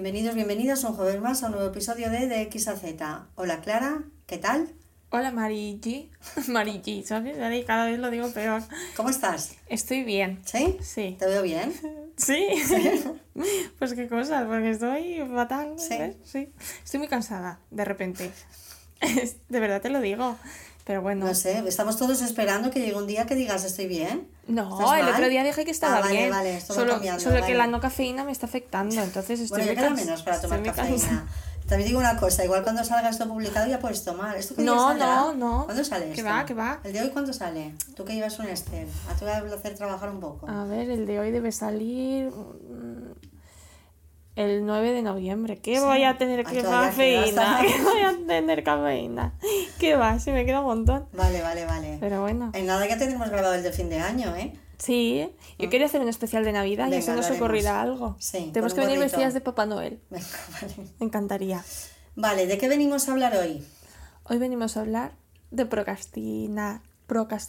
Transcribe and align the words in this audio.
Bienvenidos, 0.00 0.36
bienvenidas 0.36 0.84
un 0.84 0.94
jueves 0.94 1.20
más 1.20 1.42
a 1.42 1.46
un 1.46 1.54
nuevo 1.54 1.66
episodio 1.66 2.08
de 2.08 2.28
De 2.28 2.42
X 2.42 2.68
a 2.68 2.76
Z. 2.76 3.26
Hola 3.34 3.60
Clara, 3.62 4.04
¿qué 4.28 4.38
tal? 4.38 4.72
Hola 5.10 5.32
Marigi. 5.32 6.08
Marigi, 6.46 7.02
¿sabes? 7.02 7.36
Ahí 7.40 7.64
Cada 7.64 7.86
vez 7.86 7.98
lo 7.98 8.08
digo 8.08 8.30
peor. 8.30 8.62
¿Cómo 8.96 9.10
estás? 9.10 9.56
Estoy 9.66 10.04
bien. 10.04 10.38
¿Sí? 10.44 10.78
Sí. 10.82 11.16
¿Te 11.18 11.26
veo 11.26 11.42
bien? 11.42 11.74
Sí. 12.16 12.46
pues 13.80 13.94
qué 13.94 14.08
cosas, 14.08 14.46
porque 14.46 14.70
estoy 14.70 15.20
fatal. 15.34 15.74
Sí. 15.78 15.98
¿ves? 15.98 16.16
Sí. 16.22 16.52
Estoy 16.84 16.98
muy 16.98 17.08
cansada, 17.08 17.58
de 17.72 17.84
repente. 17.84 18.30
De 19.48 19.60
verdad 19.60 19.82
te 19.82 19.90
lo 19.90 20.00
digo. 20.00 20.36
Pero 20.88 21.02
bueno. 21.02 21.26
No 21.26 21.34
sé, 21.34 21.62
estamos 21.68 21.98
todos 21.98 22.22
esperando 22.22 22.70
que 22.70 22.80
llegue 22.80 22.96
un 22.96 23.06
día 23.06 23.26
que 23.26 23.34
digas 23.34 23.62
estoy 23.62 23.86
bien. 23.86 24.26
No, 24.46 24.80
¿Estás 24.80 25.00
el 25.00 25.08
otro 25.08 25.28
día 25.28 25.44
dije 25.44 25.66
que 25.66 25.70
estaba 25.70 25.98
Ah, 25.98 26.00
vale, 26.00 26.16
bien. 26.16 26.30
vale, 26.30 26.56
esto 26.56 26.72
va 26.72 26.80
solo 26.80 26.92
cambiando, 26.94 27.20
solo 27.22 27.34
que 27.36 27.40
vale. 27.42 27.54
la 27.56 27.66
no 27.66 27.78
cafeína 27.78 28.24
me 28.24 28.32
está 28.32 28.46
afectando, 28.46 29.00
entonces 29.02 29.38
estoy 29.40 29.64
Bueno, 29.64 29.74
queda 29.78 29.88
cansa- 29.88 30.04
menos 30.06 30.22
para 30.22 30.40
tomar 30.40 30.62
cafeína. 30.62 31.26
También 31.68 31.88
digo 31.88 32.00
una 32.00 32.16
cosa, 32.16 32.42
igual 32.42 32.62
cuando 32.62 32.82
salga 32.82 33.10
esto 33.10 33.28
publicado 33.28 33.68
ya 33.68 33.78
puedes 33.78 34.02
tomar. 34.02 34.34
¿Esto 34.38 34.54
qué 34.54 34.62
No, 34.62 34.94
no, 34.94 35.34
no. 35.34 35.64
¿Cuándo 35.66 35.84
sale 35.84 36.10
Que 36.12 36.22
va, 36.22 36.46
que 36.46 36.54
va. 36.54 36.80
¿El 36.82 36.94
de 36.94 37.02
hoy 37.02 37.10
cuándo 37.10 37.34
sale? 37.34 37.74
Tú 37.94 38.06
que 38.06 38.14
llevas 38.14 38.38
un 38.38 38.46
Excel. 38.46 38.88
A 39.10 39.12
ti 39.12 39.26
voy 39.26 39.32
a 39.52 39.54
hacer 39.54 39.74
trabajar 39.74 40.08
un 40.08 40.20
poco. 40.20 40.48
A 40.48 40.64
ver, 40.64 40.88
el 40.88 41.04
de 41.04 41.20
hoy 41.20 41.30
debe 41.30 41.52
salir 41.52 42.30
mm, 42.30 43.12
el 44.38 44.64
9 44.64 44.92
de 44.92 45.02
noviembre. 45.02 45.58
¿Qué 45.58 45.76
Sí. 45.76 45.82
voy 45.84 46.04
a 46.04 46.16
tener 46.16 46.44
Ay, 46.46 46.56
que 46.56 46.62
cafeína? 46.62 47.58
¿Qué 47.66 47.82
voy 47.82 48.00
a 48.02 48.16
tener 48.26 48.62
cafeína? 48.62 49.34
¿Qué 49.78 49.96
va? 49.96 50.18
Si 50.20 50.30
me 50.30 50.46
queda 50.46 50.60
un 50.60 50.66
montón. 50.66 51.08
Vale, 51.12 51.42
vale, 51.42 51.64
vale. 51.64 51.96
Pero 52.00 52.20
bueno. 52.22 52.50
En 52.54 52.66
nada 52.66 52.86
ya 52.86 52.96
tenemos 52.96 53.28
grabado 53.30 53.54
el 53.54 53.62
de 53.62 53.72
fin 53.72 53.88
de 53.90 53.98
año, 53.98 54.34
¿eh? 54.36 54.54
Sí, 54.78 55.28
yo 55.58 55.68
quería 55.68 55.86
hacer 55.86 56.00
un 56.00 56.08
especial 56.08 56.44
de 56.44 56.52
Navidad 56.52 56.86
y 56.86 56.90
Venga, 56.90 56.98
así 57.02 57.08
nos 57.10 57.16
lo 57.20 57.24
haremos. 57.26 57.40
ocurrirá 57.42 57.80
algo. 57.82 58.16
Sí, 58.20 58.50
Tenemos 58.52 58.74
que 58.74 58.80
venir 58.80 59.00
vestidas 59.00 59.34
de 59.34 59.40
Papá 59.40 59.66
Noel. 59.66 60.00
Venga, 60.10 60.26
vale. 60.52 60.74
Me 61.00 61.06
encantaría. 61.06 61.64
Vale, 62.14 62.46
¿de 62.46 62.58
qué 62.58 62.68
venimos 62.68 63.08
a 63.08 63.12
hablar 63.12 63.34
hoy? 63.36 63.64
Hoy 64.24 64.38
venimos 64.38 64.76
a 64.76 64.80
hablar 64.82 65.12
de 65.50 65.66
procrastinar. 65.66 66.82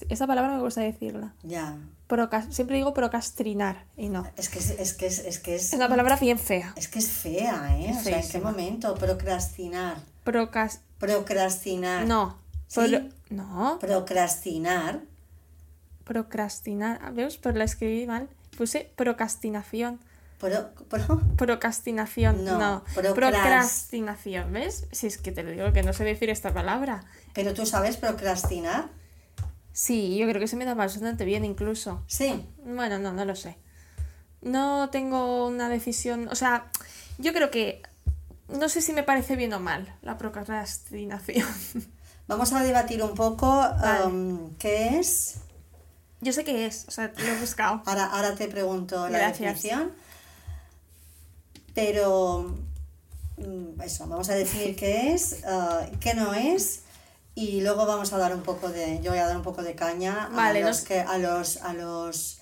Esa 0.09 0.25
palabra 0.25 0.55
me 0.55 0.61
gusta 0.61 0.81
decirla. 0.81 1.33
Ya. 1.43 1.77
Procas- 2.07 2.51
Siempre 2.53 2.77
digo 2.77 2.93
procrastinar 2.93 3.85
y 3.97 4.07
no. 4.09 4.25
Es 4.37 4.47
que 4.49 4.59
es, 4.59 4.69
es 4.71 4.93
que 4.93 5.05
es, 5.07 5.19
es 5.19 5.39
que 5.39 5.55
es, 5.55 5.67
Es 5.67 5.73
una 5.73 5.89
palabra 5.89 6.15
bien 6.15 6.39
fea. 6.39 6.73
es 6.77 6.87
que 6.87 6.99
es 6.99 7.09
fea, 7.11 7.77
¿eh? 7.77 7.89
Es 7.91 7.97
o 7.97 7.99
sea, 8.01 8.19
¿en 8.21 8.29
qué 8.29 8.39
momento? 8.39 8.95
Procrastinar. 8.95 9.97
Procas... 10.23 10.79
Procrastinar. 10.97 12.05
No. 12.07 12.37
¿Sí? 12.67 12.79
Pro- 12.87 13.09
No. 13.29 13.77
Procrastinar. 13.79 15.01
Procrastinar. 16.05 17.13
¿Ves? 17.13 17.37
Pero 17.37 17.57
la 17.57 17.65
escribí 17.65 18.07
mal. 18.07 18.29
Puse 18.57 18.91
procrastinación. 18.95 19.99
Pro, 20.39 20.71
pro- 20.89 21.21
Procrastinación. 21.37 22.45
No, 22.45 22.57
No. 22.57 22.83
procras- 22.95 23.13
Procrastinación. 23.13 24.53
¿Ves? 24.53 24.87
Si 24.91 25.07
es 25.07 25.17
que 25.17 25.31
te 25.31 25.43
lo 25.43 25.51
digo 25.51 25.71
que 25.73 25.83
no 25.83 25.93
sé 25.93 26.03
decir 26.05 26.29
esta 26.29 26.53
palabra. 26.53 27.03
Pero 27.33 27.53
tú 27.53 27.65
sabes 27.65 27.97
procrastinar. 27.97 28.89
Sí, 29.79 30.17
yo 30.17 30.27
creo 30.27 30.41
que 30.41 30.47
se 30.49 30.57
me 30.57 30.65
da 30.65 30.73
bastante 30.73 31.23
bien 31.23 31.45
incluso. 31.45 32.03
Sí. 32.05 32.45
Bueno, 32.65 32.99
no, 32.99 33.13
no 33.13 33.23
lo 33.23 33.33
sé. 33.33 33.55
No 34.41 34.89
tengo 34.89 35.47
una 35.47 35.69
decisión. 35.69 36.27
O 36.27 36.35
sea, 36.35 36.69
yo 37.17 37.31
creo 37.31 37.49
que. 37.49 37.81
No 38.49 38.67
sé 38.67 38.81
si 38.81 38.91
me 38.91 39.03
parece 39.03 39.37
bien 39.37 39.53
o 39.53 39.61
mal 39.61 39.95
la 40.01 40.17
procrastinación. 40.17 41.47
Vamos 42.27 42.51
a 42.51 42.61
debatir 42.61 43.01
un 43.01 43.15
poco 43.15 43.47
Vale. 43.47 44.05
um, 44.07 44.53
qué 44.57 44.99
es. 44.99 45.35
Yo 46.19 46.33
sé 46.33 46.43
qué 46.43 46.65
es, 46.65 46.83
o 46.89 46.91
sea, 46.91 47.13
lo 47.15 47.23
he 47.23 47.39
buscado. 47.39 47.81
Ahora, 47.85 48.07
ahora 48.07 48.35
te 48.35 48.49
pregunto 48.49 49.07
la 49.07 49.17
Gracias. 49.17 49.63
definición. 49.63 49.93
Pero 51.73 52.53
mm, 53.37 53.79
eso, 53.81 54.07
vamos 54.07 54.29
a 54.29 54.35
decir 54.35 54.75
qué 54.75 55.13
es, 55.13 55.37
ah, 55.47 55.85
qué 56.01 56.15
no 56.15 56.33
es. 56.33 56.81
Y 57.35 57.61
luego 57.61 57.85
vamos 57.85 58.11
a 58.13 58.17
dar 58.17 58.33
un 58.35 58.41
poco 58.41 58.69
de. 58.69 58.99
Yo 59.01 59.11
voy 59.11 59.19
a 59.19 59.27
dar 59.27 59.37
un 59.37 59.43
poco 59.43 59.63
de 59.63 59.75
caña 59.75 60.29
Vale, 60.33 60.61
a 60.63 60.67
los 60.67 60.77
nos- 60.79 60.85
que. 60.87 60.99
a 60.99 61.17
los. 61.17 61.57
a 61.57 61.73
los. 61.73 62.39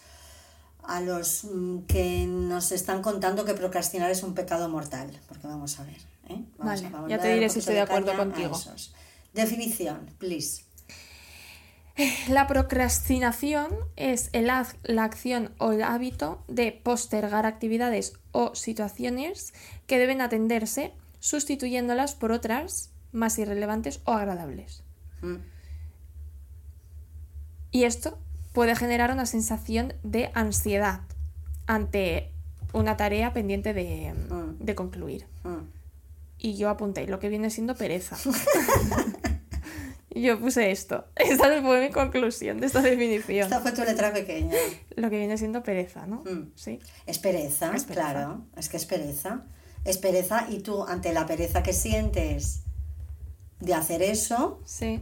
a 0.83 1.01
los 1.01 1.43
mm, 1.43 1.79
que 1.87 2.25
nos 2.27 2.71
están 2.71 3.01
contando 3.01 3.45
que 3.45 3.53
procrastinar 3.53 4.09
es 4.09 4.23
un 4.23 4.33
pecado 4.33 4.69
mortal. 4.69 5.11
Porque 5.27 5.47
vamos 5.47 5.79
a 5.79 5.83
ver. 5.83 5.97
¿eh? 6.29 6.41
Vamos 6.57 6.81
Vale, 6.81 6.87
a- 6.87 6.89
vamos 6.89 7.09
ya 7.09 7.19
te 7.19 7.33
diré 7.33 7.49
si 7.49 7.59
estoy 7.59 7.75
de 7.75 7.81
acuerdo 7.81 8.15
contigo. 8.15 8.59
Definición, 9.33 10.09
please. 10.17 10.63
La 12.29 12.45
procrastinación 12.45 13.69
es 13.95 14.29
el 14.31 14.45
la 14.47 15.03
acción 15.03 15.51
o 15.57 15.71
el 15.71 15.81
hábito 15.81 16.43
de 16.47 16.71
postergar 16.71 17.45
actividades 17.47 18.13
o 18.31 18.53
situaciones 18.53 19.53
que 19.87 19.97
deben 19.97 20.21
atenderse, 20.21 20.93
sustituyéndolas 21.19 22.13
por 22.13 22.31
otras 22.31 22.91
más 23.11 23.37
irrelevantes 23.39 24.01
o 24.05 24.11
agradables. 24.13 24.83
Mm. 25.21 25.35
Y 27.71 27.83
esto 27.83 28.17
puede 28.53 28.75
generar 28.75 29.11
una 29.11 29.25
sensación 29.25 29.93
de 30.03 30.31
ansiedad 30.33 31.01
ante 31.67 32.31
una 32.73 32.97
tarea 32.97 33.33
pendiente 33.33 33.73
de, 33.73 34.13
Mm. 34.13 34.57
de 34.63 34.75
concluir. 34.75 35.25
Mm. 35.43 35.69
Y 36.39 36.55
yo 36.57 36.69
apunté 36.69 37.07
lo 37.07 37.19
que 37.19 37.29
viene 37.29 37.49
siendo 37.49 37.75
pereza. 37.75 38.17
Yo 40.15 40.39
puse 40.39 40.71
esto. 40.71 41.05
Esta 41.15 41.61
fue 41.61 41.81
mi 41.87 41.91
conclusión 41.91 42.59
de 42.59 42.65
esta 42.67 42.81
definición. 42.81 43.43
Esta 43.43 43.59
fue 43.59 43.71
tu 43.71 43.83
letra 43.83 44.11
pequeña. 44.13 44.55
Lo 44.95 45.09
que 45.11 45.17
viene 45.19 45.37
siendo 45.37 45.61
pereza, 45.61 46.07
¿no? 46.07 46.23
Mm. 46.25 46.51
Sí. 46.55 46.79
Es 47.05 47.19
pereza, 47.19 47.71
Es 47.75 47.83
pereza. 47.83 47.93
claro, 48.11 48.41
es 48.55 48.67
que 48.69 48.77
es 48.77 48.85
pereza. 48.85 49.43
Es 49.85 49.97
pereza 49.99 50.47
y 50.49 50.59
tú 50.61 50.83
ante 50.85 51.13
la 51.13 51.27
pereza 51.27 51.61
que 51.61 51.71
sientes 51.73 52.63
de 53.59 53.73
hacer 53.73 54.01
eso, 54.01 54.59
Sí. 54.65 55.01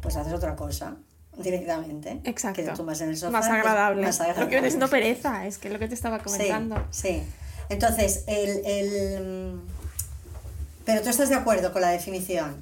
pues 0.00 0.16
haces 0.16 0.32
otra 0.32 0.54
cosa 0.56 0.96
directamente. 1.36 2.20
Exacto. 2.24 2.62
Que 2.62 2.68
te 2.68 2.74
tumbas 2.76 3.00
en 3.00 3.10
el 3.10 3.16
sofá. 3.16 3.32
Más 3.32 3.46
es 3.46 3.52
agradable. 3.52 4.02
más 4.02 4.18
Lo 4.18 4.24
que 4.24 4.30
viene 4.32 4.42
agradable. 4.42 4.70
siendo 4.70 4.88
pereza, 4.88 5.46
es 5.46 5.58
que 5.58 5.70
lo 5.70 5.78
que 5.78 5.88
te 5.88 5.94
estaba 5.94 6.18
comentando. 6.20 6.76
Sí, 6.90 7.08
sí. 7.08 7.22
Entonces, 7.68 8.24
el, 8.26 8.64
el... 8.64 9.60
Pero 10.84 11.02
tú 11.02 11.10
estás 11.10 11.28
de 11.28 11.34
acuerdo 11.34 11.72
con 11.72 11.82
la 11.82 11.90
definición. 11.90 12.56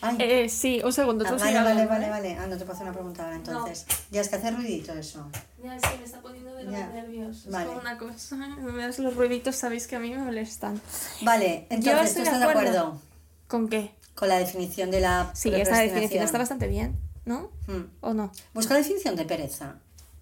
Ay, 0.00 0.16
Eh, 0.18 0.48
sí, 0.48 0.80
un 0.84 0.92
segundo. 0.92 1.24
ah, 1.24 1.30
tú 1.30 1.38
vale, 1.38 1.62
vale, 1.62 1.86
vale, 1.86 2.08
vale. 2.10 2.36
Ah, 2.40 2.46
no 2.48 2.56
te 2.56 2.64
puedo 2.64 2.72
hacer 2.72 2.86
una 2.86 2.92
pregunta 2.94 3.22
ahora 3.24 3.36
entonces. 3.36 3.86
Ya 4.10 4.20
es 4.22 4.28
que 4.28 4.36
hace 4.36 4.50
ruidito 4.50 4.92
eso. 4.94 5.28
Ya, 5.62 5.78
sí, 5.78 5.94
me 5.98 6.04
está 6.04 6.20
poniendo 6.20 6.52
de 6.54 6.64
los 6.64 6.72
nervios. 6.72 7.44
Vale. 7.50 7.64
Es 7.64 7.68
como 7.68 7.80
una 7.82 7.98
cosa. 7.98 8.36
Me 8.58 8.82
das 8.82 8.98
los 8.98 9.14
ruiditos, 9.14 9.54
sabéis 9.54 9.86
que 9.86 9.94
a 9.94 10.00
mí 10.00 10.10
me 10.10 10.18
molestan. 10.18 10.80
Vale, 11.20 11.66
entonces 11.70 12.08
estoy 12.08 12.22
tú 12.24 12.28
estás 12.30 12.40
de 12.40 12.46
acuerdo. 12.46 12.78
acuerdo 12.78 13.11
¿Con 13.52 13.68
qué? 13.68 13.94
con 14.14 14.28
la 14.28 14.38
definición 14.38 14.90
de 14.90 15.00
la 15.00 15.30
Sí, 15.34 15.54
esta 15.54 15.78
definición 15.78 16.24
está 16.24 16.38
bastante 16.38 16.68
bien, 16.68 16.98
¿no? 17.26 17.50
Hmm. 17.66 17.84
¿O 18.00 18.12
no? 18.14 18.32
Busca 18.54 18.72
la 18.74 18.78
definición 18.80 19.14
de 19.16 19.24
pereza. 19.26 19.76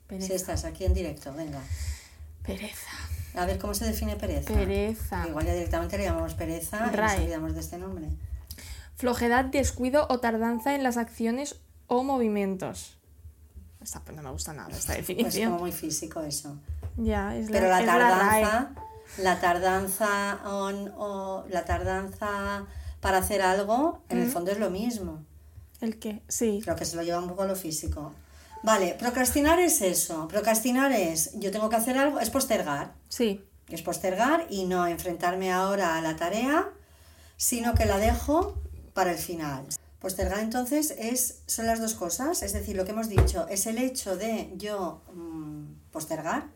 Pereza. 0.08 0.26
Si 0.28 0.32
estás 0.34 0.64
aquí 0.64 0.84
en 0.84 0.94
directo, 0.94 1.32
venga. 1.32 1.60
Pereza. 2.44 2.90
A 3.36 3.46
ver 3.46 3.58
cómo 3.58 3.72
se 3.74 3.84
define 3.84 4.16
pereza. 4.16 4.52
Pereza. 4.52 5.26
Igual 5.28 5.46
ya 5.46 5.54
directamente 5.54 5.96
le 5.98 6.04
llamamos 6.04 6.34
pereza 6.34 6.78
y 6.78 6.80
nos 6.86 6.92
Ray. 6.96 7.18
olvidamos 7.20 7.54
de 7.54 7.60
este 7.60 7.78
nombre. 7.78 8.08
Flojedad, 8.96 9.44
descuido 9.46 10.06
o 10.10 10.18
tardanza 10.18 10.74
en 10.74 10.82
las 10.82 10.96
acciones 10.96 11.56
o 11.86 12.02
movimientos. 12.02 12.96
Esta 13.82 14.00
pues 14.00 14.16
no 14.16 14.22
me 14.22 14.30
gusta 14.30 14.52
nada, 14.52 14.70
esta 14.76 14.92
Pues 14.94 15.06
definición. 15.06 15.50
como 15.52 15.60
muy 15.62 15.72
físico 15.72 16.20
eso. 16.22 16.56
Ya, 16.96 17.36
es 17.36 17.46
la, 17.50 17.52
Pero 17.52 17.68
la 17.68 17.80
es 17.80 17.86
la 17.86 17.92
tardanza, 17.98 18.70
la 19.18 19.40
tardanza 19.40 20.40
on- 20.48 20.92
o 20.96 21.44
la 21.48 21.64
tardanza 21.64 22.66
para 23.00 23.18
hacer 23.18 23.42
algo, 23.42 24.02
en 24.08 24.18
el 24.18 24.30
fondo 24.30 24.50
es 24.50 24.58
lo 24.58 24.70
mismo. 24.70 25.24
¿El 25.80 25.98
qué? 25.98 26.22
Sí. 26.28 26.60
Creo 26.62 26.76
que 26.76 26.84
se 26.84 26.96
lo 26.96 27.02
lleva 27.02 27.18
un 27.18 27.28
poco 27.28 27.42
a 27.42 27.46
lo 27.46 27.56
físico. 27.56 28.12
Vale, 28.62 28.94
procrastinar 28.98 29.58
es 29.58 29.80
eso. 29.80 30.28
Procrastinar 30.28 30.92
es, 30.92 31.32
yo 31.38 31.50
tengo 31.50 31.70
que 31.70 31.76
hacer 31.76 31.96
algo, 31.96 32.20
es 32.20 32.30
postergar. 32.30 32.92
Sí. 33.08 33.44
es 33.68 33.82
postergar 33.82 34.46
y 34.50 34.64
no 34.64 34.86
enfrentarme 34.86 35.52
ahora 35.52 35.96
a 35.96 36.02
la 36.02 36.16
tarea, 36.16 36.68
sino 37.36 37.74
que 37.74 37.86
la 37.86 37.98
dejo 37.98 38.60
para 38.92 39.12
el 39.12 39.18
final. 39.18 39.66
Postergar 40.00 40.40
entonces 40.40 40.94
es, 40.98 41.42
son 41.46 41.66
las 41.66 41.80
dos 41.80 41.94
cosas, 41.94 42.42
es 42.42 42.52
decir, 42.52 42.74
lo 42.74 42.84
que 42.84 42.90
hemos 42.90 43.08
dicho, 43.08 43.46
es 43.48 43.66
el 43.66 43.78
hecho 43.78 44.16
de 44.16 44.52
yo 44.56 45.02
mm, 45.14 45.90
postergar, 45.92 46.48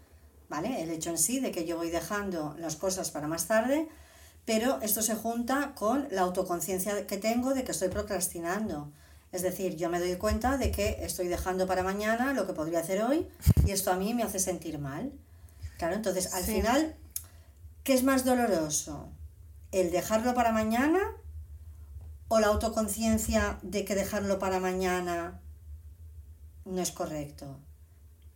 ¿vale? 0.48 0.82
El 0.82 0.90
hecho 0.90 1.10
en 1.10 1.18
sí 1.18 1.40
de 1.40 1.52
que 1.52 1.64
yo 1.66 1.76
voy 1.76 1.90
dejando 1.90 2.54
las 2.58 2.76
cosas 2.76 3.10
para 3.10 3.28
más 3.28 3.46
tarde, 3.46 3.88
pero 4.44 4.78
esto 4.82 5.02
se 5.02 5.14
junta 5.14 5.72
con 5.74 6.06
la 6.10 6.22
autoconciencia 6.22 7.06
que 7.06 7.16
tengo 7.18 7.54
de 7.54 7.64
que 7.64 7.72
estoy 7.72 7.88
procrastinando. 7.88 8.92
Es 9.32 9.42
decir, 9.42 9.76
yo 9.76 9.90
me 9.90 9.98
doy 9.98 10.16
cuenta 10.16 10.58
de 10.58 10.70
que 10.70 10.98
estoy 11.04 11.28
dejando 11.28 11.66
para 11.66 11.82
mañana 11.82 12.34
lo 12.34 12.46
que 12.46 12.52
podría 12.52 12.80
hacer 12.80 13.02
hoy 13.02 13.26
y 13.66 13.72
esto 13.72 13.90
a 13.90 13.96
mí 13.96 14.14
me 14.14 14.22
hace 14.22 14.38
sentir 14.38 14.78
mal. 14.78 15.12
Claro, 15.78 15.94
entonces 15.96 16.32
al 16.34 16.44
Sí. 16.44 16.52
final, 16.56 16.94
¿qué 17.82 17.94
es 17.94 18.04
más 18.04 18.24
doloroso? 18.24 19.08
¿El 19.72 19.90
dejarlo 19.90 20.34
para 20.34 20.52
mañana 20.52 21.00
o 22.28 22.38
la 22.38 22.46
autoconciencia 22.48 23.58
de 23.62 23.84
que 23.84 23.96
dejarlo 23.96 24.38
para 24.38 24.60
mañana 24.60 25.40
no 26.64 26.80
es 26.80 26.92
correcto? 26.92 27.58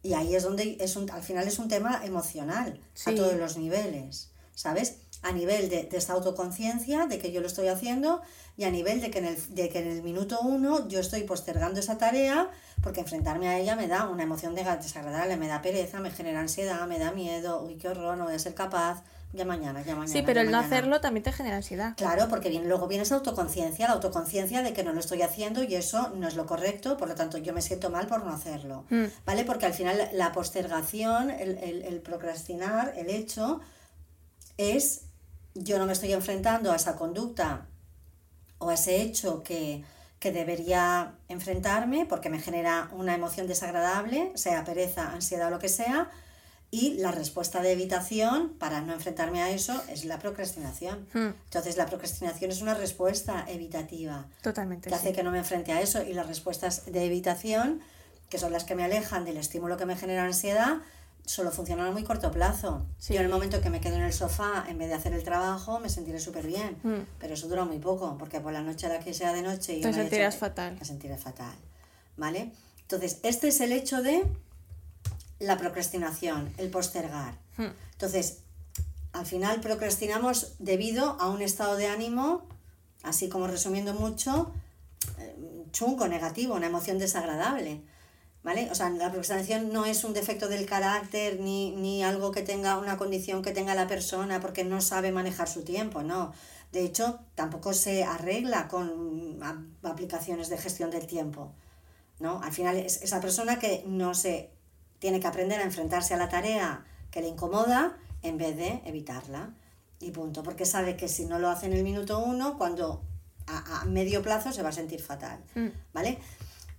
Y 0.02 0.14
ahí 0.14 0.34
es 0.34 0.42
donde 0.42 0.78
es 0.80 0.96
un, 0.96 1.10
al 1.10 1.22
final 1.22 1.46
es 1.46 1.58
un 1.58 1.68
tema 1.68 2.04
emocional 2.04 2.80
a 3.06 3.14
todos 3.14 3.34
los 3.34 3.56
niveles. 3.56 4.30
¿sabes? 4.54 4.96
A 5.22 5.32
nivel 5.32 5.68
de, 5.68 5.82
de 5.84 5.96
esta 5.96 6.12
autoconciencia, 6.12 7.06
de 7.06 7.18
que 7.18 7.32
yo 7.32 7.40
lo 7.40 7.48
estoy 7.48 7.66
haciendo, 7.68 8.22
y 8.56 8.64
a 8.64 8.70
nivel 8.70 9.00
de 9.00 9.10
que, 9.10 9.18
en 9.18 9.24
el, 9.26 9.54
de 9.54 9.68
que 9.68 9.80
en 9.80 9.88
el 9.88 10.02
minuto 10.02 10.38
uno 10.40 10.86
yo 10.88 11.00
estoy 11.00 11.22
postergando 11.24 11.80
esa 11.80 11.98
tarea, 11.98 12.50
porque 12.82 13.00
enfrentarme 13.00 13.48
a 13.48 13.58
ella 13.58 13.74
me 13.74 13.88
da 13.88 14.08
una 14.08 14.22
emoción 14.22 14.54
de- 14.54 14.62
desagradable, 14.64 15.36
me 15.36 15.48
da 15.48 15.60
pereza, 15.60 15.98
me 16.00 16.10
genera 16.12 16.40
ansiedad, 16.40 16.86
me 16.86 16.98
da 17.00 17.10
miedo, 17.12 17.62
uy, 17.62 17.74
qué 17.76 17.88
horror, 17.88 18.16
no 18.16 18.24
voy 18.24 18.34
a 18.34 18.38
ser 18.38 18.54
capaz, 18.54 19.02
ya 19.32 19.44
mañana, 19.44 19.82
ya 19.82 19.94
mañana. 19.96 20.12
Sí, 20.12 20.22
pero 20.24 20.40
el 20.40 20.50
no 20.52 20.58
hacerlo 20.58 21.00
también 21.00 21.22
te 21.24 21.32
genera 21.32 21.56
ansiedad. 21.56 21.94
Claro, 21.96 22.28
porque 22.28 22.48
viene, 22.48 22.66
luego 22.68 22.86
viene 22.86 23.02
esa 23.02 23.16
autoconciencia, 23.16 23.88
la 23.88 23.94
autoconciencia 23.94 24.62
de 24.62 24.72
que 24.72 24.84
no 24.84 24.92
lo 24.92 25.00
estoy 25.00 25.22
haciendo 25.22 25.62
y 25.64 25.74
eso 25.74 26.10
no 26.14 26.28
es 26.28 26.34
lo 26.36 26.46
correcto, 26.46 26.96
por 26.96 27.08
lo 27.08 27.14
tanto 27.16 27.38
yo 27.38 27.52
me 27.52 27.60
siento 27.60 27.90
mal 27.90 28.06
por 28.06 28.24
no 28.24 28.32
hacerlo, 28.32 28.84
Mm. 28.90 29.04
¿vale? 29.26 29.44
Porque 29.44 29.66
al 29.66 29.74
final 29.74 30.08
la 30.12 30.30
postergación, 30.32 31.30
el, 31.30 31.58
el- 31.58 31.82
el 31.82 32.00
procrastinar, 32.00 32.94
el 32.96 33.10
hecho, 33.10 33.60
es 34.56 35.02
yo 35.58 35.78
no 35.78 35.86
me 35.86 35.92
estoy 35.92 36.12
enfrentando 36.12 36.72
a 36.72 36.76
esa 36.76 36.96
conducta 36.96 37.66
o 38.58 38.70
a 38.70 38.74
ese 38.74 39.02
hecho 39.02 39.42
que, 39.42 39.84
que 40.18 40.32
debería 40.32 41.14
enfrentarme 41.28 42.06
porque 42.06 42.30
me 42.30 42.40
genera 42.40 42.88
una 42.92 43.14
emoción 43.14 43.46
desagradable, 43.46 44.32
sea 44.34 44.64
pereza, 44.64 45.12
ansiedad 45.12 45.48
o 45.48 45.50
lo 45.50 45.58
que 45.58 45.68
sea, 45.68 46.10
y 46.70 46.94
la 46.94 47.12
respuesta 47.12 47.62
de 47.62 47.72
evitación 47.72 48.50
para 48.58 48.82
no 48.82 48.92
enfrentarme 48.92 49.42
a 49.42 49.50
eso 49.50 49.82
es 49.88 50.04
la 50.04 50.18
procrastinación. 50.18 51.06
Mm. 51.14 51.28
Entonces 51.44 51.76
la 51.76 51.86
procrastinación 51.86 52.50
es 52.50 52.60
una 52.60 52.74
respuesta 52.74 53.46
evitativa 53.48 54.26
Totalmente. 54.42 54.90
que 54.90 54.94
hace 54.94 55.12
que 55.12 55.22
no 55.22 55.30
me 55.30 55.38
enfrente 55.38 55.72
a 55.72 55.80
eso 55.80 56.02
y 56.02 56.12
las 56.12 56.26
respuestas 56.26 56.84
de 56.86 57.04
evitación, 57.04 57.80
que 58.28 58.38
son 58.38 58.52
las 58.52 58.64
que 58.64 58.74
me 58.74 58.84
alejan 58.84 59.24
del 59.24 59.38
estímulo 59.38 59.78
que 59.78 59.86
me 59.86 59.96
genera 59.96 60.24
ansiedad, 60.24 60.78
solo 61.28 61.50
funcionan 61.52 61.86
a 61.88 61.90
muy 61.90 62.04
corto 62.04 62.30
plazo. 62.30 62.86
Sí. 62.98 63.12
Yo 63.12 63.20
en 63.20 63.26
el 63.26 63.32
momento 63.32 63.60
que 63.60 63.68
me 63.68 63.80
quedo 63.80 63.96
en 63.96 64.02
el 64.02 64.12
sofá, 64.14 64.64
en 64.66 64.78
vez 64.78 64.88
de 64.88 64.94
hacer 64.94 65.12
el 65.12 65.22
trabajo, 65.22 65.78
me 65.78 65.90
sentiré 65.90 66.18
súper 66.20 66.46
bien. 66.46 66.78
Mm. 66.82 67.06
Pero 67.20 67.34
eso 67.34 67.48
dura 67.48 67.64
muy 67.66 67.78
poco, 67.78 68.16
porque 68.18 68.40
por 68.40 68.52
la 68.52 68.62
noche 68.62 68.86
a 68.86 68.88
la 68.88 69.00
que 69.00 69.12
sea 69.12 69.32
de 69.34 69.42
noche... 69.42 69.74
y 69.74 69.80
Te 69.82 69.82
yo 69.82 69.88
me 69.90 69.94
sentirás 69.94 70.34
hecho- 70.34 70.40
fatal. 70.40 70.76
Me 70.78 70.84
sentiré 70.86 71.18
fatal. 71.18 71.54
¿Vale? 72.16 72.50
Entonces, 72.80 73.18
este 73.22 73.48
es 73.48 73.60
el 73.60 73.72
hecho 73.72 74.02
de 74.02 74.24
la 75.38 75.58
procrastinación, 75.58 76.52
el 76.56 76.70
postergar. 76.70 77.34
Mm. 77.58 77.66
Entonces, 77.92 78.38
al 79.12 79.26
final 79.26 79.60
procrastinamos 79.60 80.54
debido 80.58 81.20
a 81.20 81.28
un 81.28 81.42
estado 81.42 81.76
de 81.76 81.88
ánimo, 81.88 82.46
así 83.02 83.28
como 83.28 83.46
resumiendo 83.46 83.92
mucho, 83.94 84.52
eh, 85.18 85.36
chungo, 85.72 86.08
negativo, 86.08 86.54
una 86.54 86.66
emoción 86.68 86.98
desagradable. 86.98 87.82
¿Vale? 88.48 88.70
O 88.70 88.74
sea, 88.74 88.88
la 88.88 89.10
procrastinación 89.10 89.74
no 89.74 89.84
es 89.84 90.04
un 90.04 90.14
defecto 90.14 90.48
del 90.48 90.64
carácter 90.64 91.38
ni, 91.38 91.72
ni 91.72 92.02
algo 92.02 92.32
que 92.32 92.40
tenga 92.40 92.78
una 92.78 92.96
condición 92.96 93.42
que 93.42 93.52
tenga 93.52 93.74
la 93.74 93.86
persona 93.86 94.40
porque 94.40 94.64
no 94.64 94.80
sabe 94.80 95.12
manejar 95.12 95.50
su 95.50 95.64
tiempo, 95.64 96.02
no. 96.02 96.32
De 96.72 96.82
hecho, 96.82 97.20
tampoco 97.34 97.74
se 97.74 98.04
arregla 98.04 98.66
con 98.68 99.38
aplicaciones 99.82 100.48
de 100.48 100.56
gestión 100.56 100.90
del 100.90 101.06
tiempo. 101.06 101.52
¿no? 102.20 102.40
Al 102.42 102.50
final 102.50 102.78
es 102.78 103.02
esa 103.02 103.20
persona 103.20 103.58
que 103.58 103.84
no 103.86 104.14
se 104.14 104.48
tiene 104.98 105.20
que 105.20 105.26
aprender 105.26 105.60
a 105.60 105.64
enfrentarse 105.64 106.14
a 106.14 106.16
la 106.16 106.30
tarea 106.30 106.86
que 107.10 107.20
le 107.20 107.28
incomoda 107.28 107.98
en 108.22 108.38
vez 108.38 108.56
de 108.56 108.80
evitarla. 108.86 109.50
Y 110.00 110.10
punto, 110.10 110.42
porque 110.42 110.64
sabe 110.64 110.96
que 110.96 111.08
si 111.08 111.26
no 111.26 111.38
lo 111.38 111.50
hace 111.50 111.66
en 111.66 111.74
el 111.74 111.84
minuto 111.84 112.18
uno, 112.18 112.56
cuando 112.56 113.02
a, 113.46 113.82
a 113.82 113.84
medio 113.84 114.22
plazo 114.22 114.52
se 114.52 114.62
va 114.62 114.70
a 114.70 114.72
sentir 114.72 115.02
fatal. 115.02 115.38
Mm. 115.54 115.68
¿Vale? 115.92 116.18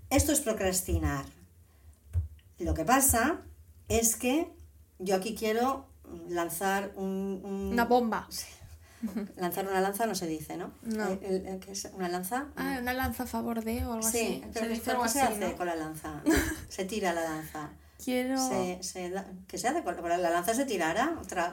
Esto 0.10 0.32
es 0.32 0.40
procrastinar. 0.40 1.26
Lo 2.60 2.74
que 2.74 2.86
pasa 2.86 3.42
es 3.88 4.16
que 4.16 4.52
yo 5.00 5.16
aquí 5.16 5.36
quiero 5.36 5.86
lanzar 6.28 6.92
un... 6.96 7.42
un- 7.44 7.70
Una 7.74 7.86
bomba. 7.86 8.28
Lanzar 9.38 9.66
una 9.66 9.80
lanza 9.80 10.06
no 10.08 10.14
se 10.16 10.28
dice, 10.28 10.58
¿no? 10.58 10.72
No. 10.82 11.08
El- 11.08 11.24
el- 11.24 11.46
el 11.48 11.60
que 11.60 11.72
es 11.72 11.86
¿Una 11.94 12.10
lanza? 12.10 12.48
Ah, 12.58 12.80
una 12.82 12.94
lanza 12.94 13.24
a 13.24 13.28
favor 13.28 13.64
de 13.64 13.86
o 13.86 13.94
algo 13.94 14.06
Sí, 14.10 14.42
así. 14.44 14.44
pero 14.54 14.66
Se 14.66 14.70
dice 14.72 14.82
¿pero 14.86 14.92
algo 14.98 15.04
¿qué 15.06 15.10
se 15.10 15.22
así, 15.22 15.34
hace 15.36 15.50
¿no? 15.52 15.58
con 15.58 15.68
la 15.68 15.76
lanza? 15.76 16.22
Se 16.70 16.84
tira 16.86 17.14
la 17.14 17.22
lanza. 17.24 17.70
Quiero. 18.04 18.38
Se, 18.38 18.80
se 18.84 19.10
da- 19.10 19.26
¿Qué 19.48 19.58
se 19.58 19.70
hace 19.70 19.82
la, 20.10 20.18
la 20.18 20.30
lanza? 20.32 20.54
¿Se 20.54 20.66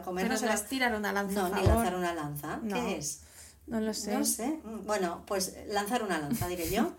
comernos 0.02 0.28
Pero 0.28 0.40
se 0.40 0.46
la- 0.46 0.52
las 0.52 0.66
tirar 0.66 0.94
una 0.96 1.12
lanza 1.12 1.48
No, 1.48 1.54
a 1.54 1.60
ni 1.60 1.66
lanzar 1.66 1.94
una 1.94 2.14
lanza. 2.14 2.56
No. 2.62 2.74
¿Qué 2.74 2.98
es? 2.98 3.20
No 3.68 3.80
lo 3.80 3.94
sé. 3.94 4.12
No 4.16 4.24
sé. 4.24 4.60
Bueno, 4.84 5.22
pues 5.26 5.54
lanzar 5.68 6.02
una 6.02 6.18
lanza, 6.18 6.48
diré 6.48 6.68
yo. 6.70 6.92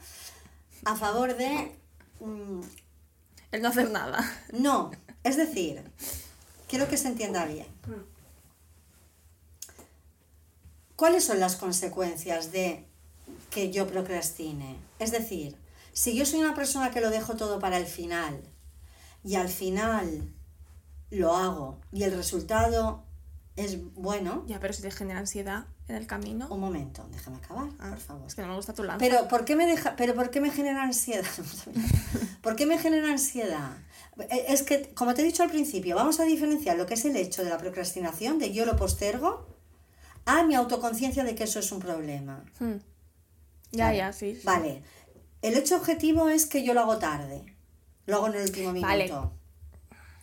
A 0.86 0.96
favor 0.96 1.36
de... 1.36 1.76
mm, 2.22 2.62
El 3.52 3.62
no 3.62 3.70
hacer 3.70 3.90
nada. 3.92 4.24
No, 4.52 4.92
es 5.24 5.38
decir, 5.38 5.84
quiero 6.68 6.88
que 6.88 6.98
se 6.98 7.08
entienda 7.08 7.46
bien. 7.46 7.68
¿Cuáles 10.96 11.26
son 11.26 11.40
las 11.40 11.56
consecuencias 11.56 12.52
de 12.52 12.86
que 13.50 13.72
yo 13.72 13.88
procrastine? 13.88 14.78
Es 15.00 15.12
decir, 15.12 15.56
si 15.94 16.16
yo 16.16 16.26
soy 16.26 16.42
una 16.42 16.56
persona 16.56 16.92
que 16.92 17.02
lo 17.02 17.10
dejo 17.10 17.36
todo 17.36 17.60
para 17.60 17.78
el 17.78 17.86
final 17.86 18.42
y 19.24 19.36
al 19.36 19.50
final 19.50 20.34
lo 21.10 21.36
hago 21.36 21.80
y 21.92 22.04
el 22.04 22.14
resultado 22.16 23.07
es 23.58 23.94
bueno, 23.96 24.44
Ya, 24.48 24.60
pero 24.60 24.74
si 24.74 24.82
te 24.82 24.92
genera 24.92 25.20
ansiedad 25.20 25.66
en 25.90 25.96
el 25.96 26.08
camino. 26.08 26.48
un 26.50 26.60
momento, 26.60 27.06
déjame 27.12 27.38
acabar, 27.38 27.68
Ah, 27.80 27.90
por 27.90 28.00
favor. 28.00 28.28
Es 28.28 28.36
que 28.36 28.42
no 28.44 28.48
me 28.50 28.56
gusta 28.56 28.74
tu 28.74 28.84
lanza. 28.84 29.00
Pero 29.00 29.28
¿por 29.28 29.44
qué 29.46 29.56
me 29.56 29.66
deja, 29.66 29.96
pero 29.98 30.14
por 30.16 30.30
qué 30.30 30.40
me 30.40 30.52
genera 30.52 30.84
ansiedad? 30.84 31.26
¿Por 32.42 32.56
qué 32.56 32.66
me 32.66 32.78
genera 32.78 33.10
ansiedad? 33.12 33.78
Eh, 34.30 34.46
Es 34.48 34.64
que, 34.64 34.94
como 34.94 35.14
te 35.14 35.22
he 35.22 35.26
dicho 35.26 35.44
al 35.44 35.50
principio, 35.50 35.96
vamos 35.96 36.20
a 36.20 36.24
diferenciar 36.24 36.78
lo 36.78 36.86
que 36.86 36.94
es 36.94 37.04
el 37.06 37.16
hecho 37.18 37.44
de 37.44 37.50
la 37.50 37.58
procrastinación, 37.58 38.40
de 38.40 38.54
yo 38.54 38.66
lo 38.66 38.76
postergo, 38.78 39.48
a 40.26 40.44
mi 40.44 40.56
autoconciencia 40.56 41.24
de 41.24 41.36
que 41.36 41.44
eso 41.46 41.60
es 41.60 41.72
un 41.72 41.80
problema. 41.80 42.44
Mm. 42.60 42.74
Ya, 43.72 43.86
Vale. 43.86 43.98
ya, 43.98 44.14
sí. 44.14 44.36
sí. 44.36 44.42
Vale. 44.46 44.84
El 45.42 45.56
hecho 45.58 45.76
objetivo 45.78 46.30
es 46.30 46.46
que 46.46 46.64
yo 46.64 46.74
lo 46.74 46.82
hago 46.82 46.98
tarde. 47.00 47.56
Lo 48.06 48.18
hago 48.18 48.28
en 48.28 48.36
el 48.36 48.42
último 48.44 48.72
minuto. 48.72 48.88
Vale. 48.88 49.34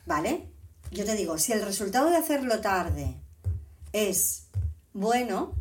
¿Vale? 0.07 0.49
Yo 0.91 1.05
te 1.05 1.15
digo, 1.17 1.39
si 1.39 1.53
el 1.53 1.63
resultado 1.63 2.11
de 2.11 2.17
hacerlo 2.17 2.61
tarde 2.61 3.17
es 3.95 4.49
bueno, 4.93 5.55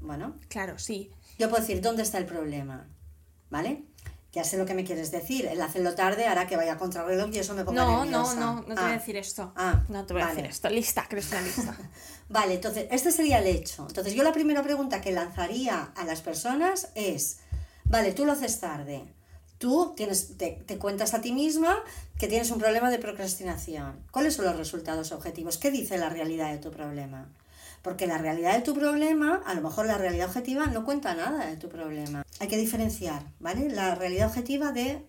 bueno, 0.00 0.34
Claro, 0.48 0.78
sí. 0.78 1.10
yo 1.38 1.48
puedo 1.50 1.60
decir, 1.60 1.80
¿dónde 1.82 2.02
está 2.02 2.18
el 2.18 2.26
problema? 2.26 2.86
¿Vale? 3.50 3.84
Ya 4.32 4.44
sé 4.44 4.56
lo 4.56 4.64
que 4.64 4.74
me 4.74 4.84
quieres 4.84 5.10
decir. 5.10 5.46
El 5.46 5.60
hacerlo 5.60 5.94
tarde 5.94 6.26
hará 6.26 6.46
que 6.46 6.56
vaya 6.56 6.78
contra 6.78 7.04
reloj 7.04 7.30
y 7.32 7.38
eso 7.40 7.52
me 7.54 7.64
ponga 7.64 7.82
No, 7.82 8.04
no, 8.04 8.04
nerviosa. 8.04 8.34
no, 8.40 8.54
no 8.54 8.62
te 8.62 8.74
voy 8.74 8.76
Ah, 8.78 8.88
a 8.90 8.92
decir 8.92 9.16
esto. 9.16 9.52
Ah, 9.56 9.82
no 9.88 10.06
te 10.06 10.12
voy 10.14 10.22
a 10.22 10.28
decir 10.28 10.46
esto. 10.46 10.68
Lista, 10.70 11.06
que 11.08 11.16
eres 11.16 11.30
una 11.32 11.42
lista. 11.42 11.76
Vale, 12.28 12.54
entonces, 12.54 12.86
este 12.92 13.10
sería 13.10 13.40
el 13.40 13.46
hecho. 13.48 13.86
Entonces, 13.88 14.14
yo 14.14 14.22
la 14.22 14.32
primera 14.32 14.62
pregunta 14.62 15.00
que 15.00 15.10
lanzaría 15.12 15.92
a 15.96 16.04
las 16.04 16.22
personas 16.22 16.90
es, 16.94 17.40
vale, 17.84 18.12
tú 18.12 18.24
lo 18.24 18.30
haces 18.32 18.60
tarde. 18.60 19.04
Tú 19.60 19.92
tienes, 19.94 20.38
te, 20.38 20.52
te 20.64 20.78
cuentas 20.78 21.12
a 21.12 21.20
ti 21.20 21.32
misma 21.32 21.76
que 22.18 22.28
tienes 22.28 22.50
un 22.50 22.58
problema 22.58 22.88
de 22.88 22.98
procrastinación. 22.98 23.94
¿Cuáles 24.10 24.32
son 24.32 24.46
los 24.46 24.56
resultados 24.56 25.12
objetivos? 25.12 25.58
¿Qué 25.58 25.70
dice 25.70 25.98
la 25.98 26.08
realidad 26.08 26.50
de 26.50 26.56
tu 26.56 26.70
problema? 26.70 27.28
Porque 27.82 28.06
la 28.06 28.16
realidad 28.16 28.54
de 28.54 28.62
tu 28.62 28.72
problema, 28.72 29.42
a 29.44 29.52
lo 29.52 29.60
mejor 29.60 29.84
la 29.84 29.98
realidad 29.98 30.28
objetiva 30.28 30.64
no 30.68 30.86
cuenta 30.86 31.14
nada 31.14 31.44
de 31.44 31.58
tu 31.58 31.68
problema. 31.68 32.22
Hay 32.38 32.48
que 32.48 32.56
diferenciar, 32.56 33.22
¿vale? 33.38 33.68
La 33.68 33.94
realidad 33.94 34.28
objetiva 34.28 34.72
de 34.72 35.04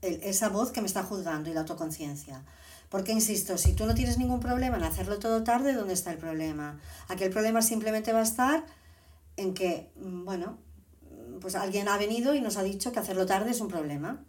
esa 0.00 0.48
voz 0.48 0.72
que 0.72 0.80
me 0.80 0.86
está 0.86 1.02
juzgando 1.02 1.50
y 1.50 1.52
la 1.52 1.60
autoconciencia. 1.60 2.42
Porque, 2.88 3.12
insisto, 3.12 3.58
si 3.58 3.74
tú 3.74 3.84
no 3.84 3.94
tienes 3.94 4.16
ningún 4.16 4.40
problema 4.40 4.78
en 4.78 4.84
hacerlo 4.84 5.18
todo 5.18 5.44
tarde, 5.44 5.74
¿dónde 5.74 5.92
está 5.92 6.10
el 6.10 6.16
problema? 6.16 6.80
Aquí 7.08 7.24
el 7.24 7.30
problema 7.30 7.60
simplemente 7.60 8.14
va 8.14 8.20
a 8.20 8.22
estar 8.22 8.64
en 9.36 9.52
que, 9.52 9.90
mm, 9.96 10.24
bueno, 10.24 10.56
pues 11.40 11.54
alguien 11.54 11.88
ha 11.88 11.96
venido 11.98 12.34
y 12.34 12.40
nos 12.40 12.56
ha 12.56 12.62
dicho 12.62 12.92
que 12.92 12.98
hacerlo 13.00 13.26
tarde 13.26 13.50
es 13.50 13.60
un 13.60 13.68
problema. 13.68 14.24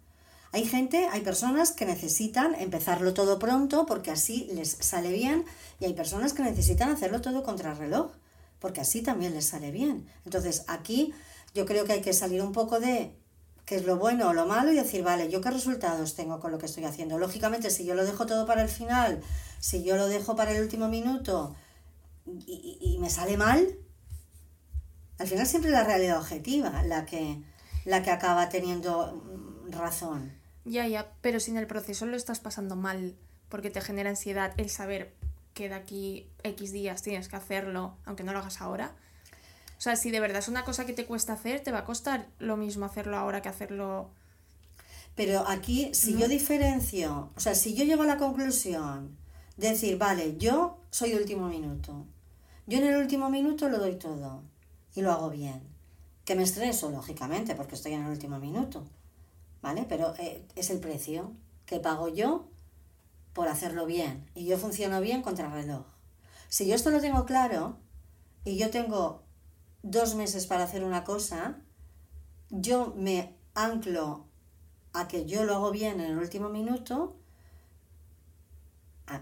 Hay 0.54 0.66
gente, 0.66 1.08
hay 1.12 1.22
personas 1.22 1.72
que 1.72 1.86
necesitan 1.86 2.56
empezarlo 2.56 3.14
todo 3.14 3.40
pronto 3.40 3.86
porque 3.86 4.12
así 4.12 4.50
les 4.54 4.72
sale 4.80 5.12
bien 5.12 5.46
y 5.80 5.86
hay 5.86 5.94
personas 5.94 6.34
que 6.34 6.44
necesitan 6.44 6.90
hacerlo 6.90 7.22
todo 7.22 7.44
contrarreloj 7.44 8.12
porque 8.60 8.82
así 8.82 9.02
también 9.02 9.34
les 9.34 9.46
sale 9.48 9.72
bien. 9.72 10.08
Entonces 10.26 10.64
aquí 10.68 11.14
yo 11.54 11.66
creo 11.66 11.86
que 11.86 11.94
hay 11.94 12.02
que 12.02 12.14
salir 12.14 12.42
un 12.42 12.52
poco 12.52 12.80
de 12.80 13.16
qué 13.66 13.76
es 13.78 13.86
lo 13.86 13.96
bueno 13.98 14.28
o 14.30 14.34
lo 14.34 14.46
malo 14.46 14.72
y 14.72 14.76
decir, 14.76 15.04
vale, 15.04 15.30
¿yo 15.30 15.40
qué 15.42 15.52
resultados 15.52 16.16
tengo 16.16 16.40
con 16.42 16.52
lo 16.52 16.58
que 16.58 16.66
estoy 16.66 16.84
haciendo? 16.84 17.18
Lógicamente, 17.18 17.70
si 17.70 17.86
yo 17.86 17.96
lo 17.96 18.04
dejo 18.06 18.26
todo 18.26 18.46
para 18.46 18.62
el 18.62 18.70
final, 18.70 19.22
si 19.60 19.84
yo 19.84 19.96
lo 19.96 20.08
dejo 20.08 20.36
para 20.36 20.52
el 20.52 20.62
último 20.62 20.90
minuto 20.90 21.56
y, 22.48 22.78
y- 22.82 22.98
me 23.00 23.10
sale 23.10 23.38
mal, 23.38 23.68
al 25.22 25.28
final 25.28 25.46
siempre 25.46 25.70
la 25.70 25.84
realidad 25.84 26.18
objetiva 26.18 26.82
la 26.84 27.06
que, 27.06 27.38
la 27.86 28.02
que 28.02 28.10
acaba 28.10 28.50
teniendo 28.50 29.24
mm, 29.24 29.72
razón. 29.72 30.34
ya, 30.66 30.88
ya. 30.88 31.12
Pero 31.22 31.40
si 31.40 31.52
en 31.52 31.58
el 31.58 31.68
proceso 31.68 32.06
lo 32.08 32.18
estás 32.18 32.40
pasando 32.40 32.76
mal, 32.76 33.16
porque 33.48 33.70
te 33.70 33.82
genera 33.82 34.10
ansiedad 34.10 34.54
el 34.58 34.70
saber 34.70 35.14
que 35.54 35.70
de 35.70 35.76
aquí 35.76 36.28
X 36.44 36.72
días 36.72 37.04
tienes 37.04 37.28
que 37.28 37.36
hacerlo, 37.36 37.96
aunque 38.06 38.24
no 38.24 38.34
lo 38.34 38.40
hagas 38.40 38.62
ahora. 38.62 38.96
O 39.78 39.82
sea, 39.82 39.96
si 39.96 40.10
de 40.10 40.20
verdad 40.20 40.40
es 40.40 40.48
una 40.48 40.64
cosa 40.64 40.86
que 40.86 40.94
te 40.94 41.06
cuesta 41.06 41.34
hacer, 41.34 41.60
te 41.62 41.72
va 41.72 41.80
a 41.80 41.86
costar 41.86 42.28
lo 42.40 42.58
mismo 42.58 42.86
hacerlo 42.86 43.18
ahora 43.18 43.42
que 43.42 43.50
hacerlo. 43.50 44.10
Pero 45.16 45.48
aquí, 45.48 45.94
si 45.94 46.18
yo 46.18 46.28
diferencio, 46.28 47.30
o 47.36 47.40
sea, 47.40 47.54
si 47.54 47.76
yo 47.76 47.84
llego 47.84 48.04
a 48.04 48.08
la 48.08 48.18
conclusión 48.18 49.18
Decir, 49.58 49.98
vale, 49.98 50.38
yo 50.38 50.78
soy 50.90 51.14
último 51.14 51.48
minuto. 51.48 52.08
Yo 52.66 52.80
en 52.80 52.86
el 52.86 52.96
último 52.96 53.30
minuto 53.30 53.70
lo 53.70 53.78
doy 53.78 53.96
todo 53.96 54.42
y 54.96 55.02
lo 55.02 55.12
hago 55.12 55.30
bien. 55.30 55.62
Que 56.26 56.36
me 56.36 56.44
estreso, 56.44 56.90
lógicamente, 56.92 57.56
porque 57.56 57.76
estoy 57.76 57.94
en 57.94 58.04
el 58.04 58.12
último 58.12 58.40
minuto. 58.40 58.84
¿Vale? 59.62 59.86
Pero 59.88 60.14
eh, 60.18 60.46
es 60.56 60.70
el 60.70 60.80
precio 60.80 61.34
que 61.66 61.80
pago 61.80 62.08
yo 62.10 62.48
por 63.34 63.48
hacerlo 63.48 63.86
bien. 63.86 64.30
Y 64.36 64.46
yo 64.46 64.58
funciono 64.58 65.02
bien 65.02 65.22
contra 65.22 65.48
el 65.48 65.54
reloj. 65.54 65.86
Si 66.50 66.68
yo 66.68 66.76
esto 66.76 66.90
lo 66.90 67.00
tengo 67.00 67.26
claro 67.26 67.78
y 68.44 68.58
yo 68.58 68.70
tengo 68.70 69.24
dos 69.84 70.16
meses 70.16 70.48
para 70.48 70.64
hacer 70.64 70.84
una 70.84 71.04
cosa, 71.04 71.58
yo 72.50 72.94
me 72.98 73.36
anclo 73.54 74.26
a 74.94 75.08
que 75.08 75.26
yo 75.26 75.46
lo 75.46 75.56
hago 75.56 75.72
bien 75.72 76.00
en 76.02 76.12
el 76.12 76.18
último 76.18 76.50
minuto, 76.50 77.16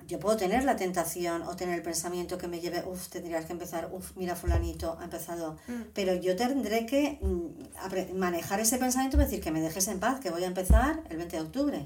yo 0.07 0.19
puedo 0.19 0.37
tener 0.37 0.63
la 0.63 0.75
tentación 0.75 1.41
o 1.43 1.55
tener 1.55 1.75
el 1.75 1.81
pensamiento 1.81 2.37
que 2.37 2.47
me 2.47 2.59
lleve, 2.59 2.83
uff, 2.85 3.07
tendrías 3.09 3.45
que 3.45 3.53
empezar, 3.53 3.89
uff, 3.91 4.11
mira 4.15 4.35
fulanito, 4.35 4.97
ha 4.99 5.03
empezado, 5.05 5.57
Mm. 5.67 5.81
pero 5.93 6.13
yo 6.15 6.35
tendré 6.35 6.85
que 6.85 7.19
mm, 7.21 8.15
manejar 8.17 8.59
ese 8.59 8.77
pensamiento 8.77 9.17
y 9.17 9.21
decir 9.21 9.41
que 9.41 9.51
me 9.51 9.61
dejes 9.61 9.87
en 9.87 9.99
paz, 9.99 10.19
que 10.19 10.29
voy 10.29 10.43
a 10.43 10.47
empezar 10.47 11.03
el 11.09 11.17
20 11.17 11.35
de 11.37 11.41
octubre. 11.41 11.85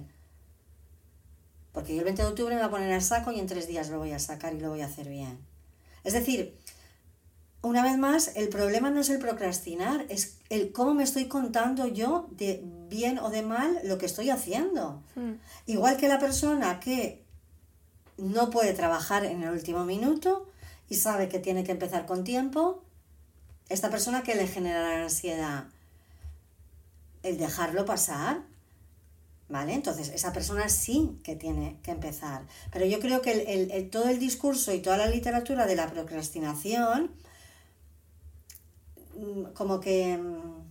Porque 1.72 1.94
yo 1.94 2.00
el 2.00 2.06
20 2.06 2.22
de 2.22 2.28
octubre 2.28 2.54
me 2.56 2.62
voy 2.62 2.68
a 2.68 2.72
poner 2.72 2.92
al 2.94 3.02
saco 3.02 3.32
y 3.32 3.40
en 3.40 3.48
tres 3.48 3.68
días 3.68 3.90
lo 3.90 3.98
voy 3.98 4.12
a 4.12 4.20
sacar 4.20 4.54
y 4.54 4.60
lo 4.60 4.70
voy 4.70 4.82
a 4.82 4.86
hacer 4.86 5.10
bien. 5.10 5.40
Es 6.04 6.14
decir, 6.14 6.56
una 7.64 7.82
vez 7.82 7.98
más, 7.98 8.36
el 8.36 8.50
problema 8.50 8.92
no 8.92 9.00
es 9.02 9.10
el 9.10 9.20
procrastinar, 9.20 10.06
es 10.10 10.38
el 10.50 10.72
cómo 10.72 10.94
me 10.94 11.04
estoy 11.04 11.26
contando 11.26 11.88
yo 11.88 12.28
de 12.32 12.62
bien 12.90 13.18
o 13.20 13.30
de 13.30 13.42
mal 13.42 13.80
lo 13.86 13.98
que 13.98 14.06
estoy 14.06 14.30
haciendo. 14.30 15.02
Mm. 15.16 15.32
Igual 15.66 15.98
que 15.98 16.10
la 16.10 16.20
persona 16.20 16.80
que 16.80 17.23
no 18.18 18.50
puede 18.50 18.74
trabajar 18.74 19.26
en 19.26 19.44
el 19.44 19.50
último 19.50 19.86
minuto 19.86 20.48
y 20.90 20.96
sabe 20.96 21.30
que 21.30 21.40
tiene 21.40 21.64
que 21.64 21.72
empezar 21.72 22.06
con 22.06 22.24
tiempo, 22.24 22.84
esta 23.70 23.90
persona 23.90 24.24
que 24.24 24.36
le 24.36 24.48
genera 24.48 24.82
la 24.98 25.04
ansiedad, 25.04 25.66
el 27.24 27.38
dejarlo 27.38 27.86
pasar, 27.86 28.42
¿vale? 29.50 29.74
Entonces, 29.74 30.10
esa 30.10 30.34
persona 30.34 30.68
sí 30.70 31.18
que 31.24 31.36
tiene 31.36 31.78
que 31.84 31.92
empezar. 31.92 32.44
Pero 32.72 32.86
yo 32.86 33.00
creo 33.00 33.22
que 33.22 33.32
el- 33.32 33.72
el- 33.72 33.90
todo 33.90 34.10
el 34.10 34.20
discurso 34.20 34.74
y 34.74 34.80
toda 34.82 34.98
la 34.98 35.08
literatura 35.08 35.66
de 35.66 35.76
la 35.76 35.88
procrastinación, 35.90 37.12
mm, 39.16 39.54
como 39.54 39.80
que, 39.80 40.18
mm, 40.18 40.64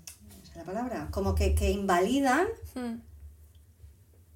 sé 0.53 0.59
la 0.59 0.65
palabra, 0.65 1.09
como 1.11 1.35
que, 1.35 1.55
que 1.55 1.71
invalidan 1.71 2.47
Mm. 2.75 2.95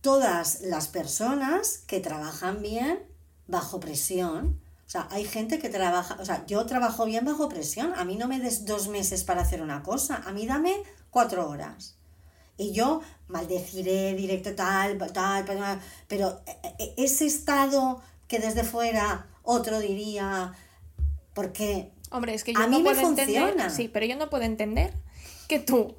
Todas 0.06 0.60
las 0.60 0.86
personas 0.86 1.78
que 1.88 1.98
trabajan 1.98 2.62
bien 2.62 3.02
bajo 3.48 3.80
presión. 3.80 4.60
O 4.86 4.88
sea, 4.88 5.08
hay 5.10 5.24
gente 5.24 5.58
que 5.58 5.68
trabaja, 5.68 6.16
o 6.20 6.24
sea, 6.24 6.46
yo 6.46 6.64
trabajo 6.64 7.06
bien 7.06 7.24
bajo 7.24 7.48
presión. 7.48 7.92
A 7.96 8.04
mí 8.04 8.14
no 8.14 8.28
me 8.28 8.38
des 8.38 8.66
dos 8.66 8.86
meses 8.86 9.24
para 9.24 9.42
hacer 9.42 9.62
una 9.62 9.82
cosa, 9.82 10.22
a 10.24 10.30
mí 10.30 10.46
dame 10.46 10.76
cuatro 11.10 11.48
horas. 11.50 11.96
Y 12.56 12.70
yo 12.72 13.00
maldeciré 13.26 14.14
directo 14.14 14.54
tal, 14.54 14.96
tal, 15.12 15.44
tal, 15.44 15.80
pero 16.06 16.40
eh, 16.46 16.56
eh, 16.78 16.94
ese 16.98 17.26
estado 17.26 18.00
que 18.28 18.38
desde 18.38 18.62
fuera 18.62 19.26
otro 19.42 19.80
diría, 19.80 20.52
porque 21.34 21.90
Hombre, 22.12 22.34
es 22.34 22.44
que 22.44 22.52
yo 22.52 22.60
A 22.60 22.68
no 22.68 22.76
mí 22.76 22.84
me 22.84 22.94
puedo 22.94 23.08
entender. 23.08 23.42
funciona. 23.42 23.70
Sí, 23.70 23.88
pero 23.88 24.06
yo 24.06 24.14
no 24.14 24.30
puedo 24.30 24.44
entender 24.44 24.94
que 25.48 25.58
tú, 25.58 25.96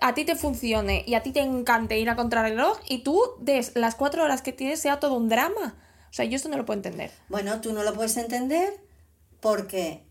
a 0.00 0.14
ti 0.14 0.24
te 0.24 0.36
funcione 0.36 1.04
y 1.06 1.14
a 1.14 1.22
ti 1.22 1.32
te 1.32 1.40
encante 1.40 1.98
ir 1.98 2.10
a 2.10 2.16
contrarreloj 2.16 2.78
y 2.88 3.02
tú 3.02 3.20
des 3.40 3.72
las 3.74 3.94
cuatro 3.94 4.24
horas 4.24 4.42
que 4.42 4.52
tienes 4.52 4.80
sea 4.80 5.00
todo 5.00 5.14
un 5.14 5.28
drama. 5.28 5.76
O 6.10 6.12
sea, 6.12 6.24
yo 6.24 6.36
esto 6.36 6.48
no 6.48 6.56
lo 6.56 6.64
puedo 6.64 6.78
entender. 6.78 7.10
Bueno, 7.28 7.60
tú 7.60 7.72
no 7.72 7.82
lo 7.82 7.94
puedes 7.94 8.16
entender 8.16 8.80
porque 9.40 10.04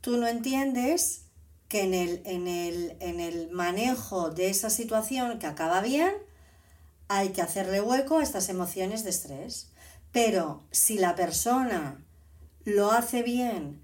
tú 0.00 0.16
no 0.16 0.26
entiendes 0.26 1.26
que 1.68 1.82
en 1.82 1.94
el, 1.94 2.22
en 2.24 2.48
el, 2.48 2.96
en 3.00 3.20
el 3.20 3.50
manejo 3.50 4.30
de 4.30 4.48
esa 4.48 4.70
situación 4.70 5.38
que 5.38 5.46
acaba 5.46 5.80
bien 5.80 6.12
hay 7.08 7.30
que 7.30 7.42
hacerle 7.42 7.80
hueco 7.80 8.18
a 8.18 8.22
estas 8.22 8.48
emociones 8.48 9.04
de 9.04 9.10
estrés. 9.10 9.68
Pero 10.12 10.62
si 10.70 10.98
la 10.98 11.14
persona 11.14 12.02
lo 12.64 12.92
hace 12.92 13.22
bien 13.22 13.82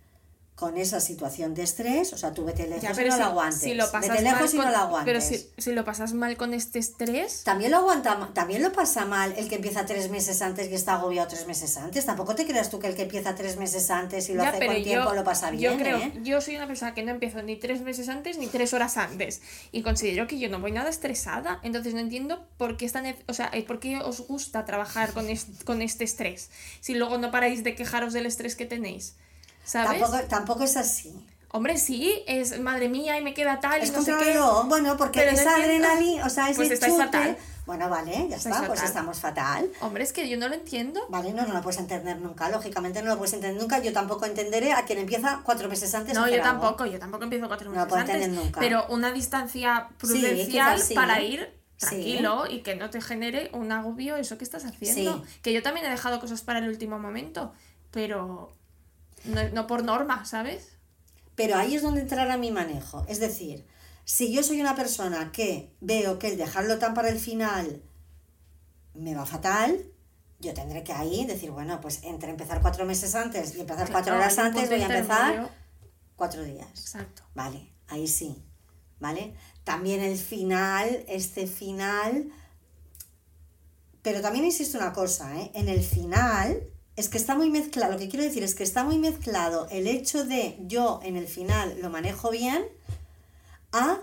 con 0.59 0.77
esa 0.77 0.99
situación 0.99 1.55
de 1.55 1.63
estrés, 1.63 2.13
o 2.13 2.19
sea, 2.19 2.35
tú 2.35 2.45
vete 2.45 2.67
lejos 2.67 2.83
Ya, 2.83 2.91
y 2.91 2.95
pero 2.95 3.11
no 3.11 3.15
si, 3.15 3.21
la 3.21 3.27
aguantes. 3.27 3.61
si 3.61 3.75
lo 3.75 3.91
pasas 3.93 4.11
vete 4.11 4.23
lejos 4.25 4.41
mal 4.41 4.55
y 4.55 4.57
no 4.57 4.63
con- 4.65 4.73
la 4.73 4.79
aguantes. 4.81 5.05
Pero 5.05 5.21
si, 5.21 5.63
si 5.63 5.73
lo 5.73 5.85
pasas 5.85 6.15
mal 6.15 6.37
con 6.37 6.53
este 6.53 6.81
estrés, 6.81 7.45
También 7.45 7.71
lo 7.71 7.77
aguanta, 7.77 8.31
también 8.35 8.63
lo 8.63 8.73
pasa 8.73 9.05
mal 9.05 9.33
el 9.39 9.49
que 9.49 9.55
empieza 9.55 9.87
tres 9.87 10.11
meses 10.11 10.43
antes 10.43 10.69
y 10.69 10.75
está 10.75 10.95
agobiado 10.95 11.29
tres 11.29 11.47
meses 11.47 11.77
antes. 11.77 12.05
Tampoco 12.05 12.35
te 12.35 12.45
creas 12.45 12.71
tú 12.71 12.81
que 12.81 12.89
el 12.89 12.97
que 12.97 13.03
empieza 13.03 13.37
tres 13.37 13.57
meses 13.57 13.89
antes 13.91 14.29
y 14.31 14.35
lo 14.35 14.43
ya, 14.43 14.49
hace 14.51 14.67
con 14.67 14.83
tiempo 14.83 15.11
yo, 15.11 15.15
lo 15.15 15.23
pasa 15.23 15.51
yo 15.53 15.57
bien. 15.57 15.79
creo, 15.79 15.99
¿eh? 15.99 16.13
yo 16.25 16.41
soy 16.41 16.57
una 16.57 16.67
persona 16.67 16.93
que 16.93 17.05
no 17.05 17.13
empiezo 17.13 17.41
ni 17.43 17.55
tres 17.55 17.81
meses 17.83 18.09
antes 18.09 18.37
ni 18.39 18.49
tres 18.49 18.75
horas 18.75 18.97
antes 18.97 19.41
y 19.71 19.83
considero 19.83 20.27
que 20.27 20.41
yo 20.41 20.49
no 20.49 20.59
voy 20.59 20.73
nada 20.73 20.91
estresada, 20.91 21.61
entonces 21.63 21.95
no 21.95 22.01
entiendo 22.01 22.45
por 22.57 22.77
qué 22.77 22.85
están, 22.85 23.07
o 23.29 23.33
sea, 23.33 23.49
eh, 23.53 23.63
por 23.63 23.79
qué 23.79 23.99
os 23.99 24.27
gusta 24.27 24.65
trabajar 24.65 25.13
con, 25.13 25.29
est- 25.31 25.63
con 25.63 25.83
este 25.83 26.03
estrés, 26.03 26.51
si 26.81 26.95
luego 26.95 27.17
no 27.19 27.31
paráis 27.31 27.63
de 27.63 27.77
quejaros 27.77 28.13
del 28.13 28.27
estrés 28.27 28.57
que 28.57 28.67
tenéis, 28.67 29.15
¿sabes? 29.69 30.01
Tampoco, 30.01 30.23
tampoco 30.29 30.65
es 30.65 30.77
así. 30.77 31.15
Hombre, 31.51 31.79
sí, 31.79 32.23
es 32.27 32.61
madre 32.61 32.89
mía 32.89 33.19
y 33.19 33.23
me 33.23 33.33
queda 33.33 33.59
tal 33.61 33.81
Es 33.81 33.89
y 33.89 33.93
no 33.93 34.03
sé 34.03 34.13
qué. 34.19 34.39
Bueno, 34.67 34.97
porque 34.97 35.21
Pero 35.21 35.33
no 35.33 35.39
esa 35.39 35.57
adrenalina, 35.57 36.27
o 36.27 36.29
sea, 36.29 36.51
ese 36.51 36.57
Pues 36.67 36.81
chute- 36.81 36.97
fatal. 36.97 37.37
Bueno, 37.65 37.91
vale, 37.91 38.27
ya 38.31 38.37
está, 38.37 38.67
pues 38.67 38.83
estamos 38.83 39.19
fatal. 39.21 39.71
Hombre, 39.81 40.03
es 40.03 40.13
que 40.15 40.27
yo 40.29 40.39
no 40.39 40.49
lo 40.49 40.55
entiendo. 40.55 41.01
Vale, 41.11 41.33
no, 41.35 41.47
no 41.47 41.53
lo 41.53 41.61
puedes 41.63 41.79
entender 41.79 42.19
nunca, 42.19 42.49
lógicamente 42.49 43.03
no 43.03 43.11
lo 43.11 43.19
puedes 43.19 43.35
entender 43.35 43.61
nunca. 43.61 43.79
Yo 43.79 43.93
tampoco 43.93 44.25
entenderé 44.25 44.73
a 44.73 44.85
quien 44.87 44.99
empieza 44.99 45.41
cuatro 45.45 45.69
meses 45.69 45.95
antes. 45.95 46.15
No, 46.15 46.27
yo 46.29 46.41
tampoco, 46.43 46.87
yo 46.87 46.99
tampoco 46.99 47.25
empiezo 47.25 47.47
cuatro 47.47 47.67
No 47.71 47.73
meses 47.77 47.89
puedo 47.89 48.01
antes. 48.01 48.15
entender 48.17 48.43
nunca. 48.45 48.61
Pero 48.61 48.87
una 48.89 49.13
distancia 49.13 49.89
prudencial 49.99 50.81
sí. 50.81 50.95
para 50.95 51.21
ir 51.23 51.55
Sí. 51.77 51.87
tranquilo 51.87 52.45
y 52.51 52.61
que 52.63 52.75
no 52.75 52.91
te 52.91 53.01
genere 53.01 53.51
un 53.53 53.71
agobio 53.71 54.17
eso 54.17 54.37
que 54.39 54.45
estás 54.45 54.65
haciendo. 54.65 55.25
Sí. 55.27 55.41
Que 55.43 55.53
yo 55.53 55.63
también 55.63 55.87
he 55.87 55.91
dejado 55.91 56.21
cosas 56.21 56.41
para 56.43 56.59
el 56.61 56.69
último 56.69 56.99
momento, 56.99 57.53
pero 57.91 58.53
no, 59.25 59.49
no 59.51 59.67
por 59.67 59.85
norma, 59.85 60.25
¿sabes? 60.25 60.77
Pero 61.35 61.57
ahí 61.57 61.77
es 61.77 61.83
donde 61.83 62.01
entrará 62.01 62.37
mi 62.37 62.51
manejo. 62.51 63.05
Es 63.09 63.21
decir, 63.21 63.67
si 64.05 64.33
yo 64.33 64.43
soy 64.43 64.61
una 64.61 64.75
persona 64.75 65.31
que 65.33 65.73
veo 65.81 66.19
que 66.19 66.29
el 66.29 66.37
dejarlo 66.37 66.79
tan 66.79 66.95
para 66.95 67.11
el 67.11 67.21
final 67.21 67.83
me 68.95 69.15
va 69.15 69.27
fatal, 69.27 69.85
yo 70.41 70.55
tendré 70.55 70.83
que 70.83 70.93
ahí 70.93 71.25
decir, 71.27 71.51
bueno, 71.51 71.81
pues 71.81 72.01
entre 72.05 72.31
empezar 72.31 72.61
cuatro 72.61 72.85
meses 72.85 73.15
antes 73.15 73.55
y 73.55 73.61
empezar 73.61 73.91
cuatro 73.91 74.15
Claro, 74.15 74.19
horas 74.19 74.39
antes 74.39 74.69
voy 74.69 74.81
a 74.81 74.87
empezar 74.87 75.51
cuatro 76.17 76.43
días. 76.43 76.69
Exacto. 76.71 77.23
Vale, 77.35 77.73
ahí 77.89 78.07
sí. 78.09 78.45
¿Vale? 79.01 79.35
También 79.65 80.01
el 80.01 80.19
final, 80.19 81.05
este 81.07 81.47
final. 81.47 82.33
Pero 84.03 84.21
también 84.21 84.45
insisto 84.45 84.79
una 84.79 84.93
cosa, 84.93 85.39
¿eh? 85.39 85.51
En 85.55 85.69
el 85.69 85.83
final, 85.83 86.63
es 86.99 87.09
que 87.09 87.17
está 87.17 87.37
muy 87.37 87.49
mezclado. 87.49 87.93
Lo 87.93 87.99
que 87.99 88.09
quiero 88.09 88.25
decir 88.25 88.43
es 88.43 88.57
que 88.57 88.65
está 88.65 88.83
muy 88.83 88.99
mezclado 88.99 89.69
el 89.71 89.87
hecho 89.87 90.25
de 90.25 90.57
yo 90.67 90.99
en 91.05 91.17
el 91.17 91.29
final 91.29 91.77
lo 91.81 91.91
manejo 91.91 92.31
bien 92.31 92.65
a 93.73 94.01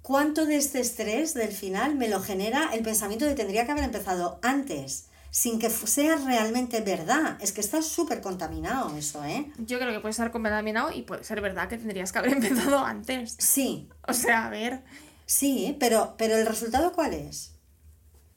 cuánto 0.00 0.46
de 0.46 0.56
este 0.56 0.78
estrés 0.80 1.34
del 1.34 1.50
final 1.50 1.96
me 1.96 2.08
lo 2.08 2.20
genera 2.20 2.70
el 2.72 2.84
pensamiento 2.84 3.24
de 3.24 3.34
tendría 3.34 3.66
que 3.66 3.72
haber 3.72 3.82
empezado 3.82 4.38
antes, 4.42 5.06
sin 5.30 5.58
que 5.58 5.70
sea 5.70 6.14
realmente 6.16 6.82
verdad. 6.82 7.36
Es 7.40 7.50
que 7.50 7.60
está 7.60 7.82
súper 7.82 8.20
contaminado 8.20 8.96
eso, 8.96 9.24
¿eh? 9.24 9.50
Yo 9.58 9.80
creo 9.80 9.92
que 9.92 9.98
puede 9.98 10.12
estar 10.12 10.30
contaminado 10.30 10.92
y 10.92 11.02
puede 11.02 11.24
ser 11.24 11.40
verdad 11.40 11.68
que 11.68 11.78
tendrías 11.78 12.12
que 12.12 12.18
haber 12.20 12.32
empezado 12.38 12.78
antes. 12.78 13.34
Sí, 13.40 13.88
O 14.06 14.12
sea, 14.12 14.46
a 14.46 14.50
ver. 14.50 14.84
sí, 15.26 15.76
pero, 15.80 16.14
pero 16.16 16.36
el 16.36 16.46
resultado 16.46 16.92
¿cuál 16.92 17.14
es? 17.14 17.53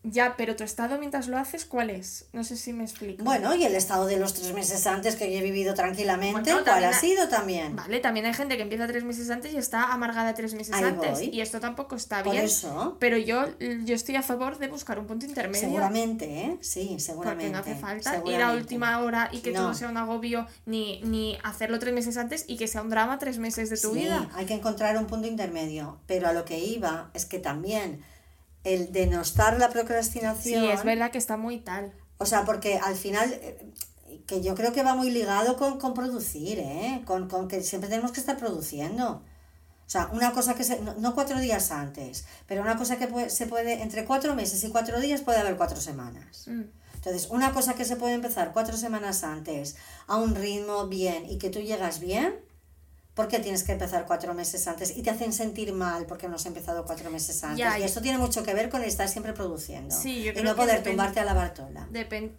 Ya, 0.03 0.35
pero 0.37 0.55
tu 0.55 0.63
estado 0.63 0.97
mientras 0.99 1.27
lo 1.27 1.37
haces, 1.37 1.65
¿cuál 1.65 1.89
es? 1.89 2.27
No 2.31 2.43
sé 2.45 2.55
si 2.55 2.71
me 2.71 2.83
explico. 2.83 3.23
Bueno, 3.25 3.53
y 3.55 3.65
el 3.65 3.75
estado 3.75 4.05
de 4.05 4.17
los 4.17 4.33
tres 4.35 4.53
meses 4.53 4.87
antes 4.87 5.17
que 5.17 5.31
yo 5.33 5.39
he 5.39 5.41
vivido 5.43 5.73
tranquilamente, 5.73 6.51
Bueno, 6.53 6.63
¿cuál 6.63 6.83
ha 6.85 6.89
ha- 6.89 6.93
sido 6.93 7.27
también? 7.27 7.75
Vale, 7.75 7.99
también 7.99 8.25
hay 8.25 8.33
gente 8.33 8.55
que 8.55 8.61
empieza 8.63 8.87
tres 8.87 9.03
meses 9.03 9.29
antes 9.29 9.51
y 9.53 9.57
está 9.57 9.91
amargada 9.91 10.33
tres 10.33 10.53
meses 10.53 10.73
Ahí 10.73 10.83
antes. 10.85 11.11
voy. 11.11 11.29
Y 11.33 11.41
esto 11.41 11.59
tampoco 11.59 11.95
está 11.95 12.23
Por 12.23 12.33
bien. 12.33 12.45
eso. 12.45 12.95
Pero 12.99 13.17
yo, 13.17 13.47
yo 13.59 13.95
estoy 13.95 14.15
a 14.15 14.21
favor 14.21 14.59
de 14.59 14.67
buscar 14.69 14.97
un 14.99 15.07
punto 15.07 15.25
intermedio. 15.25 15.67
Seguramente, 15.67 16.25
¿eh? 16.25 16.57
Sí, 16.61 16.85
Porque 16.89 16.99
seguramente. 17.01 17.51
no 17.51 17.57
hace 17.57 17.75
falta 17.75 18.21
ir 18.25 18.41
a 18.41 18.53
última 18.53 18.99
hora 18.99 19.29
y 19.33 19.39
que 19.39 19.51
No. 19.51 19.61
todo 19.63 19.73
sea 19.73 19.89
un 19.89 19.97
agobio, 19.97 20.47
ni, 20.65 21.01
ni 21.01 21.37
hacerlo 21.43 21.79
tres 21.79 21.93
meses 21.93 22.15
antes 22.17 22.45
y 22.47 22.55
que 22.55 22.67
sea 22.67 22.81
un 22.81 22.89
drama 22.89 23.19
tres 23.19 23.39
meses 23.39 23.69
de 23.69 23.77
tu 23.77 23.91
Sí, 23.93 23.99
vida. 24.01 24.29
hay 24.35 24.45
que 24.45 24.53
encontrar 24.53 24.97
un 24.97 25.07
punto 25.07 25.27
intermedio. 25.27 25.97
Pero 26.07 26.29
a 26.29 26.33
lo 26.33 26.45
que 26.45 26.59
iba 26.59 27.09
es 27.13 27.25
que 27.25 27.39
también 27.39 28.01
el 28.73 28.91
denostar 28.91 29.57
la 29.59 29.67
Sí, 29.67 29.73
procrastinación. 29.73 30.63
es 30.65 30.83
verdad 30.83 31.11
que 31.11 31.17
está 31.17 31.37
muy 31.37 31.59
tal. 31.59 31.93
O 32.17 32.25
sea, 32.25 32.45
porque 32.45 32.77
al 32.77 32.95
final, 32.95 33.31
eh, 33.33 33.57
que 34.25 34.41
yo 34.41 34.55
creo 34.55 34.73
que 34.73 34.83
va 34.83 34.95
muy 34.95 35.09
ligado 35.11 35.55
con, 35.57 35.79
con 35.79 35.93
producir, 35.93 36.59
¿eh? 36.59 37.01
Con, 37.05 37.29
con 37.29 37.47
que 37.47 37.61
siempre 37.61 37.89
tenemos 37.89 38.11
que 38.11 38.19
estar 38.19 38.37
produciendo. 38.37 39.21
O 39.85 39.89
sea, 39.89 40.09
una 40.11 40.33
cosa 40.33 40.53
que 40.55 40.63
se, 40.65 40.81
no, 40.81 40.95
no 40.95 41.13
cuatro 41.15 41.39
días 41.39 41.71
antes, 41.71 42.25
pero 42.45 42.61
una 42.61 42.75
cosa 42.75 42.97
que 42.97 43.07
puede- 43.07 43.29
se 43.29 43.45
puede, 43.47 43.81
entre 43.81 44.03
cuatro 44.03 44.35
meses 44.35 44.61
y 44.63 44.69
cuatro 44.69 44.99
días 44.99 45.21
puede 45.21 45.39
haber 45.39 45.55
cuatro 45.55 45.79
semanas. 45.79 46.43
Mm. 46.47 46.63
Entonces, 46.95 47.29
una 47.29 47.53
cosa 47.53 47.73
que 47.75 47.85
se 47.85 47.95
puede 47.95 48.15
empezar 48.15 48.51
cuatro 48.51 48.75
semanas 48.75 49.23
antes 49.23 49.77
a 50.07 50.17
un 50.17 50.35
ritmo 50.35 50.87
bien 50.87 51.25
y 51.29 51.37
que 51.37 51.49
tú 51.49 51.59
llegas 51.59 51.99
bien, 52.01 52.35
¿por 53.17 53.27
qué 53.27 53.39
tienes 53.39 53.63
que 53.63 53.73
empezar 53.73 54.05
cuatro 54.05 54.33
meses 54.33 54.65
antes? 54.67 54.95
Y 54.95 55.01
te 55.03 55.09
hacen 55.09 55.33
sentir 55.33 55.73
mal 55.73 56.05
porque 56.05 56.29
no 56.29 56.35
has 56.35 56.45
empezado 56.45 56.85
cuatro 56.85 57.09
meses 57.09 57.43
antes. 57.43 57.57
Ya, 57.57 57.77
y 57.77 57.81
y- 57.81 57.85
esto 57.85 57.99
tiene 58.01 58.17
mucho 58.17 58.43
que 58.43 58.53
ver 58.53 58.69
con 58.69 58.81
estar 58.83 59.09
siempre 59.09 59.33
produciendo. 59.33 59.93
Sí, 59.93 60.23
yo 60.23 60.29
y 60.29 60.33
creo 60.33 60.45
no 60.45 60.51
que 60.51 60.55
poder 60.61 60.77
depende. 60.77 60.91
tumbarte 60.91 61.19
a 61.19 61.25
la 61.25 61.33
Bartola. 61.33 61.87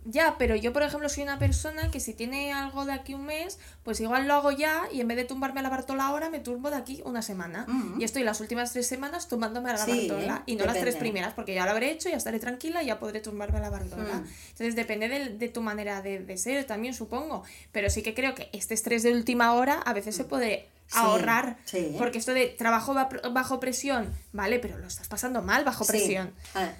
Ya, 0.06 0.36
pero 0.38 0.56
yo, 0.56 0.72
por 0.72 0.82
ejemplo, 0.84 1.08
soy 1.10 1.24
una 1.24 1.38
persona 1.38 1.90
que 1.90 2.00
si 2.00 2.14
tiene 2.14 2.52
algo 2.52 2.84
de 2.86 2.92
aquí 2.92 3.12
un 3.14 3.26
mes, 3.26 3.58
pues 3.82 4.00
igual 4.00 4.26
lo 4.28 4.34
hago 4.34 4.50
ya 4.52 4.84
y 4.92 5.00
en 5.00 5.08
vez 5.08 5.16
de 5.16 5.24
tumbarme 5.24 5.60
a 5.60 5.62
la 5.64 5.68
Bartola 5.68 6.06
ahora, 6.06 6.30
me 6.30 6.38
tumbo 6.40 6.70
de 6.70 6.76
aquí 6.76 7.02
una 7.04 7.20
semana. 7.22 7.64
Mm. 7.68 8.00
Y 8.00 8.04
estoy 8.04 8.22
las 8.22 8.40
últimas 8.40 8.72
tres 8.72 8.86
semanas 8.86 9.26
tumbándome 9.28 9.70
a 9.70 9.72
la 9.74 9.84
Sí, 9.84 10.08
Bartola. 10.08 10.42
Y 10.46 10.56
no 10.56 10.64
las 10.64 10.78
tres 10.78 10.94
primeras, 10.96 11.34
porque 11.34 11.54
ya 11.54 11.64
lo 11.64 11.72
habré 11.72 11.90
hecho, 11.90 12.08
ya 12.08 12.16
estaré 12.16 12.38
tranquila 12.38 12.82
y 12.82 12.86
ya 12.86 12.98
podré 13.00 13.20
tumbarme 13.20 13.58
a 13.58 13.62
la 13.62 13.70
Bartola. 13.70 14.14
Mm. 14.14 14.26
Entonces 14.50 14.76
depende 14.76 15.08
del- 15.08 15.38
de, 15.38 15.48
tu 15.48 15.60
manera 15.60 16.02
de, 16.02 16.20
de 16.20 16.36
ser 16.38 16.64
también, 16.64 16.94
supongo. 16.94 17.42
Pero 17.72 17.90
sí 17.90 18.02
que 18.02 18.14
creo 18.14 18.34
que 18.34 18.48
este 18.52 18.74
estrés 18.74 19.02
de 19.02 19.12
última 19.12 19.54
hora 19.54 19.74
a 19.84 19.92
veces 19.92 20.14
se 20.14 20.24
puede 20.24 20.67
Sí, 20.88 20.96
ahorrar. 20.98 21.58
sí. 21.64 21.94
Porque 21.98 22.18
esto 22.18 22.32
de 22.34 22.46
trabajo 22.48 22.94
ba- 22.94 23.08
bajo 23.32 23.60
presión, 23.60 24.12
vale, 24.32 24.58
pero 24.58 24.78
lo 24.78 24.86
estás 24.86 25.06
pasando 25.08 25.42
mal 25.42 25.64
bajo 25.64 25.84
presión. 25.84 26.32
Ah, 26.54 26.70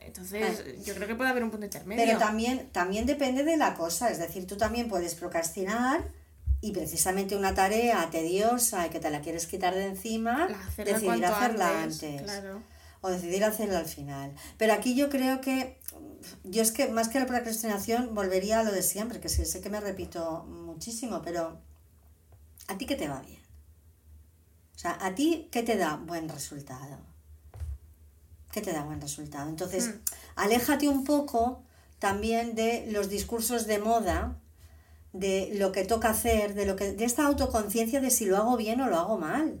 Entonces, 0.00 0.64
yo 0.86 0.94
creo 0.94 1.06
que 1.06 1.14
puede 1.14 1.28
haber 1.30 1.44
un 1.44 1.50
punto 1.50 1.66
intermedio. 1.66 2.02
Pero 2.02 2.18
también, 2.18 2.70
también 2.70 3.04
depende 3.04 3.44
de 3.44 3.56
la 3.58 3.74
cosa, 3.74 4.10
es 4.10 4.18
decir, 4.18 4.46
tú 4.46 4.56
también 4.56 4.88
puedes 4.88 5.14
procrastinar 5.14 6.02
y 6.62 6.72
precisamente 6.72 7.36
una 7.36 7.52
tarea 7.54 8.08
tediosa 8.10 8.86
y 8.86 8.90
que 8.90 9.00
te 9.00 9.10
la 9.10 9.20
quieres 9.20 9.46
quitar 9.46 9.74
de 9.74 9.84
encima, 9.86 10.44
hacerla 10.66 10.94
decidir 10.94 11.24
hacerla 11.26 11.82
antes, 11.82 12.02
antes. 12.02 12.22
claro. 12.22 12.62
O 13.02 13.10
decidir 13.10 13.44
hacerla 13.44 13.78
al 13.80 13.86
final. 13.86 14.32
Pero 14.56 14.72
aquí 14.72 14.94
yo 14.96 15.08
creo 15.10 15.40
que, 15.40 15.78
yo 16.42 16.62
es 16.62 16.72
que 16.72 16.88
más 16.88 17.08
que 17.08 17.20
la 17.20 17.26
procrastinación 17.26 18.14
volvería 18.14 18.60
a 18.60 18.62
lo 18.64 18.72
de 18.72 18.82
siempre, 18.82 19.20
que 19.20 19.28
sí, 19.28 19.44
sé 19.44 19.60
que 19.60 19.68
me 19.70 19.78
repito 19.78 20.44
muchísimo, 20.48 21.20
pero 21.22 21.60
¿a 22.66 22.76
ti 22.78 22.86
qué 22.86 22.96
te 22.96 23.06
va 23.08 23.20
bien? 23.20 23.38
O 24.78 24.80
sea, 24.80 24.96
¿a 25.00 25.12
ti 25.12 25.48
qué 25.50 25.64
te 25.64 25.76
da 25.76 25.96
buen 25.96 26.28
resultado? 26.28 26.98
¿Qué 28.52 28.60
te 28.60 28.72
da 28.72 28.84
buen 28.84 29.00
resultado? 29.00 29.48
Entonces, 29.48 29.88
Mm. 29.88 29.98
aléjate 30.36 30.88
un 30.88 31.02
poco 31.02 31.64
también 31.98 32.54
de 32.54 32.86
los 32.92 33.08
discursos 33.08 33.66
de 33.66 33.80
moda, 33.80 34.36
de 35.12 35.50
lo 35.54 35.72
que 35.72 35.84
toca 35.84 36.10
hacer, 36.10 36.54
de 36.54 36.64
lo 36.64 36.76
que 36.76 36.92
de 36.92 37.04
esta 37.04 37.26
autoconciencia 37.26 38.00
de 38.00 38.12
si 38.12 38.26
lo 38.26 38.36
hago 38.36 38.56
bien 38.56 38.80
o 38.80 38.86
lo 38.86 38.98
hago 38.98 39.18
mal. 39.18 39.58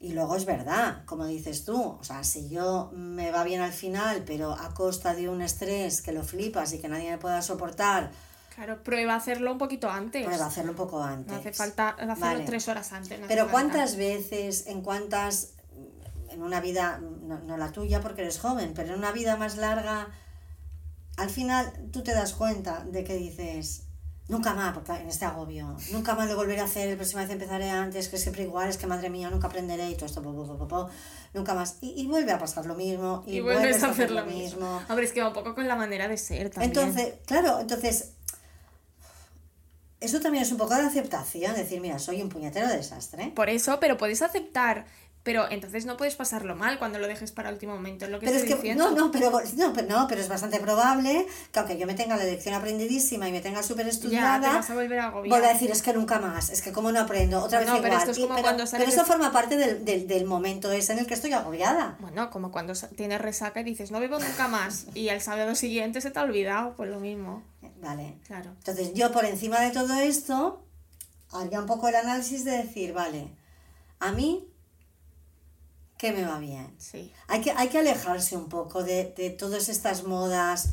Y 0.00 0.12
luego 0.12 0.34
es 0.36 0.46
verdad, 0.46 1.04
como 1.04 1.26
dices 1.26 1.66
tú, 1.66 1.78
o 1.78 2.02
sea, 2.02 2.24
si 2.24 2.48
yo 2.48 2.90
me 2.94 3.30
va 3.30 3.44
bien 3.44 3.60
al 3.60 3.72
final, 3.74 4.22
pero 4.24 4.52
a 4.52 4.72
costa 4.72 5.14
de 5.14 5.28
un 5.28 5.42
estrés 5.42 6.00
que 6.00 6.12
lo 6.12 6.22
flipas 6.22 6.72
y 6.72 6.78
que 6.78 6.88
nadie 6.88 7.10
me 7.10 7.18
pueda 7.18 7.42
soportar, 7.42 8.12
Claro, 8.56 8.82
prueba 8.82 9.12
a 9.12 9.16
hacerlo 9.16 9.52
un 9.52 9.58
poquito 9.58 9.88
antes. 9.90 10.24
prueba 10.24 10.44
a 10.44 10.48
hacerlo 10.48 10.72
un 10.72 10.76
poco 10.76 11.02
antes. 11.02 11.30
No 11.30 11.38
hace 11.38 11.52
falta 11.52 11.90
hacerlo 11.90 12.16
Vale. 12.18 12.44
tres 12.44 12.66
horas 12.68 12.90
antes. 12.92 13.20
no 13.20 13.26
Pero 13.28 13.42
falta. 13.42 13.52
¿cuántas 13.52 13.96
veces, 13.96 14.66
en 14.66 14.80
cuántas, 14.80 15.52
en 16.30 16.42
una 16.42 16.60
vida, 16.60 16.98
no, 16.98 17.38
no 17.40 17.56
la 17.58 17.70
tuya 17.70 18.00
porque 18.00 18.22
eres 18.22 18.38
joven, 18.40 18.72
pero 18.74 18.94
en 18.94 18.98
una 18.98 19.12
vida 19.12 19.36
más 19.36 19.56
larga, 19.58 20.08
al 21.18 21.30
final 21.30 21.70
tú 21.92 22.02
te 22.02 22.12
das 22.14 22.32
cuenta 22.32 22.82
de 22.84 23.04
que 23.04 23.14
dices, 23.14 23.82
nunca 24.28 24.54
más, 24.54 24.72
porque 24.72 24.92
en 24.92 25.08
este 25.08 25.24
agobio, 25.26 25.76
nunca 25.92 26.14
más 26.14 26.28
lo 26.28 26.36
volveré 26.36 26.60
a 26.62 26.64
hacer, 26.64 26.88
la 26.88 26.96
próxima 26.96 27.22
vez 27.22 27.30
empezaré 27.30 27.68
antes, 27.70 28.08
que 28.08 28.16
siempre 28.16 28.42
igual, 28.44 28.68
es 28.70 28.78
que 28.78 28.86
madre 28.86 29.10
mía, 29.10 29.28
nunca 29.30 29.48
aprenderé 29.48 29.90
y 29.90 29.94
todo 29.96 30.06
esto, 30.06 30.22
po, 30.22 30.34
po, 30.34 30.46
po, 30.46 30.56
po, 30.58 30.66
po, 30.68 30.90
nunca 31.34 31.52
más. 31.54 31.76
Y, 31.82 31.92
y 32.00 32.06
vuelve 32.06 32.32
a 32.32 32.38
pasar 32.38 32.64
lo 32.66 32.74
mismo, 32.74 33.22
y, 33.26 33.36
Y 33.36 33.40
vuelves 33.40 33.62
vuelves 33.62 33.82
a 33.82 33.88
hacer 33.90 34.10
lo 34.10 34.24
mismo. 34.24 34.80
Hombre, 34.88 35.04
es 35.04 35.12
que 35.12 35.20
va 35.20 35.28
un 35.28 35.34
poco 35.34 35.54
con 35.54 35.68
la 35.68 35.76
manera 35.76 36.08
de 36.08 36.16
ser 36.16 36.48
también. 36.50 36.70
Entonces, 36.70 37.14
claro, 37.26 37.60
entonces, 37.60 38.12
eso 40.06 40.20
también 40.20 40.42
es 40.44 40.50
un 40.52 40.58
poco 40.58 40.74
de 40.74 40.82
aceptación, 40.82 41.54
decir, 41.54 41.80
mira, 41.80 41.98
soy 41.98 42.22
un 42.22 42.28
puñetero 42.28 42.68
desastre. 42.68 43.32
Por 43.34 43.48
eso, 43.50 43.78
pero 43.80 43.96
puedes 43.96 44.22
aceptar. 44.22 44.86
Pero 45.22 45.50
entonces 45.50 45.86
no 45.86 45.96
puedes 45.96 46.14
pasarlo 46.14 46.54
mal 46.54 46.78
cuando 46.78 47.00
lo 47.00 47.08
dejes 47.08 47.32
para 47.32 47.50
último 47.50 47.74
momento. 47.74 48.04
Es 48.04 48.12
lo 48.12 48.20
que 48.20 48.26
Pero 48.26 48.38
es 48.38 48.44
que, 48.44 48.54
diciendo. 48.54 48.92
no, 48.92 48.96
no, 48.96 49.10
pero, 49.10 49.32
no, 49.56 49.72
pero, 49.72 49.88
no, 49.88 50.06
pero 50.06 50.20
es 50.20 50.28
bastante 50.28 50.60
probable 50.60 51.26
que 51.50 51.58
aunque 51.58 51.76
yo 51.76 51.88
me 51.88 51.94
tenga 51.94 52.16
la 52.16 52.22
lección 52.22 52.54
aprendidísima 52.54 53.28
y 53.28 53.32
me 53.32 53.40
tenga 53.40 53.64
súper 53.64 53.86
Ya, 53.86 53.90
te 53.90 53.96
estudiada, 53.96 54.52
vas 54.52 54.70
a 54.70 54.74
volver 54.74 55.00
a 55.00 55.06
agobiar. 55.08 55.30
vuelvo 55.30 55.46
a 55.48 55.52
decir, 55.52 55.68
es 55.72 55.82
que 55.82 55.92
nunca 55.92 56.20
más, 56.20 56.50
es 56.50 56.62
que 56.62 56.70
como 56.70 56.92
no 56.92 57.00
aprendo, 57.00 57.42
otra 57.42 57.58
vez 57.58 57.68
pero 57.68 57.78
igual. 57.88 57.98
esto 57.98 58.10
es 58.12 58.18
Y- 58.18 58.20
como 58.22 58.34
pero, 58.36 58.44
cuando 58.44 58.66
sales 58.68 58.84
pero 58.86 58.94
eso 58.96 59.00
de- 59.04 59.12
forma 59.12 59.32
parte 59.32 59.56
del, 59.56 59.84
del, 59.84 60.06
del 60.06 60.26
momento 60.26 60.70
ese 60.70 60.92
en 60.92 61.00
el 61.00 61.08
que 61.08 61.14
estoy 61.14 61.32
agobiada. 61.32 61.96
Bueno, 61.98 62.30
como 62.30 62.52
cuando 62.52 62.74
tienes 62.94 63.20
resaca 63.20 63.58
y 63.62 63.64
dices, 63.64 63.90
no 63.90 63.98
bebo 63.98 64.20
nunca 64.20 64.46
más. 64.46 64.86
Y 64.94 65.08
al 65.08 65.20
sábado 65.22 65.56
siguiente 65.56 66.00
se 66.00 66.12
te 66.12 66.20
ha 66.20 66.22
olvidado, 66.22 66.74
pues 66.76 66.88
lo 66.88 67.00
mismo. 67.00 67.42
Vale. 67.80 68.18
Claro. 68.26 68.50
Entonces 68.58 68.94
yo 68.94 69.12
por 69.12 69.24
encima 69.24 69.60
de 69.60 69.70
todo 69.70 69.94
esto 69.94 70.62
haría 71.32 71.60
un 71.60 71.66
poco 71.66 71.88
el 71.88 71.96
análisis 71.96 72.44
de 72.44 72.52
decir, 72.52 72.92
vale, 72.92 73.30
a 73.98 74.12
mí, 74.12 74.48
¿qué 75.98 76.12
me 76.12 76.24
va 76.24 76.38
bien? 76.38 76.74
Sí. 76.78 77.12
Hay 77.28 77.40
que, 77.40 77.50
hay 77.52 77.68
que 77.68 77.78
alejarse 77.78 78.36
un 78.36 78.48
poco 78.48 78.82
de, 78.82 79.12
de 79.16 79.30
todas 79.30 79.68
estas 79.68 80.04
modas, 80.04 80.70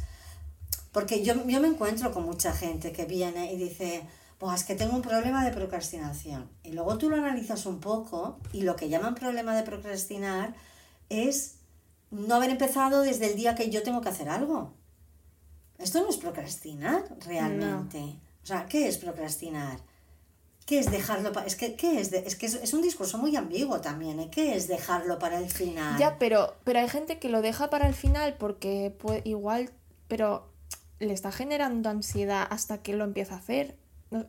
porque 0.92 1.24
yo, 1.24 1.34
yo 1.48 1.60
me 1.60 1.68
encuentro 1.68 2.14
con 2.14 2.24
mucha 2.24 2.54
gente 2.54 2.92
que 2.92 3.06
viene 3.06 3.52
y 3.52 3.58
dice, 3.58 4.04
pues 4.38 4.62
es 4.62 4.64
que 4.66 4.76
tengo 4.76 4.96
un 4.96 5.02
problema 5.02 5.44
de 5.46 5.52
procrastinación. 5.52 6.50
Y 6.64 6.74
luego 6.74 6.98
tú 6.98 7.10
lo 7.10 7.16
analizas 7.18 7.66
un 7.66 7.80
poco 7.80 8.40
y 8.52 8.62
lo 8.62 8.76
que 8.76 8.90
llaman 8.90 9.16
problema 9.16 9.56
de 9.56 9.64
procrastinar 9.64 10.54
es 11.10 11.56
no 12.12 12.36
haber 12.36 12.52
empezado 12.52 13.02
desde 13.02 13.28
el 13.28 13.36
día 13.36 13.56
que 13.56 13.70
yo 13.70 13.84
tengo 13.84 14.02
que 14.02 14.10
hacer 14.10 14.30
algo. 14.30 14.74
Esto 15.84 16.02
no 16.02 16.10
es 16.10 16.18
procrastinar 16.18 17.04
realmente. 17.26 18.00
O 18.44 18.46
sea, 18.46 18.66
¿qué 18.66 18.88
es 18.88 18.98
procrastinar? 18.98 19.80
¿Qué 20.66 20.80
es 20.80 20.90
dejarlo 20.90 21.32
para.? 21.34 21.46
Es 21.46 21.56
que, 21.56 21.76
¿qué 21.76 22.00
es? 22.00 22.10
de- 22.12 22.24
es 22.26 22.36
que 22.36 22.46
es, 22.46 22.74
un 22.74 22.82
discurso 22.82 23.18
muy 23.18 23.36
ambiguo 23.36 23.82
también, 23.82 24.20
¿eh? 24.20 24.30
¿Qué 24.32 24.56
es 24.56 24.68
dejarlo 24.68 25.20
para 25.20 25.38
el 25.40 25.50
final? 25.52 26.00
Ya, 26.00 26.18
pero, 26.18 26.56
pero 26.64 26.80
hay 26.80 26.88
gente 26.90 27.20
que 27.20 27.28
lo 27.30 27.42
deja 27.42 27.70
para 27.70 27.88
el 27.88 27.94
final 27.94 28.36
porque 28.38 28.96
pues, 28.98 29.22
igual, 29.26 29.72
pero 30.08 30.50
le 31.00 31.14
está 31.14 31.32
generando 31.32 31.90
ansiedad 31.90 32.48
hasta 32.50 32.82
que 32.82 32.94
lo 32.94 33.04
empieza 33.04 33.36
a 33.36 33.40
hacer. 33.40 33.76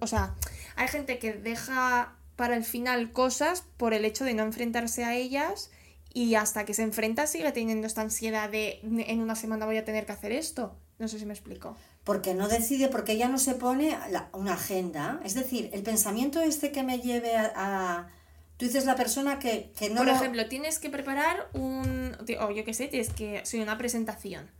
O 0.00 0.06
sea, 0.06 0.34
hay 0.76 0.88
gente 0.88 1.18
que 1.18 1.34
deja 1.34 2.16
para 2.36 2.56
el 2.56 2.64
final 2.64 3.12
cosas 3.12 3.62
por 3.76 3.94
el 3.94 4.04
hecho 4.04 4.24
de 4.24 4.34
no 4.34 4.42
enfrentarse 4.42 5.04
a 5.04 5.14
ellas 5.14 5.70
y 6.12 6.34
hasta 6.34 6.64
que 6.64 6.74
se 6.74 6.82
enfrenta 6.82 7.26
sigue 7.28 7.52
teniendo 7.52 7.86
esta 7.86 8.00
ansiedad 8.00 8.48
de 8.50 8.80
en 8.82 9.20
una 9.20 9.36
semana 9.36 9.66
voy 9.66 9.76
a 9.76 9.84
tener 9.84 10.04
que 10.06 10.12
hacer 10.12 10.32
esto. 10.32 10.74
No 10.98 11.08
sé 11.08 11.18
si 11.18 11.26
me 11.26 11.32
explico. 11.34 11.76
porque 12.04 12.34
no 12.34 12.48
decide, 12.48 12.88
porque 12.88 13.12
ella 13.12 13.28
no 13.28 13.38
se 13.38 13.54
pone 13.54 13.98
la- 14.10 14.28
una 14.32 14.54
agenda. 14.54 15.20
Es 15.24 15.34
decir, 15.34 15.70
el 15.72 15.82
pensamiento 15.82 16.40
este 16.40 16.70
que 16.70 16.82
me 16.82 16.98
lleve 17.00 17.36
a... 17.36 17.52
a- 17.56 18.08
tú 18.56 18.66
dices 18.66 18.84
la 18.84 18.94
persona 18.94 19.38
que, 19.38 19.72
que 19.76 19.90
no... 19.90 19.96
Por 19.96 20.06
lo- 20.06 20.12
ejemplo, 20.14 20.46
tienes 20.48 20.78
que 20.78 20.90
preparar 20.90 21.48
un. 21.54 22.16
O 22.40 22.50
yo 22.52 22.64
qué 22.64 22.74
sé, 22.74 22.86
tienes 22.88 23.10
que. 23.10 23.44
Soy 23.44 23.60
una 23.60 23.76
presentación. 23.78 24.50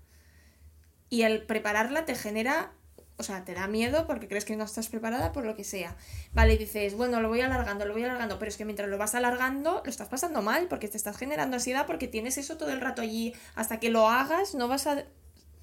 Y 1.11 1.23
el 1.23 1.43
prepararla 1.43 2.05
te 2.05 2.15
genera. 2.15 2.73
O 3.17 3.23
sea, 3.23 3.45
te 3.45 3.55
da 3.55 3.69
miedo 3.69 4.09
porque 4.09 4.27
crees 4.27 4.45
que 4.45 4.57
no 4.57 4.65
estás 4.65 4.89
preparada 4.89 5.31
por 5.31 5.45
lo 5.45 5.55
que 5.55 5.63
sea. 5.63 5.97
Vale, 6.33 6.55
y 6.55 6.59
dices, 6.59 6.97
bueno, 6.97 7.21
lo 7.21 7.29
voy 7.29 7.43
alargando, 7.43 7.85
lo 7.87 7.93
voy 7.93 8.03
alargando, 8.03 8.41
pero 8.41 8.49
es 8.49 8.57
que 8.57 8.65
mientras 8.65 8.89
lo 8.89 8.99
vas 8.99 9.15
alargando, 9.15 9.83
lo 9.85 9.91
estás 9.91 10.09
pasando 10.09 10.43
mal 10.43 10.67
porque 10.67 10.89
te 10.89 10.97
estás 10.97 11.17
generando 11.17 11.55
ansiedad 11.55 11.87
porque 11.87 12.09
tienes 12.09 12.39
eso 12.39 12.57
todo 12.57 12.71
el 12.71 12.81
rato 12.81 13.03
allí. 13.03 13.33
Hasta 13.55 13.79
que 13.79 13.89
lo 13.91 14.09
hagas, 14.09 14.57
no 14.57 14.67
vas 14.67 14.89
a. 14.89 15.05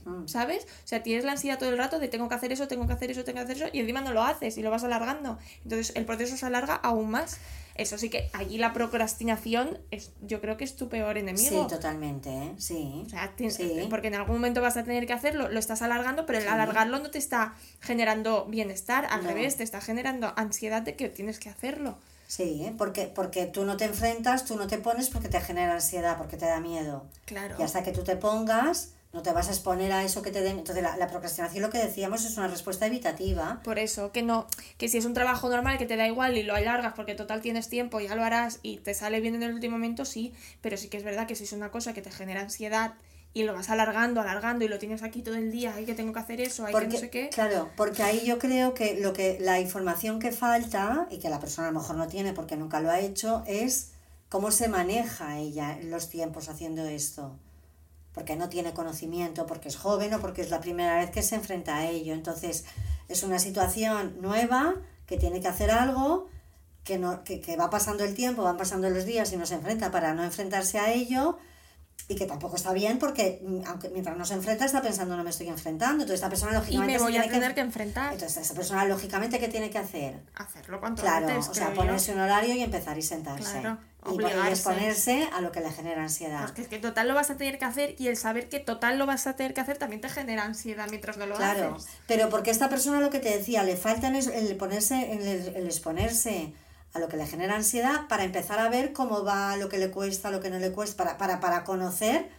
Mm. 0.05 0.27
¿Sabes? 0.27 0.63
O 0.65 0.87
sea, 0.87 1.03
tienes 1.03 1.23
la 1.25 1.33
ansiedad 1.33 1.59
todo 1.59 1.69
el 1.69 1.77
rato 1.77 1.99
de 1.99 2.07
tengo 2.07 2.27
que 2.29 2.35
hacer 2.35 2.51
eso, 2.51 2.67
tengo 2.67 2.87
que 2.87 2.93
hacer 2.93 3.11
eso, 3.11 3.23
tengo 3.23 3.37
que 3.37 3.43
hacer 3.43 3.57
eso, 3.57 3.65
y 3.71 3.79
encima 3.79 4.01
no 4.01 4.11
lo 4.13 4.23
haces 4.23 4.57
y 4.57 4.61
lo 4.63 4.71
vas 4.71 4.83
alargando. 4.83 5.37
Entonces 5.63 5.93
el 5.95 6.05
proceso 6.05 6.35
se 6.37 6.45
alarga 6.45 6.75
aún 6.75 7.09
más. 7.11 7.37
Eso 7.75 7.97
sí 7.97 8.09
que 8.09 8.29
allí 8.33 8.57
la 8.57 8.73
procrastinación 8.73 9.79
es, 9.91 10.11
yo 10.21 10.41
creo 10.41 10.57
que 10.57 10.63
es 10.65 10.75
tu 10.75 10.89
peor 10.89 11.13
Sí, 11.15 11.19
enemigo. 11.21 11.67
totalmente, 11.67 12.29
¿eh? 12.29 12.53
Sí. 12.57 13.03
o 13.05 13.09
sea, 13.09 13.33
Sí. 13.49 13.87
porque 13.89 14.07
en 14.07 14.15
algún 14.15 14.35
momento 14.35 14.61
vas 14.61 14.77
a 14.77 14.83
tener 14.83 15.07
que 15.07 15.13
hacerlo, 15.13 15.49
lo 15.49 15.57
estás 15.59 15.81
alargando, 15.81 16.25
pero 16.25 16.39
el 16.39 16.43
Sí. 16.45 16.49
alargarlo 16.49 16.99
no 16.99 17.09
te 17.11 17.17
está 17.17 17.55
generando 17.79 18.45
bienestar, 18.45 19.05
al 19.09 19.23
No. 19.23 19.29
revés, 19.29 19.57
te 19.57 19.63
está 19.63 19.81
generando 19.81 20.33
ansiedad 20.35 20.81
de 20.81 20.95
que 20.95 21.09
tienes 21.09 21.39
que 21.39 21.49
hacerlo. 21.49 21.97
Sí, 22.27 22.63
¿eh? 22.65 22.73
porque, 22.77 23.07
porque 23.07 23.45
tú 23.45 23.65
no 23.65 23.75
te 23.77 23.85
enfrentas, 23.85 24.45
tú 24.45 24.55
no 24.55 24.67
te 24.67 24.77
pones 24.77 25.09
porque 25.09 25.27
te 25.27 25.41
genera 25.41 25.73
ansiedad, 25.73 26.17
porque 26.17 26.37
te 26.37 26.45
da 26.45 26.59
miedo. 26.61 27.05
Claro. 27.25 27.55
Y 27.59 27.63
hasta 27.63 27.83
que 27.83 27.91
tú 27.91 28.03
te 28.03 28.15
pongas, 28.15 28.93
no 29.13 29.21
te 29.21 29.31
vas 29.33 29.49
a 29.49 29.51
exponer 29.51 29.91
a 29.91 30.03
eso 30.03 30.21
que 30.21 30.31
te 30.31 30.41
den. 30.41 30.59
Entonces, 30.59 30.83
la, 30.83 30.95
la 30.97 31.07
procrastinación, 31.07 31.61
lo 31.61 31.69
que 31.69 31.79
decíamos, 31.79 32.23
es 32.25 32.37
una 32.37 32.47
respuesta 32.47 32.85
evitativa. 32.87 33.59
Por 33.63 33.77
eso, 33.77 34.11
que 34.11 34.21
no, 34.21 34.47
que 34.77 34.87
si 34.87 34.97
es 34.97 35.05
un 35.05 35.13
trabajo 35.13 35.49
normal 35.49 35.77
que 35.77 35.85
te 35.85 35.97
da 35.97 36.07
igual 36.07 36.37
y 36.37 36.43
lo 36.43 36.55
alargas 36.55 36.93
porque 36.93 37.15
total 37.15 37.41
tienes 37.41 37.67
tiempo, 37.67 37.99
ya 37.99 38.15
lo 38.15 38.23
harás 38.23 38.59
y 38.61 38.77
te 38.77 38.93
sale 38.93 39.19
bien 39.19 39.35
en 39.35 39.43
el 39.43 39.53
último 39.53 39.77
momento, 39.77 40.05
sí, 40.05 40.33
pero 40.61 40.77
sí 40.77 40.87
que 40.87 40.97
es 40.97 41.03
verdad 41.03 41.27
que 41.27 41.35
si 41.35 41.43
es 41.43 41.51
una 41.51 41.71
cosa 41.71 41.93
que 41.93 42.01
te 42.01 42.11
genera 42.11 42.41
ansiedad 42.41 42.93
y 43.33 43.43
lo 43.43 43.53
vas 43.53 43.69
alargando, 43.69 44.21
alargando 44.21 44.65
y 44.65 44.67
lo 44.67 44.77
tienes 44.79 45.03
aquí 45.03 45.21
todo 45.21 45.35
el 45.35 45.51
día, 45.51 45.73
hay 45.73 45.85
que 45.85 45.93
tengo 45.93 46.13
que 46.13 46.19
hacer 46.19 46.41
eso, 46.41 46.65
hay 46.65 46.73
Porque, 46.73 46.87
que 46.87 46.93
no 46.93 46.99
sé 46.99 47.09
qué. 47.09 47.29
Claro, 47.29 47.69
porque 47.77 48.03
ahí 48.03 48.25
yo 48.25 48.39
creo 48.39 48.73
que 48.73 48.99
lo 48.99 49.13
que 49.13 49.37
la 49.39 49.59
información 49.59 50.19
que 50.19 50.31
falta 50.31 51.07
y 51.09 51.19
que 51.19 51.29
la 51.29 51.39
persona 51.39 51.69
a 51.69 51.71
lo 51.71 51.79
mejor 51.79 51.95
no 51.95 52.07
tiene 52.07 52.33
porque 52.33 52.57
nunca 52.57 52.81
lo 52.81 52.89
ha 52.89 52.99
hecho 52.99 53.43
es 53.47 53.91
cómo 54.27 54.51
se 54.51 54.67
maneja 54.67 55.39
ella 55.39 55.77
en 55.79 55.91
los 55.91 56.09
tiempos 56.09 56.49
haciendo 56.49 56.85
esto. 56.85 57.37
Porque 58.13 58.35
no 58.35 58.49
tiene 58.49 58.73
conocimiento, 58.73 59.45
porque 59.45 59.69
es 59.69 59.77
joven 59.77 60.13
o 60.13 60.19
porque 60.19 60.41
es 60.41 60.49
la 60.49 60.59
primera 60.59 60.97
vez 60.97 61.11
que 61.11 61.21
se 61.23 61.35
enfrenta 61.35 61.77
a 61.77 61.87
ello. 61.89 62.13
Entonces, 62.13 62.65
es 63.07 63.23
una 63.23 63.39
situación 63.39 64.17
nueva 64.21 64.75
que 65.05 65.17
tiene 65.17 65.39
que 65.41 65.47
hacer 65.47 65.71
algo, 65.71 66.29
que, 66.83 66.97
no, 66.97 67.23
que, 67.23 67.39
que 67.41 67.55
va 67.57 67.69
pasando 67.69 68.03
el 68.03 68.13
tiempo, 68.13 68.43
van 68.43 68.57
pasando 68.57 68.89
los 68.89 69.05
días 69.05 69.31
y 69.31 69.37
no 69.37 69.45
se 69.45 69.55
enfrenta 69.55 69.91
para 69.91 70.13
no 70.13 70.23
enfrentarse 70.23 70.79
a 70.79 70.91
ello 70.91 71.37
y 72.07 72.15
que 72.15 72.25
tampoco 72.25 72.55
está 72.55 72.73
bien 72.73 72.97
porque 72.97 73.39
mm, 73.43 73.61
aunque 73.67 73.89
mientras 73.89 74.17
no 74.17 74.25
se 74.25 74.33
enfrenta 74.33 74.65
está 74.65 74.81
pensando 74.81 75.15
no 75.15 75.23
me 75.23 75.29
estoy 75.29 75.47
enfrentando 75.47 76.03
entonces 76.03 76.15
esta 76.15 76.29
persona 76.29 76.51
Y 76.51 76.55
lógicamente 76.55 76.93
me 76.93 76.99
se 76.99 77.03
voy 77.05 77.17
a 77.17 77.29
tener 77.29 77.53
que 77.53 77.61
enfrentar. 77.61 78.13
entonces 78.13 78.37
esa 78.43 78.53
persona 78.55 78.85
lógicamente 78.85 79.39
qué 79.39 79.47
tiene 79.47 79.69
que 79.69 79.77
hacer 79.77 80.19
Hacerlo 80.35 80.79
cuanto 80.79 81.03
claro 81.03 81.27
antes, 81.27 81.47
o 81.47 81.53
sea 81.53 81.69
yo. 81.69 81.75
ponerse 81.75 82.11
un 82.13 82.19
horario 82.19 82.55
y 82.55 82.61
empezar 82.63 82.97
y 82.97 83.01
sentarse 83.03 83.59
Claro, 83.61 83.77
y, 84.05 84.09
y 84.09 84.13
obligarse. 84.25 84.49
exponerse 84.49 85.29
a 85.33 85.41
lo 85.41 85.51
que 85.51 85.61
le 85.61 85.71
genera 85.71 86.01
ansiedad 86.03 86.41
Porque 86.41 86.61
es 86.63 86.67
que 86.67 86.79
total 86.79 87.07
lo 87.07 87.13
vas 87.15 87.29
a 87.29 87.37
tener 87.37 87.57
que 87.59 87.65
hacer 87.65 87.95
y 87.99 88.07
el 88.07 88.17
saber 88.17 88.49
que 88.49 88.59
total 88.59 88.97
lo 88.97 89.05
vas 89.05 89.27
a 89.27 89.35
tener 89.35 89.53
que 89.53 89.61
hacer 89.61 89.77
también 89.77 90.01
te 90.01 90.09
genera 90.09 90.43
ansiedad 90.43 90.87
mientras 90.89 91.17
no 91.17 91.25
lo 91.27 91.35
Claro, 91.35 91.75
haces. 91.75 91.87
pero 92.07 92.29
porque 92.29 92.51
esta 92.51 92.69
persona 92.69 92.99
lo 92.99 93.09
que 93.09 93.19
te 93.19 93.29
decía, 93.37 93.63
le 93.63 93.77
falta 93.77 94.07
el 94.09 94.57
ponerse, 94.57 95.11
el, 95.13 95.55
el 95.55 95.65
exponerse 95.65 96.53
a 96.93 96.99
lo 96.99 97.07
que 97.07 97.17
le 97.17 97.25
genera 97.27 97.55
ansiedad 97.55 98.07
para 98.09 98.23
empezar 98.23 98.59
a 98.59 98.69
ver 98.69 98.91
cómo 98.93 99.23
va, 99.23 99.55
lo 99.57 99.69
que 99.69 99.77
le 99.77 99.91
cuesta, 99.91 100.29
lo 100.31 100.41
que 100.41 100.49
no 100.49 100.59
le 100.59 100.71
cuesta, 100.71 100.97
para, 101.03 101.17
para, 101.17 101.39
para 101.39 101.63
conocer 101.63 102.29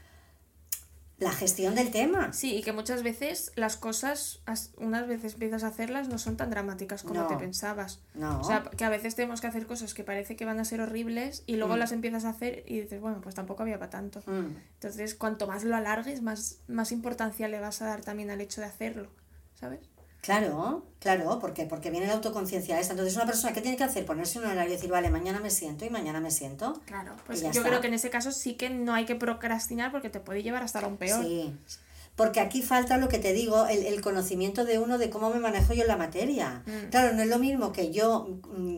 la 1.22 1.32
gestión 1.32 1.74
del 1.74 1.90
tema. 1.90 2.32
Sí, 2.32 2.54
y 2.56 2.62
que 2.62 2.72
muchas 2.72 3.02
veces 3.02 3.52
las 3.56 3.76
cosas, 3.76 4.40
as- 4.46 4.72
unas 4.76 5.06
veces 5.06 5.34
empiezas 5.34 5.64
a 5.64 5.68
hacerlas, 5.68 6.08
no 6.08 6.18
son 6.18 6.36
tan 6.36 6.50
dramáticas 6.50 7.02
como 7.02 7.20
No. 7.22 7.26
te 7.28 7.36
pensabas. 7.36 8.00
No. 8.14 8.40
O 8.40 8.44
sea, 8.44 8.62
que 8.64 8.84
a 8.84 8.88
veces 8.90 9.14
tenemos 9.14 9.40
que 9.40 9.46
hacer 9.46 9.66
cosas 9.66 9.94
que 9.94 10.04
parece 10.04 10.36
que 10.36 10.44
van 10.44 10.60
a 10.60 10.64
ser 10.64 10.80
horribles 10.80 11.44
y 11.46 11.56
luego 11.56 11.76
las 11.76 11.92
empiezas 11.92 12.24
a 12.24 12.30
hacer 12.30 12.64
y 12.66 12.80
dices, 12.80 13.00
bueno, 13.00 13.20
pues 13.20 13.34
tampoco 13.34 13.62
había 13.62 13.78
para 13.78 13.90
tanto. 13.90 14.20
Mm. 14.26 14.56
Entonces, 14.74 15.14
cuanto 15.14 15.46
más 15.46 15.64
lo 15.64 15.76
alargues, 15.76 16.22
más, 16.22 16.58
más 16.68 16.92
importancia 16.92 17.48
le 17.48 17.60
vas 17.60 17.80
a 17.82 17.86
dar 17.86 18.02
también 18.02 18.30
al 18.30 18.40
hecho 18.40 18.60
de 18.60 18.66
hacerlo, 18.66 19.08
¿sabes? 19.54 19.80
Claro, 20.22 20.84
claro, 21.00 21.40
porque 21.40 21.66
porque 21.66 21.90
viene 21.90 22.06
la 22.06 22.12
autoconciencia 22.14 22.78
esta. 22.78 22.92
Entonces 22.92 23.16
una 23.16 23.26
persona, 23.26 23.52
¿qué 23.52 23.60
tiene 23.60 23.76
que 23.76 23.82
hacer? 23.82 24.06
Ponerse 24.06 24.38
un 24.38 24.44
horario 24.44 24.72
y 24.72 24.76
decir, 24.76 24.88
vale, 24.88 25.10
mañana 25.10 25.40
me 25.40 25.50
siento 25.50 25.84
y 25.84 25.90
mañana 25.90 26.20
me 26.20 26.30
siento. 26.30 26.80
Claro, 26.86 27.16
pues 27.26 27.42
yo 27.42 27.48
está. 27.48 27.62
creo 27.62 27.80
que 27.80 27.88
en 27.88 27.94
ese 27.94 28.08
caso 28.08 28.30
sí 28.30 28.54
que 28.54 28.70
no 28.70 28.94
hay 28.94 29.04
que 29.04 29.16
procrastinar 29.16 29.90
porque 29.90 30.10
te 30.10 30.20
puede 30.20 30.44
llevar 30.44 30.62
hasta 30.62 30.80
lo 30.80 30.96
peor. 30.96 31.24
Sí, 31.24 31.52
porque 32.14 32.38
aquí 32.38 32.62
falta 32.62 32.98
lo 32.98 33.08
que 33.08 33.18
te 33.18 33.32
digo, 33.32 33.66
el, 33.66 33.84
el 33.84 34.00
conocimiento 34.00 34.64
de 34.64 34.78
uno 34.78 34.96
de 34.96 35.10
cómo 35.10 35.30
me 35.30 35.40
manejo 35.40 35.74
yo 35.74 35.82
en 35.82 35.88
la 35.88 35.96
materia. 35.96 36.62
Mm. 36.66 36.90
Claro, 36.90 37.14
no 37.14 37.22
es 37.22 37.28
lo 37.28 37.40
mismo 37.40 37.72
que 37.72 37.90
yo 37.90 38.28
mm, 38.56 38.76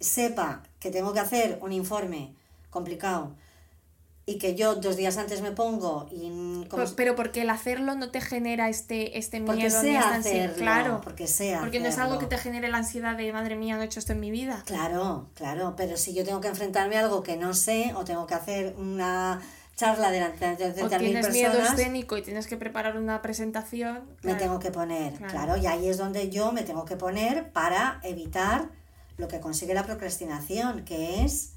sepa 0.00 0.62
que 0.80 0.90
tengo 0.90 1.12
que 1.12 1.20
hacer 1.20 1.58
un 1.60 1.72
informe 1.72 2.34
complicado 2.70 3.36
y 4.28 4.38
que 4.38 4.56
yo 4.56 4.74
dos 4.74 4.96
días 4.96 5.16
antes 5.18 5.40
me 5.40 5.52
pongo 5.52 6.08
y 6.10 6.64
como 6.68 6.84
pero 6.96 7.14
porque 7.14 7.42
el 7.42 7.50
hacerlo 7.50 7.94
no 7.94 8.10
te 8.10 8.20
genera 8.20 8.68
este, 8.68 9.18
este 9.18 9.38
miedo 9.38 9.52
porque 9.52 9.68
ni 9.68 9.74
ansiedad. 9.96 10.12
hacerlo, 10.14 10.56
Claro, 10.56 11.00
porque 11.00 11.28
sé 11.28 11.56
porque 11.60 11.78
no 11.78 11.86
es 11.86 11.96
algo 11.98 12.18
que 12.18 12.26
te 12.26 12.36
genere 12.36 12.68
la 12.68 12.78
ansiedad 12.78 13.16
de 13.16 13.32
madre 13.32 13.54
mía, 13.54 13.76
no 13.76 13.82
he 13.82 13.84
hecho 13.84 14.00
esto 14.00 14.12
en 14.12 14.20
mi 14.20 14.32
vida. 14.32 14.64
Claro, 14.66 15.28
claro, 15.34 15.74
pero 15.76 15.96
si 15.96 16.12
yo 16.12 16.24
tengo 16.24 16.40
que 16.40 16.48
enfrentarme 16.48 16.96
a 16.96 17.00
algo 17.00 17.22
que 17.22 17.36
no 17.36 17.54
sé 17.54 17.92
o 17.94 18.04
tengo 18.04 18.26
que 18.26 18.34
hacer 18.34 18.74
una 18.78 19.40
charla 19.76 20.10
delante 20.10 20.56
de 20.56 20.82
O 20.82 20.88
30.000 20.88 20.98
tienes 20.98 21.30
miedo 21.30 21.58
escénico 21.60 22.16
y 22.16 22.22
tienes 22.22 22.48
que 22.48 22.56
preparar 22.56 22.96
una 22.96 23.22
presentación. 23.22 24.00
me 24.22 24.34
tengo 24.34 24.58
que 24.58 24.72
poner, 24.72 25.12
Claro. 25.14 25.32
claro. 25.32 25.56
y 25.58 25.66
ahí 25.66 25.88
es 25.88 25.98
donde 25.98 26.30
yo 26.30 26.50
me 26.50 26.62
tengo 26.62 26.84
que 26.84 26.96
poner 26.96 27.52
para 27.52 28.00
evitar 28.02 28.70
lo 29.18 29.28
que 29.28 29.38
consigue 29.38 29.72
la 29.72 29.84
procrastinación, 29.84 30.84
que 30.84 31.22
es 31.24 31.52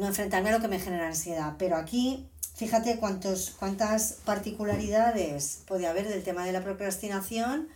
no 0.00 0.06
enfrentarme 0.06 0.48
a 0.50 0.52
lo 0.56 0.60
que 0.60 0.68
me 0.68 0.80
genera 0.80 1.06
ansiedad. 1.06 1.54
Pero 1.58 1.76
aquí, 1.76 2.26
fíjate 2.54 2.96
cuántos, 2.98 3.50
cuántas 3.58 4.14
particularidades 4.24 5.62
puede 5.66 5.86
haber 5.86 6.08
del 6.08 6.22
tema 6.22 6.44
de 6.44 6.52
la 6.52 6.62
procrastinación, 6.62 7.68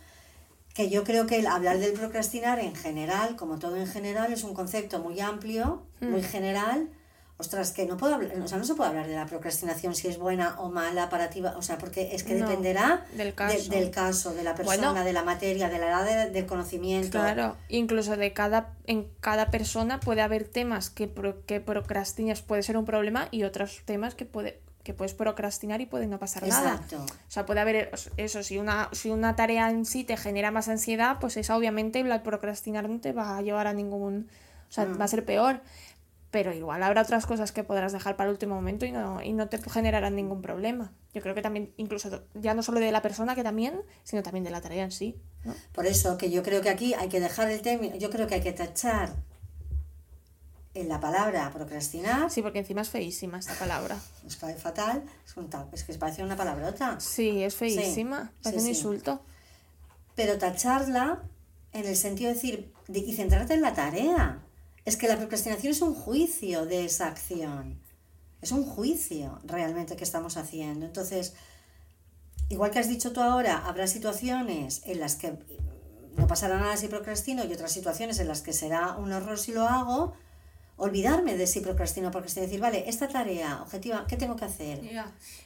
que 0.73 0.89
yo 0.89 1.03
creo 1.05 1.25
que 1.25 1.37
el 1.39 1.47
hablar 1.47 1.77
del 1.79 1.93
procrastinar 1.93 2.59
en 2.59 2.75
general, 2.75 3.37
como 3.37 3.59
todo 3.59 3.77
en 3.77 3.87
general, 3.87 4.33
es 4.33 4.43
un 4.43 4.53
concepto 4.53 4.99
muy 4.99 5.21
amplio, 5.21 5.83
muy 6.01 6.21
Mm. 6.21 6.25
general. 6.25 6.89
Ostras, 7.37 7.71
que 7.73 7.85
no 7.85 7.97
puedo 7.97 8.15
hablar, 8.15 8.31
o 8.39 8.47
sea, 8.47 8.57
no 8.57 8.63
se 8.63 8.75
puede 8.75 8.91
hablar 8.91 9.07
de 9.07 9.15
la 9.15 9.25
procrastinación 9.25 9.93
si 9.93 10.07
es 10.07 10.17
buena 10.17 10.55
o 10.57 10.69
mala 10.69 11.09
para 11.09 11.29
ti, 11.29 11.43
o 11.43 11.61
sea, 11.61 11.77
porque 11.77 12.15
es 12.15 12.23
que 12.23 12.33
No, 12.35 12.47
dependerá 12.47 13.05
del 13.17 13.27
de- 13.27 13.33
caso. 13.33 13.69
del 13.71 13.91
caso, 13.91 14.33
de 14.33 14.43
la 14.43 14.55
persona, 14.55 14.91
Bueno. 14.91 15.03
de 15.03 15.11
la 15.11 15.21
materia, 15.23 15.67
de 15.67 15.77
la 15.77 15.87
edad 15.89 16.05
de- 16.05 16.29
del 16.31 16.45
conocimiento. 16.45 17.19
Claro, 17.19 17.57
incluso 17.67 18.15
de 18.15 18.31
cada, 18.31 18.69
en 18.87 19.09
cada 19.19 19.51
persona 19.51 19.99
puede 19.99 20.21
haber 20.21 20.45
temas 20.45 20.89
que, 20.89 21.09
pro- 21.09 21.45
que 21.45 21.59
procrastinas 21.59 22.41
puede 22.41 22.63
ser 22.63 22.77
un 22.77 22.85
problema 22.85 23.27
y 23.31 23.43
otros 23.43 23.81
temas 23.83 24.15
que, 24.15 24.23
puede, 24.23 24.61
que 24.83 24.93
puedes 24.93 25.13
procrastinar 25.13 25.81
y 25.81 25.87
puede 25.87 26.07
no 26.07 26.19
pasar 26.19 26.47
nada. 26.47 26.75
Exacto. 26.75 27.03
O 27.03 27.31
sea, 27.31 27.45
puede 27.45 27.59
haber 27.59 27.91
eso, 28.15 28.43
si 28.43 28.59
una, 28.59 28.87
si 28.93 29.09
una 29.09 29.35
tarea 29.35 29.69
en 29.71 29.83
sí 29.83 30.05
te 30.05 30.15
genera 30.15 30.51
más 30.51 30.69
ansiedad, 30.69 31.17
pues 31.19 31.35
esa 31.35 31.57
obviamente 31.57 32.01
la 32.05 32.23
procrastinar 32.23 32.87
no 32.87 33.01
te 33.01 33.11
va 33.11 33.35
a 33.37 33.41
llevar 33.41 33.67
a 33.67 33.73
ningún... 33.73 34.29
O 34.69 34.71
sea, 34.75 34.85
Mm. 34.85 34.99
va 34.99 35.05
a 35.05 35.07
ser 35.07 35.23
peor. 35.25 35.61
Pero 36.31 36.53
igual 36.53 36.83
habrá 36.83 37.01
otras 37.03 37.25
cosas 37.25 37.51
que 37.53 37.63
podrás 37.63 37.93
dejar 37.93 38.17
para 38.17 38.27
el 38.29 38.33
último 38.33 38.55
momento 38.55 38.85
y 38.85 38.91
no, 38.91 39.21
y 39.23 39.31
no 39.33 39.47
te 39.47 39.57
generarán 39.69 40.15
ningún 40.15 40.41
problema. 40.41 40.91
Yo 41.13 41.21
creo 41.21 41.33
que 41.33 41.41
también, 41.41 41.73
incluso 41.77 42.23
ya 42.33 42.53
no 42.53 42.61
solo 42.61 42.79
de 42.81 42.91
la 42.91 43.01
persona 43.01 43.35
que 43.35 43.43
también, 43.43 43.81
sino 44.03 44.21
también 44.21 44.43
de 44.43 44.49
la 44.49 44.59
tarea 44.59 44.83
en 44.83 44.91
sí. 44.91 45.15
¿no? 45.45 45.53
Por 45.71 45.85
eso 45.85 46.17
que 46.17 46.29
yo 46.31 46.43
creo 46.43 46.61
que 46.61 46.69
aquí 46.69 46.93
hay 46.93 47.07
que 47.07 47.19
dejar 47.21 47.49
el 47.49 47.61
término, 47.61 47.95
yo 47.95 48.09
creo 48.09 48.27
que 48.27 48.35
hay 48.35 48.41
que 48.41 48.51
tachar 48.51 49.15
en 50.73 50.89
la 50.89 50.99
palabra 50.99 51.49
procrastinar, 51.53 52.29
Sí, 52.29 52.41
porque 52.41 52.59
encima 52.59 52.81
es 52.81 52.89
feísima 52.89 53.39
esta 53.39 53.53
palabra. 53.53 53.97
nos 54.23 54.35
fatal, 54.35 55.03
es, 55.25 55.37
un 55.37 55.49
ta- 55.49 55.69
es 55.71 55.85
que 55.85 55.93
parece 55.93 56.21
una 56.21 56.35
palabrota, 56.35 56.99
Sí, 56.99 57.43
es 57.43 57.55
feísima. 57.55 58.23
Sí, 58.25 58.43
Parece 58.43 58.61
sí, 58.61 58.67
un 58.67 58.73
sí. 58.73 58.79
insulto. 58.79 59.21
pero 60.15 60.37
tacharla 60.37 61.23
en 61.71 61.85
el 61.85 61.95
sentido 61.95 62.29
de 62.29 62.35
decir, 62.35 62.73
de- 62.89 62.99
y 62.99 63.13
centrarte 63.13 63.53
en 63.53 63.61
la 63.61 63.73
tarea. 63.73 64.41
Es 64.85 64.97
que 64.97 65.07
la 65.07 65.17
procrastinación 65.17 65.71
es 65.71 65.81
un 65.81 65.95
juicio 65.95 66.67
de 66.67 66.85
esa 66.85 67.07
acción. 67.07 67.79
Es 68.41 68.51
un 68.51 68.63
juicio 68.63 69.39
realmente 69.43 69.95
que 69.95 70.03
estamos 70.03 70.37
haciendo. 70.37 70.85
Entonces, 70.85 71.33
igual 72.49 72.69
que 72.69 72.77
has 72.77 72.87
dicho 72.87 73.11
tú 73.11 73.21
ahora, 73.21 73.65
habrá 73.65 73.87
situaciones 73.87 74.83
en 74.85 74.99
las 74.99 75.15
que 75.15 75.39
no 76.15 76.27
pasará 76.27 76.59
nada 76.59 76.77
si 76.77 76.87
procrastino 76.87 77.43
y 77.43 77.51
otras 77.51 77.71
situaciones 77.71 78.19
en 78.19 78.27
las 78.27 78.41
que 78.41 78.53
será 78.53 78.93
un 78.93 79.11
horror 79.11 79.39
si 79.39 79.53
lo 79.53 79.67
hago. 79.67 80.13
Olvidarme 80.77 81.35
de 81.35 81.47
si 81.47 81.61
procrastino 81.61 82.09
o 82.09 82.11
procrastino. 82.11 82.45
Decir, 82.45 82.59
vale, 82.59 82.87
esta 82.87 83.07
tarea 83.07 83.63
objetiva, 83.63 84.05
¿qué 84.07 84.17
tengo 84.17 84.35
que 84.35 84.45
hacer? 84.45 84.81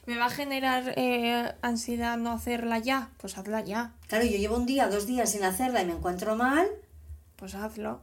¿Me 0.04 0.18
va 0.18 0.26
a 0.26 0.30
generar 0.30 0.92
eh, 0.96 1.54
ansiedad 1.62 2.18
no 2.18 2.32
hacerla 2.32 2.78
ya? 2.78 3.10
Pues 3.16 3.38
hazla 3.38 3.62
ya. 3.62 3.94
Claro, 4.08 4.26
yo 4.26 4.36
llevo 4.36 4.56
un 4.56 4.66
día, 4.66 4.88
dos 4.88 5.06
días 5.06 5.30
sin 5.30 5.44
hacerla 5.44 5.80
y 5.80 5.86
me 5.86 5.92
encuentro 5.92 6.36
mal. 6.36 6.68
Pues 7.36 7.54
hazlo. 7.54 8.02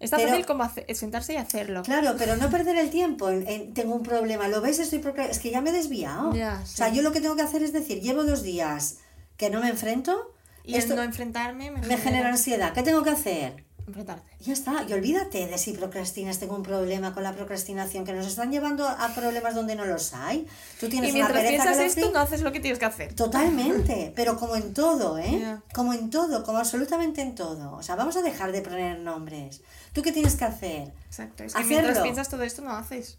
Está 0.00 0.16
Pero- 0.16 0.30
fácil 0.30 0.46
como 0.46 0.62
hace- 0.64 0.86
sentarse 0.94 1.34
y 1.34 1.36
hacerlo. 1.36 1.82
Claro, 1.82 2.14
pero 2.18 2.36
no 2.36 2.48
perder 2.50 2.76
el 2.78 2.88
tiempo 2.90 3.28
en, 3.30 3.46
en- 3.46 3.74
tengo 3.74 3.94
un 3.94 4.02
problema, 4.02 4.48
¿lo 4.48 4.60
ves? 4.62 4.78
Estoy 4.78 5.02
es 5.28 5.38
que 5.38 5.50
ya 5.50 5.60
me 5.60 5.70
he 5.70 5.72
desviado. 5.74 6.34
Ya, 6.34 6.60
O 6.62 6.66
sea, 6.66 6.88
yo 6.88 7.02
lo 7.02 7.12
que 7.12 7.20
tengo 7.20 7.36
que 7.36 7.42
hacer 7.42 7.62
es 7.62 7.72
decir, 7.74 8.00
llevo 8.00 8.24
dos 8.24 8.42
días 8.42 8.96
que 9.36 9.50
no 9.50 9.60
me 9.60 9.68
enfrento, 9.68 10.34
Y 10.64 10.74
esto 10.76 10.92
el 10.94 10.96
no 10.98 11.02
enfrentarme 11.04 11.70
me, 11.70 11.80
me 11.86 11.96
genera 11.98 12.28
ansiedad, 12.30 12.72
¿qué 12.72 12.82
tengo 12.82 13.02
que 13.02 13.10
hacer? 13.10 13.64
Enfrentarte. 13.90 14.28
Ya 14.40 14.52
está, 14.52 14.84
y 14.88 14.92
olvídate 14.92 15.46
de 15.46 15.58
si 15.58 15.72
procrastinas, 15.72 16.38
tengo 16.38 16.56
un 16.56 16.62
problema 16.62 17.12
con 17.12 17.22
la 17.22 17.34
procrastinación, 17.34 18.04
que 18.04 18.12
nos 18.12 18.26
están 18.26 18.50
llevando 18.50 18.88
a 18.88 19.08
problemas 19.14 19.54
donde 19.54 19.76
no 19.76 19.84
los 19.84 20.14
hay. 20.14 20.46
Tú 20.80 20.88
tienes 20.88 21.10
Y 21.10 21.16
una 21.16 21.28
mientras 21.28 21.44
pereza 21.44 21.64
piensas 21.64 21.96
esto, 21.96 22.10
no 22.10 22.18
haces 22.18 22.40
lo 22.42 22.52
que 22.52 22.60
tienes 22.60 22.78
que 22.78 22.86
hacer. 22.86 23.14
Totalmente, 23.14 24.12
pero 24.16 24.36
como 24.38 24.56
en 24.56 24.72
todo, 24.74 25.18
¿eh? 25.18 25.58
Como 25.74 25.92
en 25.92 26.10
todo, 26.10 26.42
como 26.42 26.58
absolutamente 26.58 27.22
en 27.22 27.34
todo. 27.34 27.74
O 27.74 27.82
sea, 27.82 27.96
vamos 27.96 28.16
a 28.16 28.22
dejar 28.22 28.52
de 28.52 28.62
poner 28.62 28.98
nombres. 28.98 29.60
¿Tú 29.92 30.02
qué 30.02 30.12
tienes 30.12 30.36
que 30.36 30.44
hacer? 30.44 30.92
Exacto. 31.06 31.44
Es 31.44 31.54
que 31.54 31.64
mientras 31.64 31.90
Hacerlo. 31.90 32.02
piensas 32.02 32.28
todo 32.28 32.42
esto, 32.42 32.62
no 32.62 32.72
haces. 32.72 33.18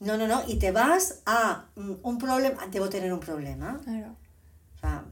No, 0.00 0.16
no, 0.16 0.26
no, 0.26 0.42
y 0.46 0.56
te 0.56 0.72
vas 0.72 1.20
a 1.24 1.66
mm, 1.76 1.92
un 2.02 2.18
problema, 2.18 2.66
debo 2.70 2.88
tener 2.88 3.12
un 3.12 3.20
problema. 3.20 3.80
Claro. 3.84 4.16
O 4.76 4.80
sea, 4.80 5.04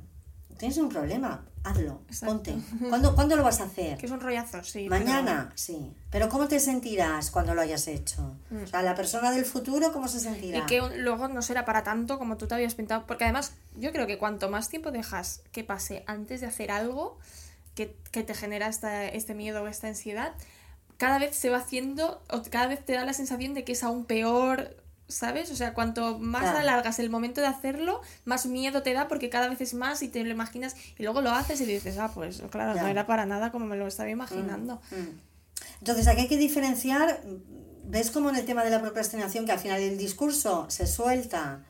tienes 0.59 0.77
un 0.79 0.89
problema, 0.89 1.45
hazlo, 1.65 2.01
Exacto. 2.09 2.35
ponte. 2.35 2.55
¿Cuándo, 2.89 3.15
¿Cuándo 3.15 3.37
lo 3.37 3.43
vas 3.43 3.61
a 3.61 3.65
hacer? 3.65 3.99
Que 3.99 4.07
es 4.07 4.13
un 4.13 4.21
rollazo, 4.21 4.63
sí. 4.65 4.89
Mañana, 4.89 5.53
sí. 5.55 5.93
Pero 6.11 6.29
¿cómo 6.29 6.49
te 6.49 6.61
sentirás 6.61 7.31
cuando 7.31 7.55
lo 7.55 7.61
hayas 7.61 7.87
hecho? 7.89 8.37
O 8.63 8.67
sea, 8.67 8.83
la 8.83 8.95
persona 8.95 9.31
del 9.31 9.45
futuro, 9.45 9.93
¿cómo 9.93 10.09
se 10.09 10.21
sentirá? 10.21 10.59
Y 10.59 10.63
que 10.67 10.81
luego 10.99 11.29
no 11.29 11.43
será 11.43 11.65
para 11.65 11.83
tanto 11.83 12.19
como 12.19 12.37
tú 12.37 12.47
te 12.47 12.55
habías 12.55 12.75
pintado. 12.75 13.07
Porque 13.07 13.25
además, 13.25 13.53
yo 13.77 13.93
creo 13.93 14.07
que 14.07 14.19
cuanto 14.19 14.51
más 14.51 14.69
tiempo 14.69 14.91
dejas 14.91 15.43
que 15.53 15.65
pase 15.65 16.05
antes 16.07 16.41
de 16.41 16.47
hacer 16.47 16.71
algo 16.71 17.19
que, 17.75 17.97
que 18.11 18.23
te 18.23 18.35
genera 18.35 18.67
esta, 18.69 19.07
este 19.07 19.35
miedo 19.35 19.63
o 19.63 19.67
esta 19.67 19.89
ansiedad, 19.89 20.35
cada 20.99 21.19
vez 21.19 21.35
se 21.35 21.51
va 21.51 21.59
haciendo, 21.59 22.23
o 22.31 22.43
cada 22.51 22.69
vez 22.69 22.85
te 22.85 22.93
da 22.93 23.05
la 23.05 23.13
sensación 23.13 23.55
de 23.55 23.65
que 23.65 23.73
es 23.73 23.83
aún 23.83 24.05
peor, 24.05 24.77
¿sabes? 25.13 25.51
O 25.51 25.57
sea, 25.57 25.75
cuanto 25.75 26.19
más 26.19 26.43
Claro. 26.43 26.59
alargas 26.59 26.99
el 26.99 27.11
momento 27.11 27.41
de 27.41 27.47
hacerlo, 27.47 28.01
más 28.25 28.47
miedo 28.47 28.83
te 28.83 28.93
da 28.93 29.09
porque 29.09 29.31
cada 29.31 29.49
vez 29.49 29.61
es 29.61 29.75
más 29.75 30.03
y 30.03 30.09
te 30.09 30.25
lo 30.25 30.31
imaginas 30.31 30.77
y 30.99 31.03
luego 31.03 31.21
lo 31.21 31.31
haces 31.31 31.61
y 31.61 31.67
dices, 31.67 31.99
ah, 31.99 32.11
pues 32.13 32.43
claro, 32.51 32.81
no 32.81 32.87
era 32.87 33.07
para 33.07 33.27
nada 33.27 33.53
como 33.53 33.67
me 33.67 33.77
lo 33.77 33.87
estaba 33.87 34.11
imaginando. 34.11 34.81
Mm. 34.91 35.19
Entonces, 35.81 36.07
aquí 36.09 36.23
hay 36.23 36.29
que 36.29 36.37
diferenciar 36.37 37.23
mm, 37.25 37.63
¿ves 37.85 38.11
cómo 38.11 38.31
en 38.31 38.37
el 38.37 38.45
tema 38.47 38.65
de 38.65 38.71
la 38.71 38.81
procrastinación 38.81 39.45
que 39.45 39.53
al 39.53 39.59
final 39.59 39.81
el 39.81 39.99
discurso 39.99 40.67
se 40.69 40.87
suelta 40.87 41.65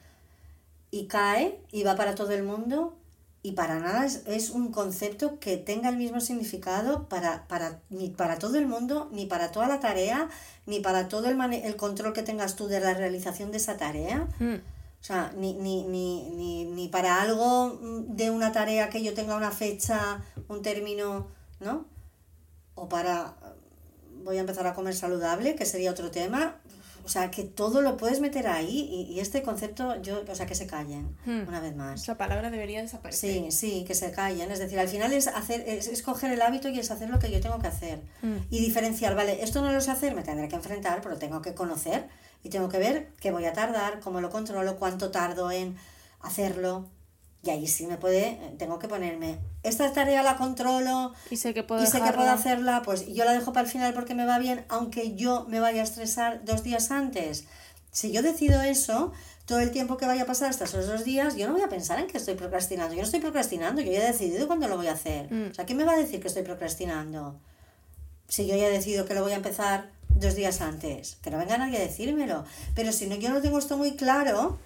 y 0.90 1.07
cae 1.07 1.61
y 1.72 1.83
va 1.83 1.96
para 1.96 2.14
todo 2.14 2.31
el 2.33 2.42
mundo? 2.42 2.96
Y 3.44 3.52
para 3.52 3.81
nada 3.81 4.07
es, 4.07 4.22
es 4.26 4.50
un 4.50 4.70
concepto 4.70 5.40
que 5.40 5.57
tenga 5.57 5.88
el 5.88 5.96
mismo 5.96 6.20
significado 6.20 7.09
para, 7.09 7.48
para, 7.48 7.81
ni 7.90 8.09
para 8.11 8.38
todo 8.38 8.57
el 8.57 8.66
mundo, 8.68 9.09
ni 9.12 9.26
para 9.26 9.50
toda 9.50 9.66
la 9.66 9.81
tarea, 9.81 10.28
ni 10.66 10.78
para 10.78 11.09
todo 11.09 11.28
el, 11.28 11.37
mane- 11.37 11.66
el 11.66 11.74
control 11.74 12.12
que 12.12 12.22
tengas 12.22 12.55
tú 12.55 12.68
de 12.68 12.78
la 12.78 12.94
realización 12.94 13.50
de 13.50 13.57
esa 13.57 13.76
tarea. 13.76 14.28
Mm. 14.38 14.55
O 14.55 15.05
sea, 15.05 15.33
ni, 15.37 15.55
ni, 15.55 15.83
ni, 15.83 16.31
ni, 16.31 16.64
ni 16.66 16.87
para 16.87 17.20
algo 17.20 17.78
mm, 17.83 18.14
de 18.14 18.31
una 18.31 18.52
tarea 18.52 18.88
que 18.88 19.02
yo 19.02 19.12
tenga 19.14 19.35
una 19.37 19.50
fecha, 19.50 20.22
un 20.48 20.62
término, 20.62 21.26
¿no? 21.59 21.85
O 22.76 22.88
para, 22.88 23.35
voy 24.22 24.37
a 24.37 24.40
empezar 24.40 24.68
a 24.68 24.74
comer 24.74 24.94
saludable, 24.94 25.57
que 25.57 25.66
sería 25.66 25.90
otro 25.90 26.12
tema. 26.12 26.61
O 27.04 27.08
sea, 27.08 27.30
que 27.30 27.44
todo 27.44 27.80
lo 27.82 27.96
puedes 27.96 28.20
meter 28.20 28.46
ahí 28.46 28.88
y, 28.90 29.12
y 29.12 29.20
este 29.20 29.42
concepto, 29.42 30.00
yo, 30.02 30.22
o 30.28 30.34
sea, 30.34 30.46
que 30.46 30.54
se 30.54 30.66
callen, 30.66 31.16
Hmm. 31.24 31.48
una 31.48 31.60
vez 31.60 31.74
más. 31.76 32.02
Esa 32.02 32.16
palabra 32.16 32.50
debería 32.50 32.80
desaparecer. 32.82 33.30
Sí, 33.30 33.50
sí, 33.50 33.84
que 33.86 33.94
se 33.94 34.10
callen. 34.12 34.50
Es 34.50 34.58
decir, 34.58 34.78
al 34.78 34.88
final 34.88 35.12
es 35.12 35.26
hacer, 35.26 35.62
es, 35.68 35.88
es 35.88 36.02
coger 36.02 36.32
el 36.32 36.42
hábito 36.42 36.68
y 36.68 36.78
es 36.78 36.90
hacer 36.90 37.10
lo 37.10 37.18
que 37.18 37.30
yo 37.30 37.40
tengo 37.40 37.58
que 37.58 37.66
hacer. 37.68 38.00
Mm. 38.22 38.36
Y 38.50 38.60
diferenciar, 38.60 39.14
vale, 39.14 39.42
esto 39.42 39.60
no 39.62 39.72
lo 39.72 39.80
sé 39.80 39.90
hacer, 39.90 40.14
me 40.14 40.22
tendré 40.22 40.48
que 40.48 40.56
enfrentar, 40.56 41.00
pero 41.02 41.16
tengo 41.18 41.42
que 41.42 41.54
conocer 41.54 42.08
y 42.44 42.48
tengo 42.48 42.68
que 42.68 42.78
ver 42.78 43.08
qué 43.20 43.30
voy 43.30 43.44
a 43.44 43.52
tardar, 43.52 44.00
cómo 44.00 44.20
lo 44.20 44.30
controlo, 44.30 44.76
cuánto 44.76 45.10
tardo 45.10 45.50
en 45.50 45.76
hacerlo. 46.20 46.86
Y 47.44 47.50
ahí 47.50 47.66
sí 47.66 47.87
me 47.87 47.96
puede, 47.96 48.38
tengo 48.59 48.78
que 48.78 48.87
ponerme, 48.87 49.38
esta 49.64 49.92
tarea 49.92 50.22
la 50.22 50.37
controlo 50.37 51.12
Y 51.28 51.37
sé 51.37 51.52
que 51.55 51.64
puedo 51.64 51.83
y 51.83 51.87
sé 51.87 52.00
que 52.00 52.12
puedo 52.12 52.31
hacerla, 52.31 52.83
pues 52.83 53.07
yo 53.09 53.24
la 53.24 53.33
dejo 53.33 53.52
para 53.52 53.66
el 53.66 53.72
final 53.72 53.94
porque 53.94 54.14
me 54.14 54.24
va 54.24 54.38
bien, 54.38 54.64
aunque 54.68 55.14
yo 55.16 55.46
me 55.48 55.59
vaya 55.59 55.81
a 55.81 55.85
estresar 55.85 56.44
dos 56.44 56.62
días 56.62 56.92
antes. 56.92 57.46
Si 57.90 58.12
yo 58.12 58.22
decido 58.22 58.62
eso, 58.62 59.12
todo 59.44 59.59
el 59.59 59.70
tiempo 59.70 59.96
que 59.96 60.07
vaya 60.07 60.22
a 60.22 60.26
pasar 60.26 60.50
hasta 60.50 60.64
esos 60.64 60.87
dos 60.87 61.05
días, 61.05 61.37
yo 61.37 61.46
no 61.48 61.55
voy 61.55 61.62
a 61.62 61.68
pensar 61.68 61.98
en 61.98 62.07
que 62.07 62.16
estoy 62.16 62.35
procrastinando. 62.35 62.94
Yo 62.94 63.00
no 63.00 63.07
estoy 63.07 63.20
procrastinando, 63.20 63.83
yo 63.83 63.92
ya 63.92 64.05
he 64.05 64.12
decidido 64.12 64.46
cuándo 64.46 64.68
lo 64.68 64.76
voy 64.76 64.87
a 64.87 64.92
hacer. 64.92 65.33
Mm. 65.33 65.50
O 65.50 65.55
sea, 65.55 65.66
¿quién 65.66 65.78
me 65.78 65.85
va 65.85 65.92
a 65.92 65.98
decir 65.98 66.20
que 66.20 66.28
estoy 66.28 66.42
procrastinando? 66.42 67.40
Si 68.28 68.46
yo 68.46 68.57
ya 68.57 68.68
he 68.68 68.70
decidido 68.70 69.05
que 69.05 69.14
lo 69.14 69.22
voy 69.22 69.33
a 69.33 69.37
empezar 69.37 69.90
dos 70.09 70.35
días 70.35 70.61
antes, 70.61 71.18
que 71.22 71.31
no 71.31 71.38
venga 71.38 71.59
nadie 71.59 71.78
a 71.78 71.81
decírmelo. 71.81 72.44
Pero 72.74 72.92
si 72.92 73.07
no, 73.07 73.16
yo 73.16 73.31
no 73.31 73.40
tengo 73.40 73.59
esto 73.59 73.76
muy 73.76 73.92
claro, 73.96 74.59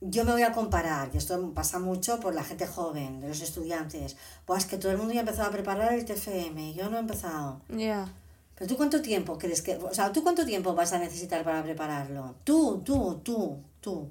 yo 0.00 0.24
me 0.24 0.32
voy 0.32 0.42
a 0.42 0.52
comparar, 0.52 1.10
y 1.12 1.18
esto 1.18 1.52
pasa 1.54 1.78
mucho 1.78 2.20
por 2.20 2.34
la 2.34 2.44
gente 2.44 2.66
joven, 2.66 3.20
de 3.20 3.28
los 3.28 3.40
estudiantes. 3.40 4.16
Pues 4.44 4.66
que 4.66 4.78
todo 4.78 4.92
el 4.92 4.98
mundo 4.98 5.12
ya 5.12 5.20
ha 5.20 5.22
empezado 5.22 5.48
a 5.48 5.52
preparar 5.52 5.92
el 5.92 6.04
TFM, 6.04 6.74
yo 6.74 6.88
no 6.88 6.96
he 6.96 7.00
empezado. 7.00 7.60
Ya. 7.68 8.08
Pero 8.54 8.68
tú 8.68 8.76
cuánto 8.76 9.02
tiempo 9.02 9.38
crees 9.38 9.62
que, 9.62 9.76
o 9.76 9.94
sea, 9.94 10.12
tú 10.12 10.22
cuánto 10.22 10.44
tiempo 10.44 10.74
vas 10.74 10.92
a 10.92 10.98
necesitar 10.98 11.44
para 11.44 11.62
prepararlo? 11.62 12.34
Tú, 12.44 12.82
tú, 12.84 13.20
tú, 13.22 13.58
tú. 13.80 14.08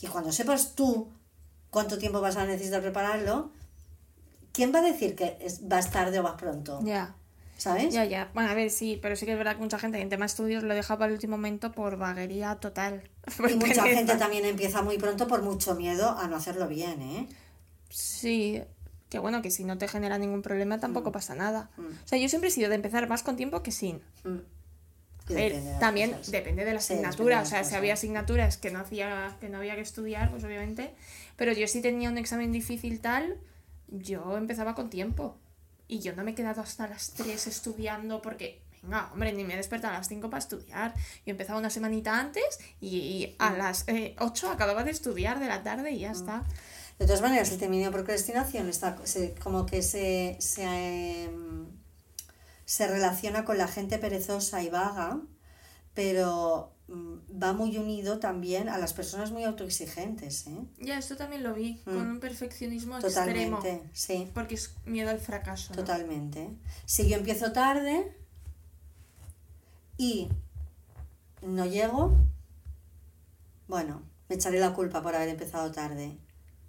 Y 0.00 0.06
cuando 0.06 0.32
sepas 0.32 0.74
tú 0.74 1.08
cuánto 1.70 1.98
tiempo 1.98 2.20
vas 2.20 2.36
a 2.36 2.46
necesitar 2.46 2.80
prepararlo, 2.80 3.50
¿quién 4.52 4.74
va 4.74 4.80
a 4.80 4.82
decir 4.82 5.14
que 5.14 5.38
es, 5.40 5.68
vas 5.68 5.90
tarde 5.90 6.18
o 6.18 6.22
vas 6.22 6.34
pronto? 6.34 6.80
Ya. 6.82 7.14
¿Sabes? 7.60 7.92
Ya, 7.92 8.06
ya. 8.06 8.30
Bueno, 8.32 8.48
a 8.48 8.54
ver, 8.54 8.70
sí, 8.70 8.98
pero 9.02 9.16
sí 9.16 9.26
que 9.26 9.32
es 9.32 9.38
verdad 9.38 9.56
que 9.56 9.60
mucha 9.60 9.78
gente 9.78 10.00
en 10.00 10.08
tema 10.08 10.24
estudios 10.24 10.62
lo 10.62 10.74
deja 10.74 10.96
para 10.96 11.08
el 11.08 11.12
último 11.12 11.36
momento 11.36 11.72
por 11.72 11.98
vaguería 11.98 12.54
total. 12.56 13.02
Y 13.50 13.54
mucha 13.54 13.84
gente 13.84 14.16
también 14.16 14.46
empieza 14.46 14.80
muy 14.80 14.96
pronto 14.96 15.28
por 15.28 15.42
mucho 15.42 15.74
miedo 15.74 16.08
a 16.18 16.26
no 16.26 16.36
hacerlo 16.36 16.68
bien, 16.68 17.02
¿eh? 17.02 17.28
Sí, 17.90 18.62
que 19.10 19.18
bueno, 19.18 19.42
que 19.42 19.50
si 19.50 19.64
no 19.64 19.76
te 19.76 19.88
genera 19.88 20.16
ningún 20.16 20.40
problema 20.40 20.80
tampoco 20.80 21.12
pasa 21.12 21.34
nada. 21.34 21.68
Mm. 21.76 21.86
O 21.86 22.08
sea, 22.08 22.18
yo 22.18 22.30
siempre 22.30 22.48
he 22.48 22.52
sido 22.52 22.70
de 22.70 22.76
empezar 22.76 23.06
más 23.10 23.22
con 23.22 23.36
tiempo 23.36 23.62
que 23.62 23.72
sin. 23.72 23.96
Mm. 24.24 24.38
A 25.28 25.32
ver, 25.34 25.52
depende 25.52 25.60
de 25.66 25.70
las 25.72 25.80
también 25.80 26.10
cosas. 26.12 26.30
depende 26.30 26.64
de 26.64 26.72
la 26.74 26.80
Sí, 26.80 26.94
asignatura. 26.94 27.36
depende 27.36 27.40
de 27.40 27.42
O 27.42 27.62
sea, 27.62 27.64
si 27.70 27.74
había 27.76 27.92
asignaturas 27.92 28.56
que 28.56 28.70
no, 28.70 28.80
hacía, 28.80 29.36
que 29.38 29.50
no 29.50 29.58
había 29.58 29.74
que 29.74 29.82
estudiar, 29.82 30.30
pues 30.30 30.42
obviamente. 30.44 30.94
Pero 31.36 31.52
yo 31.52 31.68
si 31.68 31.82
tenía 31.82 32.08
un 32.08 32.16
examen 32.16 32.52
difícil 32.52 33.00
tal, 33.00 33.36
yo 33.88 34.38
empezaba 34.38 34.74
con 34.74 34.88
tiempo. 34.88 35.36
Y 35.92 35.98
yo 36.00 36.14
no 36.14 36.22
me 36.22 36.30
he 36.30 36.34
quedado 36.34 36.60
hasta 36.60 36.86
las 36.86 37.10
3 37.14 37.46
estudiando 37.48 38.22
porque, 38.22 38.62
venga, 38.82 39.10
hombre, 39.12 39.32
ni 39.32 39.42
me 39.44 39.54
he 39.54 39.56
despertado 39.56 39.92
a 39.94 39.98
las 39.98 40.08
5 40.08 40.30
para 40.30 40.38
estudiar. 40.38 40.94
Yo 41.26 41.32
empezaba 41.32 41.58
una 41.58 41.70
semanita 41.70 42.16
antes 42.18 42.44
y, 42.80 42.96
y 42.98 43.36
a 43.40 43.50
las 43.52 43.86
8 44.18 44.50
acababa 44.50 44.84
de 44.84 44.92
estudiar 44.92 45.40
de 45.40 45.48
la 45.48 45.62
tarde 45.64 45.90
y 45.90 45.98
ya 46.00 46.12
está. 46.12 46.44
De 46.98 47.06
todas 47.06 47.22
maneras, 47.22 47.50
el 47.50 47.58
término 47.58 47.90
procrastinación 47.90 48.68
está 48.68 48.96
se- 49.04 49.34
como 49.42 49.66
que 49.66 49.82
se, 49.82 50.36
se, 50.38 51.24
em, 51.24 51.66
se 52.64 52.86
relaciona 52.86 53.44
con 53.44 53.58
la 53.58 53.66
gente 53.66 53.98
perezosa 53.98 54.62
y 54.62 54.68
vaga, 54.68 55.18
pero 55.94 56.72
mm, 56.79 56.79
va 56.90 57.52
muy 57.52 57.76
unido 57.78 58.18
también 58.18 58.68
a 58.68 58.78
las 58.78 58.92
personas 58.92 59.30
muy 59.30 59.44
autoexigentes, 59.44 60.46
¿eh? 60.48 60.58
Ya, 60.78 60.98
esto 60.98 61.16
también 61.16 61.42
lo 61.42 61.54
vi, 61.54 61.76
con 61.84 61.96
un 61.96 62.20
perfeccionismo 62.20 62.98
Totalmente, 62.98 63.74
extremo. 63.74 63.90
sí, 63.92 64.30
Porque 64.34 64.56
es 64.56 64.74
miedo 64.86 65.10
al 65.10 65.18
fracaso. 65.20 65.72
¿no? 65.72 65.76
totalmente. 65.80 66.50
Si 66.86 67.08
yo 67.08 67.16
empiezo 67.16 67.52
tarde 67.52 68.12
y 69.96 70.28
no 71.42 71.64
llego, 71.66 72.16
bueno, 73.68 74.02
me 74.28 74.34
echaré 74.36 74.58
la 74.58 74.72
culpa 74.74 75.02
por 75.02 75.14
haber 75.14 75.28
empezado 75.28 75.70
tarde 75.70 76.16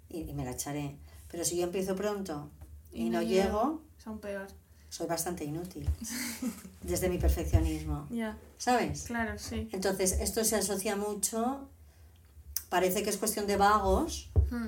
y, 0.08 0.20
y 0.20 0.34
me 0.34 0.44
la 0.44 0.52
echaré. 0.52 0.98
Pero 1.30 1.44
si 1.44 1.56
yo 1.56 1.64
empiezo 1.64 1.96
pronto 1.96 2.50
y, 2.92 3.10
no, 3.10 3.22
llego, 3.22 3.82
Es 3.98 4.06
aún 4.06 4.18
peor. 4.20 4.46
Soy 4.92 5.06
bastante 5.06 5.42
inútil 5.44 5.88
desde 6.82 7.08
mi 7.08 7.16
perfeccionismo, 7.16 8.06
Ya, 8.10 8.36
¿sabes? 8.58 9.04
claro, 9.04 9.38
sí. 9.38 9.68
Entonces, 9.72 10.12
esto 10.20 10.44
se 10.44 10.56
asocia 10.56 10.96
mucho, 10.96 11.68
parece 12.68 13.02
que 13.02 13.08
es 13.10 13.16
cuestión 13.16 13.46
de 13.46 13.56
vagos 13.56 14.30
Hmm. 14.50 14.66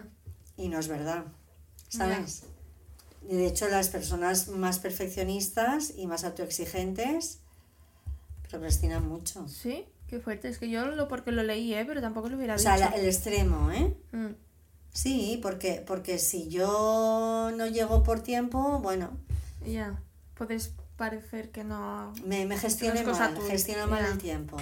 y 0.56 0.68
no 0.70 0.78
es 0.78 0.88
verdad, 0.88 1.24
¿sabes? 1.90 2.44
Y 3.28 3.34
de 3.37 3.46
hecho, 3.46 3.68
las 3.68 3.88
personas 3.90 4.48
más 4.48 4.78
perfeccionistas 4.78 5.92
y 5.96 6.06
más 6.06 6.24
autoexigentes 6.24 7.40
procrastinan 8.50 9.06
mucho. 9.06 9.46
Sí, 9.48 9.84
qué 10.08 10.20
fuerte. 10.20 10.48
Es 10.48 10.58
que 10.58 10.68
yo 10.70 10.87
lo 10.87 11.06
porque 11.08 11.32
lo 11.32 11.42
leí, 11.42 11.74
¿eh? 11.74 11.84
Pero 11.87 12.00
tampoco 12.00 12.28
lo 12.30 12.37
hubiera 12.37 12.54
O 12.54 12.58
sea, 12.58 12.76
dicho. 12.76 12.88
la- 12.90 12.96
el 12.96 13.06
extremo, 13.06 13.70
¿eh? 13.72 13.94
Mm, 14.12 14.34
Sí, 14.92 15.38
porque, 15.42 15.82
porque 15.87 16.18
si 16.18 16.48
yo 16.48 17.50
no 17.56 17.66
llego 17.66 18.02
por 18.04 18.20
tiempo, 18.20 18.78
bueno, 18.80 19.10
Ya, 19.66 19.98
puedes 20.34 20.72
parecer 20.96 21.50
que 21.50 21.64
no... 21.64 22.12
me, 22.24 22.46
me 22.46 22.56
gestiono 22.58 22.94
No 23.02 23.12
es 23.12 23.18
mal, 23.18 23.40
gestiono 23.42 23.86
mal 23.86 24.04
el 24.04 24.18
tiempo. 24.18 24.56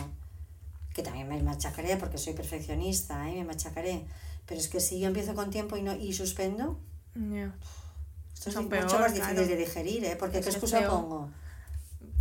Que 0.95 1.03
también 1.03 1.29
me 1.29 1.43
machacaré 1.43 1.97
porque 1.97 2.19
soy 2.19 2.35
perfeccionista, 2.35 3.29
¿eh? 3.31 3.35
Me 3.37 3.45
machacaré. 3.45 4.07
Pero 4.47 4.61
es 4.61 4.69
que 4.69 4.81
si 4.81 5.01
yo 5.01 5.07
empiezo 5.09 5.35
con 5.35 5.51
tiempo 5.51 5.77
y 5.77 5.83
no 5.83 5.95
y 5.95 6.13
suspendo, 6.13 6.79
Ya, 7.15 7.55
esto 8.35 8.49
es 8.51 8.55
Son 8.55 8.65
mucho 8.65 8.87
peor, 8.87 9.01
más 9.01 9.15
difícil 9.15 9.35
claro. 9.37 9.49
de 9.49 9.57
digerir, 9.57 10.05
¿eh? 10.05 10.17
Porque 10.19 10.39
Es 10.39 10.45
¿qué 10.45 10.51
es 10.51 10.57
excusa 10.57 10.89
pongo? 10.89 11.31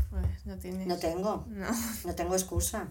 pues 0.10 0.46
no 0.46 0.58
tienes... 0.58 0.88
No 0.88 0.98
tengo, 0.98 1.46
No. 1.50 1.68
no 2.06 2.16
tengo 2.16 2.34
excusa. 2.36 2.88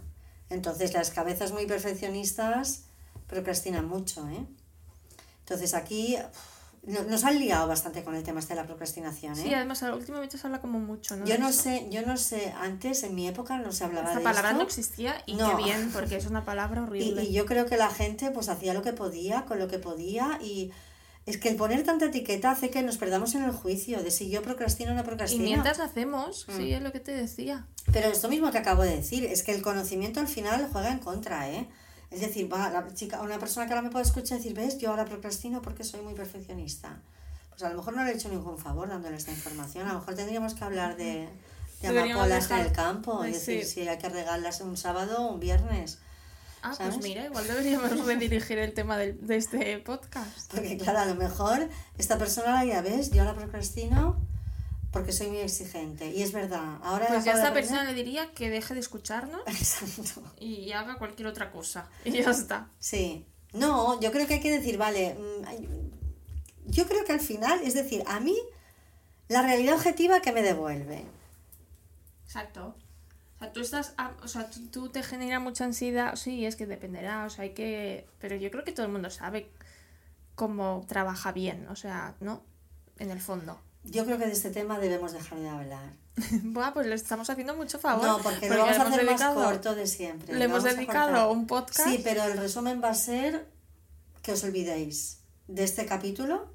Entonces 0.49 0.93
las 0.95 1.11
cabezas 1.11 1.53
muy 1.53 1.67
perfeccionistas 1.67 2.85
procrastinan 3.27 3.87
mucho, 3.87 4.29
¿eh? 4.29 4.47
Entonces 5.41 5.75
aquí 5.75 6.17
nos 6.83 7.25
han 7.25 7.39
liado 7.39 7.69
bastante 7.69 8.03
con 8.03 8.15
el 8.15 8.23
tema 8.23 8.41
este 8.41 8.55
de 8.55 8.61
la 8.61 8.67
procrastinación, 8.67 9.35
¿eh? 9.39 9.43
Sí, 9.43 9.53
además 9.55 9.83
últimamente 9.83 10.39
se 10.39 10.47
habla 10.47 10.61
como 10.61 10.81
mucho, 10.81 11.15
¿no? 11.17 11.27
yo 11.27 11.37
no 11.39 11.53
sé, 11.53 11.87
yo 11.91 12.01
no 12.07 12.17
sé, 12.17 12.55
antes 12.59 13.03
en 13.03 13.15
mi 13.15 13.29
época 13.29 13.59
no 13.59 13.71
se 13.73 13.85
hablaba 13.85 14.09
Esta 14.09 14.19
de 14.19 14.25
palabra 14.25 14.49
esto. 14.51 14.59
no 14.63 14.67
existía 14.67 15.23
y 15.27 15.35
No. 15.35 15.57
qué 15.57 15.63
bien, 15.63 15.91
porque 15.93 16.17
es 16.17 16.27
una 16.27 16.45
palabra 16.45 16.81
Y, 16.81 16.85
horrible. 16.85 17.25
y 17.25 17.33
yo 17.33 17.45
creo 17.45 17.67
que 17.67 17.77
la 17.77 17.91
gente 17.91 18.31
pues 18.31 18.49
hacía 18.49 18.73
lo 18.73 18.81
que 18.83 18.93
podía, 18.95 19.45
con 19.45 19.59
lo 19.59 19.69
que 19.69 19.79
podía 19.79 20.39
y 20.43 20.71
es 21.27 21.37
que 21.37 21.51
el 21.51 21.57
poner 21.57 21.85
tanta 21.85 22.07
etiqueta 22.07 22.51
hace 22.51 22.71
que 22.71 22.83
nos 22.83 22.97
perdamos 22.97 23.35
en 23.35 23.45
el 23.45 23.53
juicio 23.53 24.03
de 24.03 24.11
si 24.11 24.31
yo 24.31 24.41
procrastino 24.43 24.93
o 24.93 24.95
no 24.95 25.03
Y 25.03 25.05
procrastino. 25.05 25.45
mientras 25.45 25.79
hacemos, 25.81 26.47
Mm. 26.49 26.57
sí, 26.57 26.73
es 26.73 26.83
lo 26.83 26.93
que 26.93 27.01
te 27.01 27.13
decía. 27.13 27.67
Pero 27.93 28.09
esto 28.09 28.29
mismo 28.31 28.51
que 28.51 28.59
acabo 28.59 28.83
de 28.85 28.97
decir, 28.97 29.27
es 29.27 29.43
que 29.43 29.55
el 29.55 29.61
conocimiento 29.61 30.19
al 30.19 30.29
final 30.29 30.67
juega 30.73 30.91
en 30.91 30.99
contra, 30.99 31.51
¿eh? 31.51 31.69
Es 32.11 32.21
decir, 32.21 32.53
va, 32.53 32.71
la 32.71 32.93
chica, 32.93 33.21
una 33.23 33.39
persona 33.39 33.67
que 33.67 33.73
ahora 33.73 33.83
me 33.83 33.91
puede 33.91 34.05
escuchar 34.05 34.39
decir, 34.39 34.55
ves, 34.55 34.79
yo 34.79 34.91
ahora 34.91 35.05
procrastino 35.05 35.63
porque 35.63 35.85
soy 35.85 36.01
muy 36.03 36.15
perfeccionista. 36.15 37.01
Pues 37.51 37.63
a 37.63 37.69
lo 37.69 37.77
mejor 37.77 37.95
no 37.95 38.05
le 38.05 38.11
he 38.11 38.15
hecho 38.15 38.29
ningún 38.29 38.59
favor 38.59 38.89
dándole 38.89 39.17
esta 39.17 39.31
información. 39.31 39.87
A 39.87 39.93
lo 39.93 40.01
mejor 40.01 40.15
tendríamos 40.15 40.55
que 40.55 40.65
hablar 40.65 40.97
de, 40.97 41.29
de 41.83 41.89
amapolas 41.89 42.51
en 42.51 42.57
dejar- 42.57 42.67
el 42.67 42.73
campo. 42.73 43.21
Ay, 43.23 43.31
Es 43.33 43.47
decir, 43.47 43.65
sí. 43.65 43.83
si 43.83 43.89
hay 43.89 43.99
que 43.99 44.09
regalarlas 44.09 44.61
un 44.61 44.77
sábado 44.77 45.23
o 45.23 45.35
un 45.35 45.41
viernes. 45.41 45.99
Ah, 46.63 46.75
¿Sabes? 46.75 46.95
pues 46.97 47.05
mira, 47.07 47.25
igual 47.25 47.47
deberíamos 47.47 47.91
redirigir 48.07 48.59
el 48.59 48.75
tema 48.75 48.97
del- 48.99 49.25
de 49.27 49.37
este 49.37 49.79
podcast. 49.79 50.53
Porque 50.53 50.77
claro, 50.77 50.99
a 50.99 51.07
lo 51.07 51.15
mejor 51.15 51.69
esta 51.97 52.19
persona 52.19 52.65
ya 52.65 52.83
ves, 52.83 53.11
yo 53.13 53.25
la 53.25 53.35
procrastino 53.35 54.19
porque 54.91 55.13
soy 55.13 55.29
muy 55.29 55.39
exigente. 55.39 56.11
Y 56.11 56.23
es 56.23 56.33
verdad. 56.33 56.79
Ahora 56.83 57.07
Pues 57.09 57.25
ya 57.25 57.33
a 57.33 57.37
esta 57.37 57.53
persona 57.53 57.85
le 57.85 57.95
diría 57.95 58.33
que 58.33 58.51
deje 58.51 58.75
de 58.75 58.81
escucharnos 58.81 59.43
Exacto. 59.47 60.23
y 60.39 60.73
haga 60.73 60.97
cualquier 60.97 61.29
otra 61.29 61.51
cosa. 61.51 61.89
Y 62.05 62.13
ya 62.13 62.31
está. 62.31 62.69
Sí. 62.79 63.27
No, 63.53 64.01
yo 64.01 64.13
creo 64.13 64.27
que 64.27 64.35
hay 64.35 64.41
que 64.41 64.51
decir, 64.51 64.79
vale, 64.79 65.15
mm, 65.15 66.71
yo 66.71 66.87
creo 66.87 67.05
que 67.05 67.13
al 67.13 67.21
final, 67.21 67.61
es 67.65 67.75
decir, 67.75 68.03
a 68.07 68.21
mí 68.21 68.37
la 69.29 69.43
realidad 69.43 69.75
objetiva 69.75 70.21
que 70.21 70.33
me 70.33 70.43
devuelve. 70.43 71.05
Exacto. 72.25 72.77
O 73.37 73.39
sea, 73.39 73.53
tú 73.53 73.61
estás, 73.61 73.95
ah, 73.97 74.13
o 74.23 74.29
sea, 74.29 74.49
tú, 74.51 74.61
tú 74.69 74.89
te 74.91 75.03
genera 75.03 75.41
mucha 75.41 75.65
ansiedad, 75.65 76.15
sí, 76.15 76.45
es 76.47 76.57
que 76.57 76.67
dependerá, 76.67 77.25
o 77.25 77.31
sea, 77.31 77.45
hay 77.45 77.55
que, 77.55 78.07
pero 78.19 78.37
yo 78.37 78.51
creo 78.51 78.65
que 78.65 78.73
todo 78.73 78.87
el 78.87 78.93
mundo 78.93 79.11
sabe 79.11 79.51
cómo 80.35 80.85
trabaja 80.87 81.33
bien, 81.33 81.67
o 81.69 81.77
sea, 81.77 82.15
¿no? 82.21 82.43
En 82.99 83.11
el 83.11 83.21
fondo. 83.21 83.61
Yo 83.85 84.05
creo 84.05 84.19
que 84.19 84.27
de 84.27 84.33
este 84.33 84.51
tema 84.51 84.79
debemos 84.79 85.13
dejar 85.13 85.39
de 85.39 85.49
hablar. 85.49 85.93
Buah, 86.43 86.73
pues 86.75 86.87
le 86.87 86.95
estamos 86.95 87.29
haciendo 87.31 87.55
mucho 87.57 87.79
favor. 87.79 88.05
No, 88.07 88.19
porque, 88.19 88.49
lo 88.49 88.59
vamos 88.59 88.77
a 88.79 88.83
hacer 88.83 89.07
dedicado- 89.07 89.35
más 89.37 89.47
corto 89.47 89.75
de 89.75 89.87
siempre. 89.87 90.35
Le 90.35 90.45
hemos 90.45 90.63
dedicado 90.65 91.31
un 91.33 91.47
podcast. 91.47 91.89
Sí, 91.89 92.01
pero 92.05 92.25
el 92.25 92.37
resumen 92.37 92.81
va 92.83 92.91
a 92.91 92.95
ser 92.95 93.47
que 94.23 94.33
os 94.33 94.45
olvidéis 94.45 95.21
de 95.49 95.65
este 95.65 95.87
capítulo, 95.87 96.53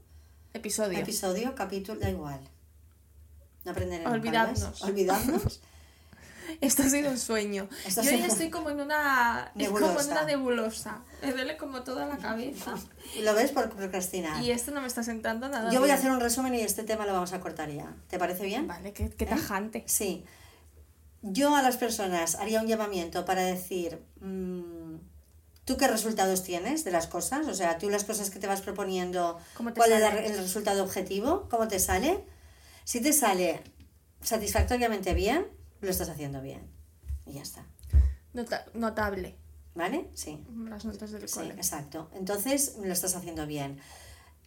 Episodio. 0.53 0.99
episodio, 0.99 1.55
capítulo, 1.55 1.99
da 1.99 2.09
igual. 2.09 2.39
No 3.63 3.71
aprenderemos. 3.71 4.13
Olvidadnos. 4.13 4.81
Olvidadnos. 4.83 5.61
Esto 6.61 6.83
ha 6.83 6.89
sido 6.89 7.09
un 7.11 7.17
sueño. 7.17 7.67
Esto 7.85 8.01
Yo 8.01 8.11
ya 8.11 8.17
sido- 8.17 8.27
estoy 8.27 8.49
como 8.49 8.69
en 8.69 8.81
una. 8.81 9.51
Es 9.57 9.67
como 9.67 9.77
en 9.79 9.83
Nebulosa. 9.85 10.11
una 10.11 10.23
nebulosa. 10.25 11.01
Me 11.21 11.31
duele 11.31 11.57
como 11.57 11.83
toda 11.83 12.05
la 12.05 12.17
cabeza. 12.17 12.75
Lo 13.21 13.33
ves 13.33 13.51
por 13.51 13.69
procrastinar. 13.69 14.43
y 14.43 14.51
esto 14.51 14.71
no 14.71 14.81
me 14.81 14.87
está 14.87 15.03
sentando 15.03 15.49
nada. 15.49 15.71
Yo 15.71 15.79
voy 15.79 15.89
a 15.89 15.95
hacer 15.95 16.11
un 16.11 16.19
resumen 16.19 16.53
y 16.55 16.61
este 16.61 16.83
tema 16.83 17.05
lo 17.05 17.13
vamos 17.13 17.33
a 17.33 17.39
cortar 17.41 17.69
ya. 17.71 17.93
¿Te 18.09 18.17
parece 18.19 18.45
bien? 18.45 18.67
Vale, 18.67 18.93
qué, 18.93 19.09
qué 19.09 19.23
¿Eh? 19.25 19.27
tajante. 19.27 19.83
Sí. 19.87 20.25
Yo 21.21 21.55
a 21.55 21.61
las 21.63 21.77
personas 21.77 22.35
haría 22.35 22.61
un 22.61 22.67
llamamiento 22.67 23.25
para 23.25 23.41
decir, 23.43 23.99
mm, 24.21 24.95
¿tú 25.65 25.75
qué 25.77 25.87
resultados 25.87 26.43
tienes 26.43 26.83
de 26.83 26.91
las 26.91 27.07
cosas? 27.07 27.47
O 27.47 27.53
sea, 27.55 27.79
tú 27.79 27.89
las 27.89 28.03
cosas 28.03 28.29
que 28.29 28.37
te 28.37 28.45
vas 28.45 28.61
proponiendo, 28.61 29.39
¿Cómo 29.55 29.73
te 29.73 29.77
¿cuál 29.79 29.91
es 29.93 30.01
sale? 30.01 30.27
el 30.27 30.37
resultado 30.37 30.83
objetivo? 30.83 31.47
¿Cómo 31.49 31.67
te 31.67 31.79
sale? 31.79 32.23
Si 32.83 33.01
te 33.01 33.11
sale 33.13 33.63
satisfactoriamente 34.21 35.13
bien, 35.15 35.47
lo 35.81 35.89
estás 35.89 36.09
haciendo 36.09 36.41
bien. 36.41 36.61
Y 37.25 37.33
ya 37.33 37.41
está. 37.41 37.65
Nota- 38.33 38.65
notable. 38.73 39.35
¿Vale? 39.75 40.09
Sí. 40.13 40.41
Las 40.69 40.85
notas 40.85 41.11
del 41.11 41.27
Sí, 41.27 41.35
cole. 41.39 41.53
exacto. 41.55 42.09
Entonces 42.13 42.77
lo 42.81 42.93
estás 42.93 43.13
haciendo 43.15 43.45
bien. 43.45 43.79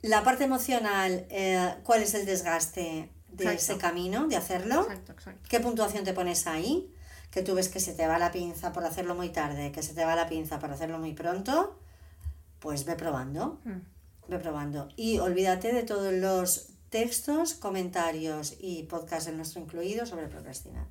La 0.00 0.22
parte 0.24 0.44
emocional, 0.44 1.26
eh, 1.28 1.74
¿cuál 1.84 2.02
es 2.02 2.14
el 2.14 2.24
desgaste 2.24 3.10
de 3.28 3.44
Exacto. 3.44 3.50
ese 3.72 3.76
camino, 3.78 4.26
de 4.26 4.36
hacerlo? 4.36 4.82
Exacto, 4.82 5.12
exacto. 5.12 5.46
¿Qué 5.50 5.60
puntuación 5.60 6.04
te 6.04 6.14
pones 6.14 6.46
ahí? 6.46 6.94
Que 7.30 7.42
tú 7.42 7.54
ves 7.54 7.68
que 7.68 7.78
se 7.78 7.92
te 7.92 8.06
va 8.06 8.18
la 8.18 8.32
pinza 8.32 8.72
por 8.72 8.84
hacerlo 8.84 9.14
muy 9.14 9.28
tarde, 9.28 9.70
que 9.70 9.82
se 9.82 9.92
te 9.92 10.02
va 10.04 10.16
la 10.16 10.28
pinza 10.30 10.58
por 10.58 10.70
hacerlo 10.70 10.98
muy 10.98 11.12
pronto, 11.12 11.78
pues 12.60 12.86
ve 12.86 12.96
probando, 12.96 13.60
Mm. 13.64 14.30
ve 14.30 14.38
probando. 14.38 14.88
Y 14.96 15.18
olvídate 15.18 15.74
de 15.74 15.82
todos 15.82 16.10
los 16.14 16.68
textos, 16.88 17.52
comentarios 17.52 18.54
y 18.60 18.84
podcasts, 18.84 19.28
el 19.28 19.36
nuestro 19.36 19.60
incluido, 19.60 20.06
sobre 20.06 20.26
procrastinar. 20.28 20.86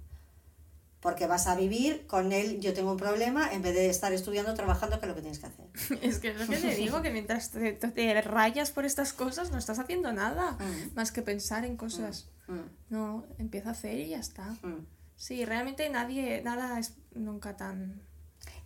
Porque 1.08 1.26
vas 1.26 1.48
a 1.48 1.56
vivir 1.56 2.06
con 2.06 2.34
él, 2.34 2.60
yo 2.60 2.74
tengo 2.74 2.92
un 2.92 2.98
problema, 2.98 3.50
en 3.54 3.62
vez 3.62 3.74
de 3.74 3.90
estar 3.90 4.12
estudiando, 4.12 4.54
trabajando, 4.56 5.00
que 5.00 5.06
es 5.06 5.10
lo 5.10 5.16
que 5.16 5.22
tienes 5.22 5.40
que 5.40 5.46
hacer. 5.46 5.66
Es 6.02 6.20
que 6.20 6.32
es 6.32 6.38
lo 6.38 6.46
que 6.46 6.58
te 6.58 6.76
digo, 6.76 7.02
que 7.02 7.12
mientras 7.12 7.52
te, 7.52 7.72
te- 7.72 8.22
rayas 8.22 8.72
por 8.72 8.84
estas 8.84 9.14
cosas, 9.14 9.50
no 9.50 9.58
estás 9.58 9.80
haciendo 9.80 10.12
nada. 10.12 10.58
Mm. 10.60 10.96
Más 10.96 11.14
que 11.14 11.22
pensar 11.22 11.64
en 11.64 11.78
cosas. 11.78 12.28
Mm, 12.48 12.60
No, 12.90 13.26
empieza 13.38 13.70
a 13.70 13.72
hacer 13.72 13.98
y 14.00 14.10
ya 14.10 14.20
está. 14.20 14.48
mm. 14.64 14.86
Sí, 15.16 15.46
realmente 15.46 15.90
nadie, 15.90 16.42
nada 16.44 16.78
es 16.78 16.96
nunca 17.16 17.56
tan... 17.56 18.02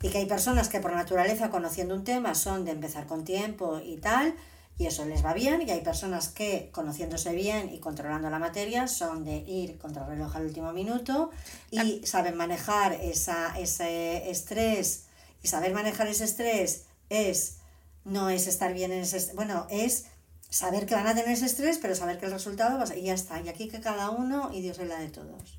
Y 0.02 0.10
que 0.10 0.18
hay 0.18 0.26
personas 0.26 0.68
que 0.68 0.80
por 0.80 0.94
naturaleza, 0.94 1.52
conociendo 1.52 1.94
un 1.94 2.04
tema, 2.04 2.34
son 2.34 2.66
de 2.66 2.72
empezar 2.72 3.06
con 3.06 3.24
tiempo 3.24 3.80
y 3.86 3.98
tal, 3.98 4.34
y 4.82 4.88
eso 4.88 5.06
les 5.06 5.24
va 5.24 5.34
bien, 5.34 5.62
y 5.62 5.70
hay 5.72 5.82
personas 5.82 6.28
que, 6.30 6.70
conociéndose 6.72 7.34
bien 7.34 7.72
y 7.74 7.80
controlando 7.80 8.30
la 8.30 8.40
materia, 8.40 8.88
son 8.88 9.24
de 9.24 9.38
ir 9.38 9.78
contra 9.78 10.04
el 10.04 10.10
reloj 10.10 10.36
al 10.36 10.46
último 10.46 10.74
minuto 10.74 11.30
y 11.70 12.02
saben 12.06 12.36
manejar 12.36 12.94
esa, 12.94 13.58
ese 13.60 14.30
estrés. 14.30 15.04
Y 15.44 15.48
saber 15.48 15.74
manejar 15.74 16.08
ese 16.08 16.24
estrés 16.26 16.86
es, 17.10 17.58
no 18.06 18.30
es 18.30 18.48
estar 18.48 18.74
bien 18.74 18.92
en 18.92 19.02
ese 19.02 19.18
est- 19.18 19.34
bueno, 19.36 19.68
es 19.70 20.06
saber 20.50 20.86
que 20.86 20.96
van 20.96 21.08
a 21.08 21.16
tener 21.16 21.30
ese 21.32 21.46
estrés, 21.46 21.78
pero 21.80 21.96
saber 21.96 22.18
que 22.20 22.26
el 22.26 22.32
resultado 22.32 22.78
va 22.78 22.84
a 22.84 22.88
ser, 22.88 22.98
y 22.98 23.04
ya 23.04 23.14
está. 23.14 23.40
Y 23.42 23.50
aquí 23.50 23.68
que 23.70 23.80
cada 23.80 24.10
uno, 24.10 24.50
y 24.54 24.62
Dios 24.62 24.80
es 24.80 24.88
la 24.88 25.00
de 25.00 25.10
todos. 25.10 25.58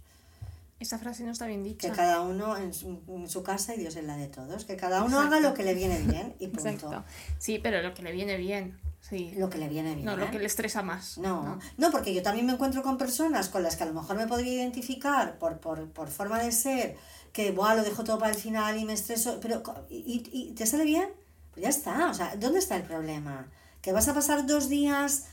Esa 0.81 0.99
frase 0.99 1.23
no 1.23 1.31
está 1.31 1.47
bien 1.47 1.63
dicha. 1.63 1.89
Que 1.89 1.95
cada 1.95 2.23
uno 2.23 2.57
en 2.57 2.75
su, 2.75 2.99
en 3.09 3.29
su 3.29 3.45
casa 3.45 3.73
y 3.75 3.79
Dios 3.79 3.95
es 3.95 4.03
la 4.05 4.17
de 4.17 4.27
todos. 4.27 4.65
Que 4.65 4.77
cada 4.77 5.05
uno 5.05 5.17
Exacto. 5.19 5.37
haga 5.37 5.49
lo 5.49 5.55
que 5.55 5.63
le 5.63 5.75
viene 5.75 6.01
bien 6.01 6.35
y 6.41 6.49
punto. 6.49 6.69
Exacto. 6.71 7.05
Sí, 7.39 7.61
pero 7.63 7.83
lo 7.83 7.95
que 7.95 8.03
le 8.03 8.11
viene 8.11 8.37
bien. 8.37 8.77
Sí. 9.09 9.35
Lo 9.37 9.51
que 9.51 9.59
le 9.59 9.69
viene 9.69 9.95
bien. 9.95 10.07
No, 10.07 10.17
lo 10.17 10.31
que 10.31 10.39
le 10.39 10.47
estresa 10.47 10.83
más. 10.83 11.19
No, 11.19 11.59
no, 11.77 11.91
porque 11.91 12.15
yo 12.15 12.23
también 12.23 12.47
me 12.47 12.53
encuentro 12.55 12.83
con 12.83 12.97
personas 12.97 13.49
con 13.51 13.63
las 13.63 13.77
que 13.77 13.83
a 13.83 13.87
lo 13.87 13.93
mejor 13.95 14.17
me 14.17 14.27
podría 14.27 14.55
identificar 14.55 15.39
por, 15.39 15.59
por, 15.59 15.91
por 15.91 16.09
forma 16.09 16.39
de 16.39 16.51
ser, 16.53 16.97
que 17.33 17.51
Buah, 17.51 17.75
lo 17.75 17.83
dejo 17.83 18.05
todo 18.05 18.19
para 18.19 18.33
el 18.33 18.39
final 18.39 18.79
y 18.79 18.85
me 18.85 18.93
estreso, 18.95 19.39
pero 19.43 19.63
co- 19.63 19.75
¿y, 19.91 19.97
y- 20.33 20.51
y 20.51 20.53
te 20.55 20.65
sale 20.67 20.85
bien? 20.85 21.09
Pues 21.51 21.63
ya 21.65 21.69
está, 21.69 22.09
o 22.11 22.15
sea, 22.15 22.37
¿dónde 22.37 22.61
está 22.61 22.77
el 22.77 22.85
problema? 22.85 23.51
¿Que 23.83 23.93
vas 23.93 24.09
a 24.09 24.15
pasar 24.15 24.47
dos 24.47 24.69
días 24.71 25.25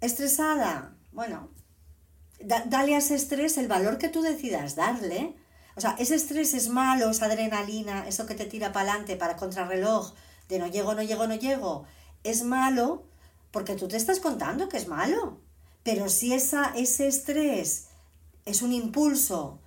estresada? 0.00 0.94
Bueno, 1.12 1.48
da- 2.40 2.64
dale 2.66 2.94
a 2.94 2.98
ese 2.98 3.14
estrés 3.14 3.58
el 3.58 3.68
valor 3.68 3.98
que 3.98 4.08
tú 4.08 4.22
decidas 4.22 4.76
darle. 4.76 5.34
O 5.74 5.80
sea, 5.80 5.96
ese 5.98 6.14
estrés 6.14 6.54
es 6.54 6.68
malo, 6.68 7.10
esa 7.10 7.26
adrenalina, 7.26 8.06
eso 8.08 8.24
que 8.26 8.34
te 8.34 8.46
tira 8.46 8.72
para 8.72 8.90
adelante 8.92 9.16
para 9.16 9.36
contrarreloj, 9.36 10.14
de 10.48 10.58
no 10.58 10.66
llego, 10.68 10.94
no 10.94 11.02
llego, 11.02 11.26
no 11.26 11.34
llego, 11.34 11.84
es 12.30 12.42
malo 12.42 13.04
porque 13.50 13.74
tú 13.74 13.88
te 13.88 13.96
estás 13.96 14.20
contando 14.20 14.68
que 14.68 14.76
es 14.76 14.88
malo. 14.88 15.38
Pero 15.82 16.08
si 16.08 16.32
esa, 16.34 16.72
ese 16.76 17.06
estrés 17.06 17.86
es 18.44 18.62
un 18.62 18.72
impulso 18.72 19.60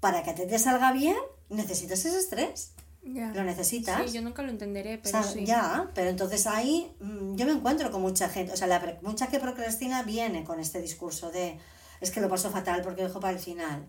para 0.00 0.22
que 0.22 0.30
a 0.30 0.34
ti 0.34 0.46
te 0.46 0.58
salga 0.58 0.92
bien, 0.92 1.16
necesitas 1.48 2.04
ese 2.04 2.18
estrés. 2.18 2.72
Lo 3.02 3.44
necesitas. 3.44 4.10
Sí, 4.10 4.16
yo 4.16 4.22
nunca 4.22 4.42
lo 4.42 4.50
entenderé, 4.50 4.96
O 4.96 5.02
pero 5.02 5.22
sea, 5.22 5.22
sí. 5.22 5.46
Ya, 5.46 5.90
pero 5.94 6.10
entonces 6.10 6.46
ahí 6.46 6.94
mm, 7.00 7.34
yo 7.36 7.46
me 7.46 7.52
encuentro 7.52 7.90
con 7.90 8.02
mucha 8.02 8.28
gente, 8.28 8.52
o 8.52 8.56
sea, 8.56 8.66
la, 8.66 8.98
mucha 9.00 9.28
que 9.28 9.38
procrastina 9.38 10.02
viene 10.02 10.44
con 10.44 10.60
este 10.60 10.82
discurso 10.82 11.30
de 11.30 11.58
es 12.00 12.10
que 12.10 12.20
lo 12.20 12.28
paso 12.28 12.50
fatal 12.50 12.82
porque 12.82 13.02
lo 13.02 13.08
dejo 13.08 13.20
para 13.20 13.32
el 13.32 13.38
final. 13.38 13.86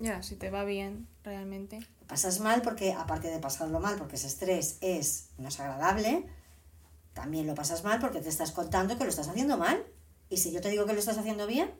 Ya, 0.00 0.22
si 0.22 0.36
te 0.36 0.50
va 0.50 0.64
bien, 0.64 1.06
realmente. 1.24 1.80
Pasas 2.06 2.40
mal 2.40 2.62
porque, 2.62 2.92
aparte 2.92 3.28
de 3.28 3.38
pasarlo 3.38 3.80
mal, 3.80 3.96
porque 3.96 4.16
ese 4.16 4.26
estrés 4.26 4.78
es, 4.80 5.28
no 5.38 5.48
es 5.48 5.58
agradable, 5.60 6.26
también 7.14 7.46
lo 7.46 7.54
pasas 7.54 7.84
mal 7.84 7.98
porque 8.00 8.20
te 8.20 8.28
estás 8.28 8.52
contando 8.52 8.98
que 8.98 9.04
lo 9.04 9.10
estás 9.10 9.28
haciendo 9.28 9.56
mal. 9.56 9.82
Y 10.28 10.36
si 10.36 10.52
yo 10.52 10.60
te 10.60 10.68
digo 10.68 10.84
que 10.84 10.92
lo 10.92 10.98
estás 10.98 11.18
haciendo 11.18 11.46
bien 11.46 11.70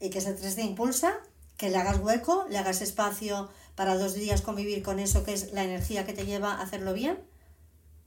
y 0.00 0.10
que 0.10 0.18
ese 0.18 0.30
estrés 0.30 0.56
te 0.56 0.62
impulsa, 0.62 1.14
que 1.56 1.70
le 1.70 1.78
hagas 1.78 1.98
hueco, 2.00 2.44
le 2.50 2.58
hagas 2.58 2.82
espacio 2.82 3.48
para 3.74 3.96
dos 3.96 4.14
días 4.14 4.42
convivir 4.42 4.82
con 4.82 4.98
eso 4.98 5.24
que 5.24 5.32
es 5.32 5.52
la 5.52 5.64
energía 5.64 6.04
que 6.04 6.12
te 6.12 6.26
lleva 6.26 6.54
a 6.54 6.62
hacerlo 6.62 6.92
bien 6.92 7.18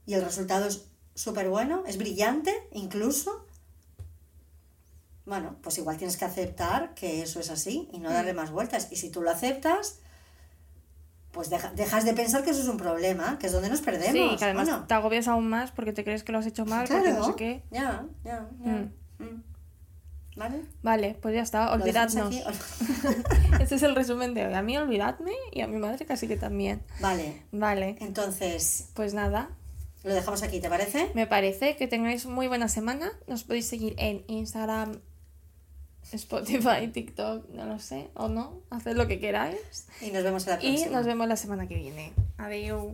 y 0.08 0.14
el 0.14 0.24
resultado 0.24 0.66
es 0.66 0.86
súper 1.14 1.50
bueno, 1.50 1.84
es 1.86 1.98
brillante 1.98 2.66
incluso. 2.72 3.44
Bueno, 5.26 5.56
pues 5.60 5.76
igual 5.76 5.98
tienes 5.98 6.16
que 6.16 6.24
aceptar 6.24 6.94
que 6.94 7.22
eso 7.22 7.40
es 7.40 7.50
así 7.50 7.90
y 7.92 7.98
no 7.98 8.10
darle 8.10 8.32
más 8.32 8.50
vueltas. 8.50 8.88
Y 8.90 8.96
si 8.96 9.10
tú 9.10 9.20
lo 9.20 9.30
aceptas, 9.30 9.98
pues 11.38 11.50
deja- 11.50 11.70
dejas 11.76 12.04
de 12.04 12.14
pensar 12.14 12.42
que 12.42 12.50
eso 12.50 12.60
es 12.62 12.66
un 12.66 12.78
problema, 12.78 13.38
que 13.38 13.46
es 13.46 13.52
donde 13.52 13.68
nos 13.68 13.80
perdemos. 13.80 14.10
Sí, 14.32 14.36
que 14.36 14.44
además 14.44 14.68
te 14.88 14.94
agobias 14.94 15.28
aún 15.28 15.48
más 15.48 15.70
porque 15.70 15.92
te 15.92 16.02
crees 16.02 16.24
que 16.24 16.32
lo 16.32 16.38
has 16.38 16.46
hecho 16.46 16.66
mal, 16.66 16.84
porque 16.88 17.12
no 17.12 17.24
sé 17.26 17.34
qué. 17.36 17.62
Ya, 17.70 18.04
ya, 18.24 18.48
ya. 18.64 18.72
Mm. 18.72 18.92
Mm. 19.20 19.42
¿Vale? 20.34 20.62
Vale, 20.82 21.16
pues 21.22 21.36
ya 21.36 21.42
está, 21.42 21.72
olvidadnos. 21.72 22.34
Este 23.60 23.76
es 23.76 23.82
el 23.84 23.94
resumen 23.94 24.34
de 24.34 24.46
hoy. 24.48 24.54
A 24.54 24.62
mí 24.62 24.76
olvidadme 24.76 25.30
y 25.52 25.60
a 25.60 25.68
mi 25.68 25.76
madre 25.78 26.06
casi 26.06 26.26
que 26.26 26.36
también. 26.36 26.82
Vale, 26.98 27.44
Vale, 27.52 27.94
entonces 28.00 28.88
pues 28.94 29.14
nada, 29.14 29.50
lo 30.02 30.12
dejamos 30.14 30.42
aquí, 30.42 30.58
¿te 30.60 30.68
parece? 30.68 31.12
me 31.14 31.28
parece 31.28 31.76
que 31.76 31.86
tengáis 31.86 32.26
muy 32.26 32.48
buena 32.48 32.66
semana. 32.66 33.12
Nos 33.28 33.44
podéis 33.44 33.68
seguir 33.68 33.94
en 33.98 34.24
Instagram, 34.26 35.00
Spotify, 36.16 36.88
TikTok, 36.92 37.48
no 37.50 37.66
lo 37.66 37.78
sé, 37.78 38.08
o 38.14 38.28
no, 38.28 38.62
haced 38.70 38.96
lo 38.96 39.06
que 39.06 39.20
queráis. 39.20 39.88
Y 40.00 40.10
nos 40.10 40.22
vemos 40.22 40.46
la 40.46 40.58
próxima. 40.58 40.88
Y 40.88 40.90
nos 40.90 41.06
vemos 41.06 41.28
la 41.28 41.36
semana 41.36 41.66
que 41.68 41.76
viene. 41.76 42.12
Adiós. 42.38 42.92